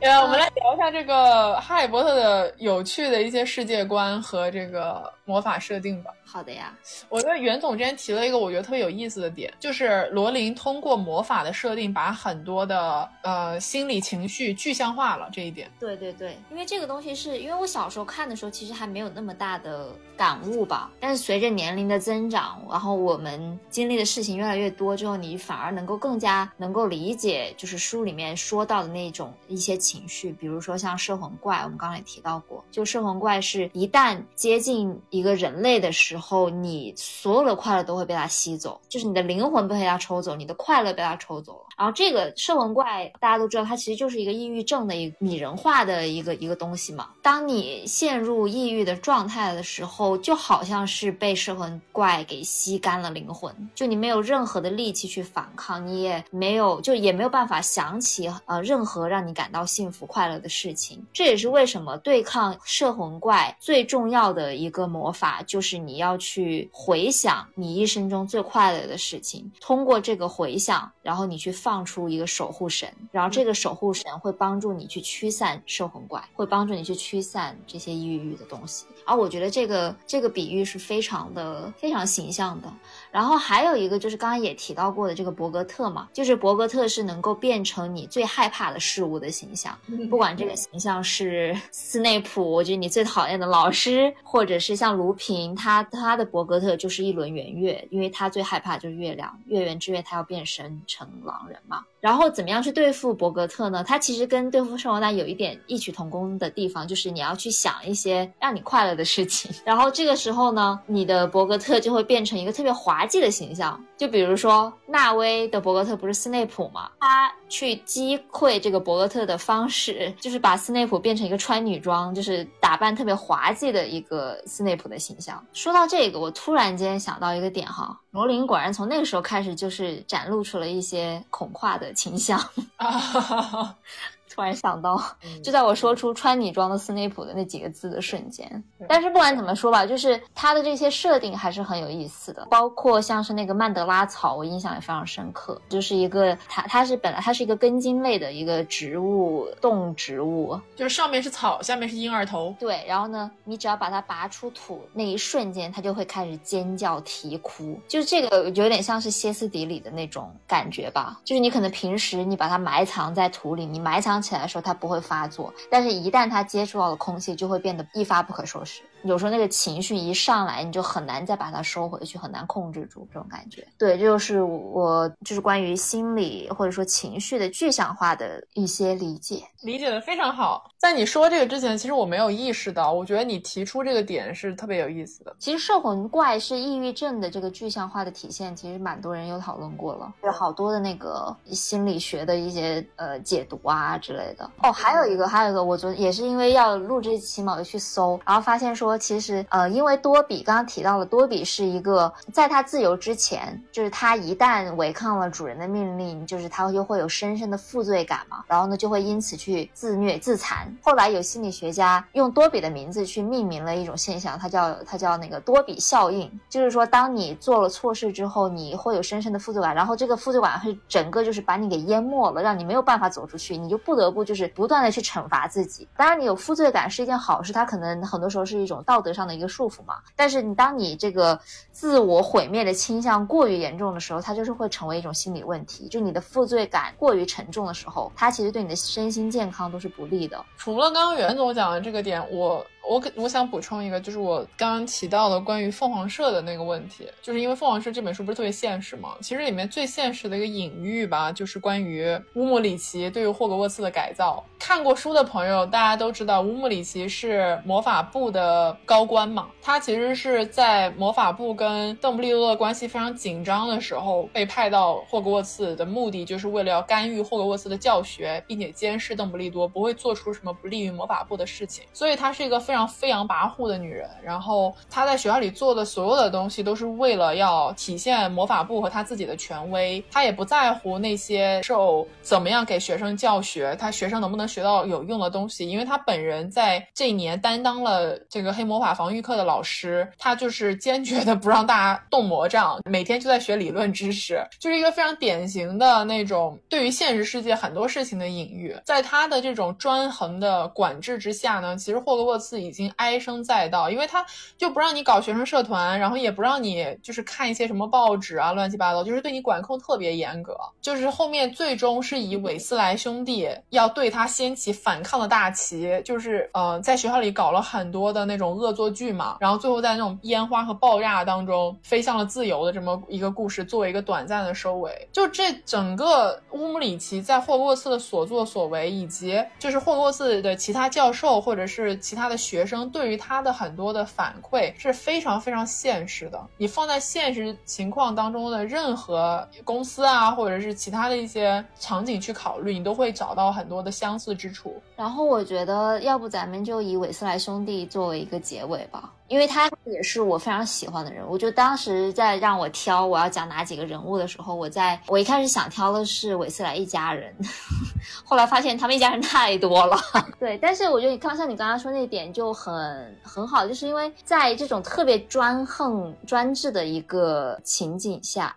[0.01, 6.11] 呃，我们来聊一下这个《哈利波特》的有趣的一些世界观和这个魔法设定吧。
[6.25, 6.77] 好的呀，
[7.09, 15.29] 我觉得袁总之前提了一个我觉得特别有意思的点，就是罗琳通过魔法的设定，把很多的呃心理情绪具象化了。
[15.31, 20.91] 这一点，对对对，因为这个东西是因为我小时候看的时候，其实还没有那么大的感悟吧。
[20.99, 41.68] 但是随着年龄的增长，然后我们经历的事情越来越多之后，你反而能够更加能够理解，就是书里面说到的那种一些情绪，比如说像摄魂怪，我们刚刚也提到过，就摄魂怪是一旦接近一一个人类的时候，你所有的快乐都会被他吸走，就是你的灵魂被他抽走，你的快乐被他抽走了。
[41.79, 47.11] 然后这个摄魂怪大家都知道，它其实就是一个抑郁症的一个拟人化的一个一个东西嘛。
[47.23, 61.01] 当你陷入抑郁的状态的时候，就好像是被摄魂怪给吸干了灵魂，就你没有任何的力气去反抗，你也没有就也没有办法想起呃任何让你感到幸福快乐的事情。
[61.13, 71.55] 这也是为什么对抗摄魂怪最重要的一个魔法，就是你要去回想你一生中最快乐的事情，通过这个回想，然后你去。
[71.68, 78.87] 放出一个守护神，然后这个守护神会帮助你去驱散摄魂怪，会帮助你去驱散这些抑郁的东西。
[79.05, 82.73] 而我觉得这个这个比喻是非常的非常形象的。
[83.11, 89.77] 然后还有一个就是刚刚也提到过的这个伯格特嘛，就是伯格特是能够变成你最害怕的事物的形象，
[90.11, 101.83] 不管这个形象是斯内普，我觉得你最讨厌的老师，或者是像卢平，他他的伯格特就是一轮圆月，因为他最害怕就是月亮，月圆之夜他要变身成狼人嘛。
[102.01, 103.83] 然后怎么样去对付伯格特呢？
[103.83, 109.51] 他其实跟对付圣罗丹有一点异曲同工的地方，就是你要去想一些让你快乐的事情。
[109.65, 113.79] 然后这个时候呢，你的伯格特就会变成一个特别滑稽的形象。
[113.99, 116.89] 就比如说纳威的伯格特不是斯内普吗？
[117.01, 125.45] 他去击溃这个伯格特的方式，就是把斯内普变成一个穿女装，就是打扮特别滑稽的一个斯内普的形象。
[125.53, 131.93] 说到这个，我突然间想到一个点哈，罗琳果然从那个时候开始就是展露出了一些恐跨的。
[131.99, 132.39] 倾向
[132.77, 133.75] 啊。
[134.39, 134.97] 突然想到，
[135.43, 138.63] 就在我说出穿女装的斯内普的那几个字的瞬间。
[138.89, 145.61] 但是不管怎么说吧，就是他的这些设定还是很有意思的，包括像是那个曼德拉草，我印象也非常深刻。
[145.69, 152.55] 就是一个它，它是本来它是一个根茎类的一个植物，动植物，就是上面是草，下面是婴儿头。
[152.61, 161.21] 对，然后呢，你只要把它拔出土那一瞬间，它就会开始尖叫啼哭，就是这个有点像是歇斯底里的那种感觉吧。
[161.25, 164.35] 就是你可能平时你把它埋藏在土里，你埋藏起。
[164.35, 168.83] 来的时候，它不会发作，但是一旦它接触到了空气，就会变得一发不可收拾。
[169.03, 173.67] 有时候那个情绪一上来，你就很难再把它收回去，很难控制住这种感觉。
[173.79, 180.71] 对，这就是我就是关于心理或者说情绪的具象化的一些理解，理解的非常好。
[180.77, 185.35] 在你说这个之前，其实我没有意识到，我觉得你提出这个点是特别有意思的。
[185.39, 194.51] 其实摄魂怪是抑郁症的这个具象化的体现，其实蛮多人有讨论过了，有好多的那个心理学的一些呃解读啊之类的。
[194.63, 198.88] 哦，还有一个，还有一个，我昨也是因为要录这期嘛，我就去搜，然后发现说。
[198.89, 210.75] 说其实呃，因为多比刚刚提到了，多比是一个在他自由之前，就是他一旦违抗了主人的命令，就是他就会有深深的负罪感嘛，然后呢就会因此去自虐自残。
[210.83, 225.87] 后来有心理学家用多比的名字去命名了一种现象，它叫它叫那个多比效应，就是说当你做了错事之后，你会有深深的负罪感，然后这个负罪感会整个就是把你给淹没了，让你没有办法走出去，你就不得不就是不断的去惩罚自己。
[225.95, 228.78] 当然，你有负罪感是一件好事，它可能很多时候是一种。
[228.83, 231.41] 道德上的一个束缚嘛，但是你当你这个
[231.71, 235.89] 自我毁灭的倾向过于严重的时候，它就是会成为一种心理问题。
[235.89, 240.45] 就你的负罪感过于沉重的时候，它其实对你的身心健康都是不利的。
[240.57, 242.65] 除了刚刚袁总讲的这个点，我。
[242.89, 249.11] 我我想补充一个，就是我刚刚提到的关于凤凰社的那个问题，就是因为凤凰社这本书不是特别现实吗？
[249.21, 254.43] 其实里面最现实的一个隐喻吧，就是关于乌姆里奇对于霍格沃茨的改造。
[254.59, 272.78] 看过书的朋友，大家都知道乌姆里奇是魔法部的高官嘛，他其实是在魔法部跟邓布利多的关系非常紧张的时候被派到霍格沃茨的目的，就是为了要干预霍格沃茨的教学，并且监视邓布利多不会做出什么不利于魔法部的事情，所以他是一个非常。
[272.87, 280.03] 飞扬跋扈的女人，然后她在学校里做的所有的东西都是为了要体现魔法部和她自己的权威。
[280.11, 298.77] 她也不在乎那些受怎么样给学生教学，她学生能不能学到有用的东西，因为她本人在这一年担当了这个黑魔法防御课的老师，她就是坚决的不让大家动魔杖，每天就在学理论知识，就是一个非常典型的那种对于现实世界很多事情的隐喻。
[298.85, 304.25] 在她的这种专横的管制之下呢，其实霍格沃茨已已经唉声载道，因为他
[304.57, 310.57] 就不让你搞学生社团，然后也不让你就是看一些什么报纸啊，乱七八糟，就是对你管控特别严格。
[310.81, 325.09] 就是后面最终是以韦斯莱兄弟要对他掀起反抗的大旗，就是呃在学校里搞了很多的那种恶作剧嘛，然后最后在那种烟花和爆炸当中飞向了自由的这么一个故事，作为一个短暂的收尾。
[325.13, 336.41] 就这整个乌姆里奇在霍格沃茨的所作所为，以及就是霍格沃茨的其他教授或者是其他的学生对于他的很多的反馈是非常非常现实的。
[336.57, 344.81] 你放在现实情况当中的任何公司啊，或者是其他的一些场景去考虑，你都会找到很多的相似之处。
[344.97, 351.39] 然后我觉得，要不咱们就以韦斯莱兄弟作为一个结尾吧，因为他也是我非常喜欢的人物。
[351.39, 357.35] 就当时在让我挑我要讲哪几个人物的时候，我在我一开始想挑的是韦斯莱一家人，
[358.25, 359.97] 后来发现他们一家人太多了。
[360.41, 368.57] 对，但是我觉得你刚像你刚刚说那点就很很好，就是因为在这种特别专横专制的一个情景下。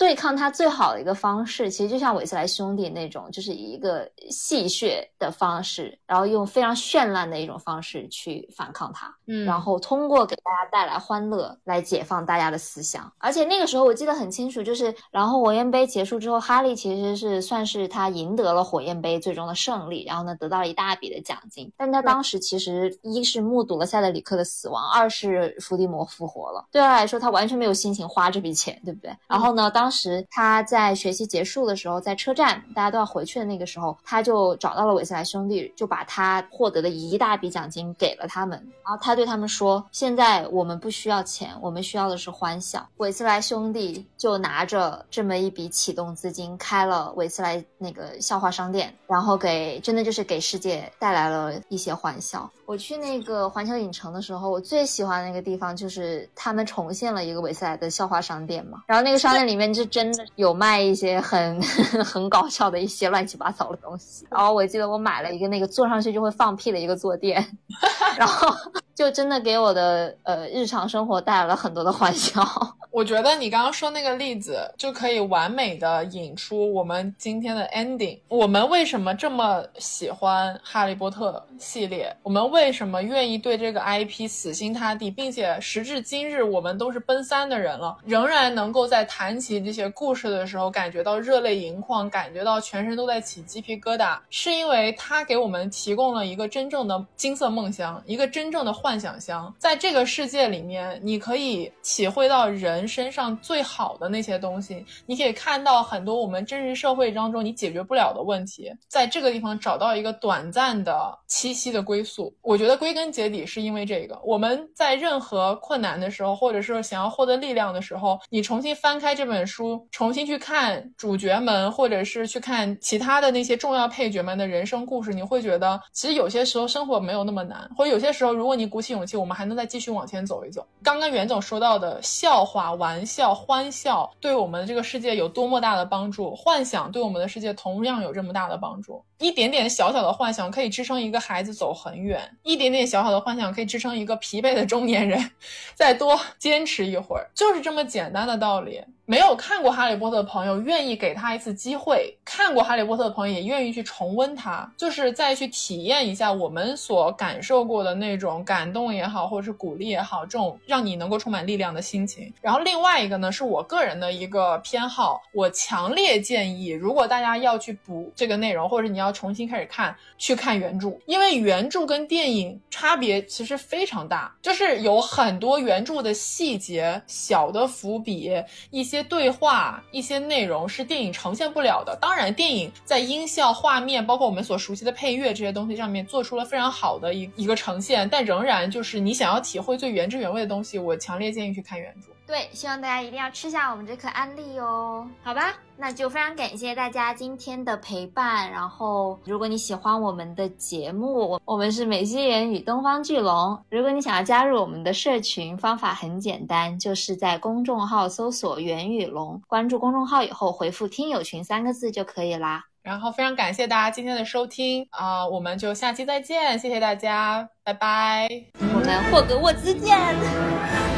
[0.00, 13.12] 对抗他最好的一个方式，其实就像韦斯莱兄弟那种，就是以一个戏谑的方式，然后用非常绚烂的一种方式去反抗他，嗯然后通过给大家带来欢乐来解放大家的思想。
[13.18, 21.70] 而且那个时候我记得很清楚，就是然后火焰杯结束之后，哈利其实是算是他赢得了火焰杯最终的胜利，然后呢得到了一大笔的奖金。
[21.76, 29.14] 但他当时其实一是目睹了塞德里克的死亡，二是伏地魔复活了，对他来说他完全没有心情花这笔钱，对不对？
[29.28, 38.56] 然后呢，当当时他在学习结束的时候，在车站大家都要回去的那个时候，他就找到了韦斯莱兄弟，就把他获得的一大笔奖金给了他们。
[38.84, 52.48] 然后他对他们说：“现在我们不需要钱，我们需要的是欢笑。”韦斯莱兄弟就拿着这么一笔启动资金，开了韦斯莱那个笑话商店，然后给真的就是给世界带来了一些欢笑。
[52.64, 61.60] 我去那个环球影城的时候，我最喜欢的那个地方就是他们重现了一个韦斯莱的笑话商店嘛，然后那个商店里面就是真的有卖一些很
[62.04, 64.26] 很搞笑的一些乱七八糟的东西。
[64.30, 67.44] 然后我记得我买了一个那个坐上去就会放屁的一个坐垫，
[68.18, 68.54] 然后
[68.94, 72.42] 就真的给我的呃日常生活带来了很多的欢笑。
[72.90, 78.18] 我觉得你刚刚说那个例子就可以完美的引出我们今天的 ending。
[78.26, 82.12] 我们为什么这么喜欢哈利波特系列？
[82.24, 94.18] 我们为什么愿意对这个 IP 死心塌地，并且时至今日我们都是奔三的人了，仍然能够在谈起这些故事的时候感觉到热泪盈眶，感觉到全身都在起鸡皮疙瘩？
[94.30, 99.54] 是因为它给我们提供了一个真正的金色梦乡，一个真正的幻幻想乡。
[99.56, 112.34] 在这个世界里面，你可以体会到人身上最好的那些东西，你可以看到很多我们真实社会当中你解决不了的问题，在这个地方找到一个短暂的栖息的归宿。
[112.42, 130.66] 我觉得归根结底是因为这个，我们在任何困难的时候，或者是想要获得力量的时候，你重新翻开这本书，重新去看主角们，或者是去看其他的那些重要配角们的人生故事，你会觉得其实有些时候生活没有那么难，或者有些时候如果你鼓起勇气，我们还能再继续往前走一走。
[130.82, 139.04] 刚刚袁总说到的笑话、玩笑、欢笑，对我们这个世界有多么大的帮助，幻想对我们的世界同样有这么大的帮助。
[139.18, 145.30] 一点点小小的幻想可以支撑一个孩子走很远，一点点小小的幻想可以支撑一个疲惫的中年人
[145.74, 148.80] 再多坚持一会儿，就是这么简单的道理。
[149.10, 162.32] 没有看过《哈利波特》的朋友，愿意给他一次机会；看过《哈利波特》的朋友，也愿意去重温它，就是再去体验一下我们所感受过的那种感动也好，或者是鼓励也好，这种让你能够充满力量的心情。
[162.40, 178.32] 然后另外一个呢，是我个人的一个偏好，我强烈建议，如果大家要去补这个内容，或者你要重新开始看，去看原著，因为原著跟电影差别其实非常大，就是有很多原著的细节、小的伏笔、
[178.70, 178.99] 一些。
[179.02, 181.96] 对话一些内容是电影呈现不了的。
[182.00, 192.08] 当然，电影在音效、画面，包括我们所熟悉的配乐这些东西上面做出了非常好的一一个呈现，但仍然就是你想要体会最原汁原味的东西，我强烈建议去看原著。
[192.30, 195.04] 对，希望大家一定要吃下我们这颗安利哦。
[195.20, 198.48] 好吧，那就非常感谢大家今天的陪伴。
[198.48, 203.60] 然后，如果你喜欢我们的节目，我我们是美西人与东方巨龙。
[203.68, 212.62] 如果你想要加入我们的社群，方法很简单，就是在公众号搜索“元宇龙”，关注公众号以后回复“听友群”三个字就可以啦。
[212.80, 218.28] 然后非常感谢大家今天的收听啊、我们就下期再见，谢谢大家，拜拜。
[218.60, 220.89] 我们霍格沃兹见。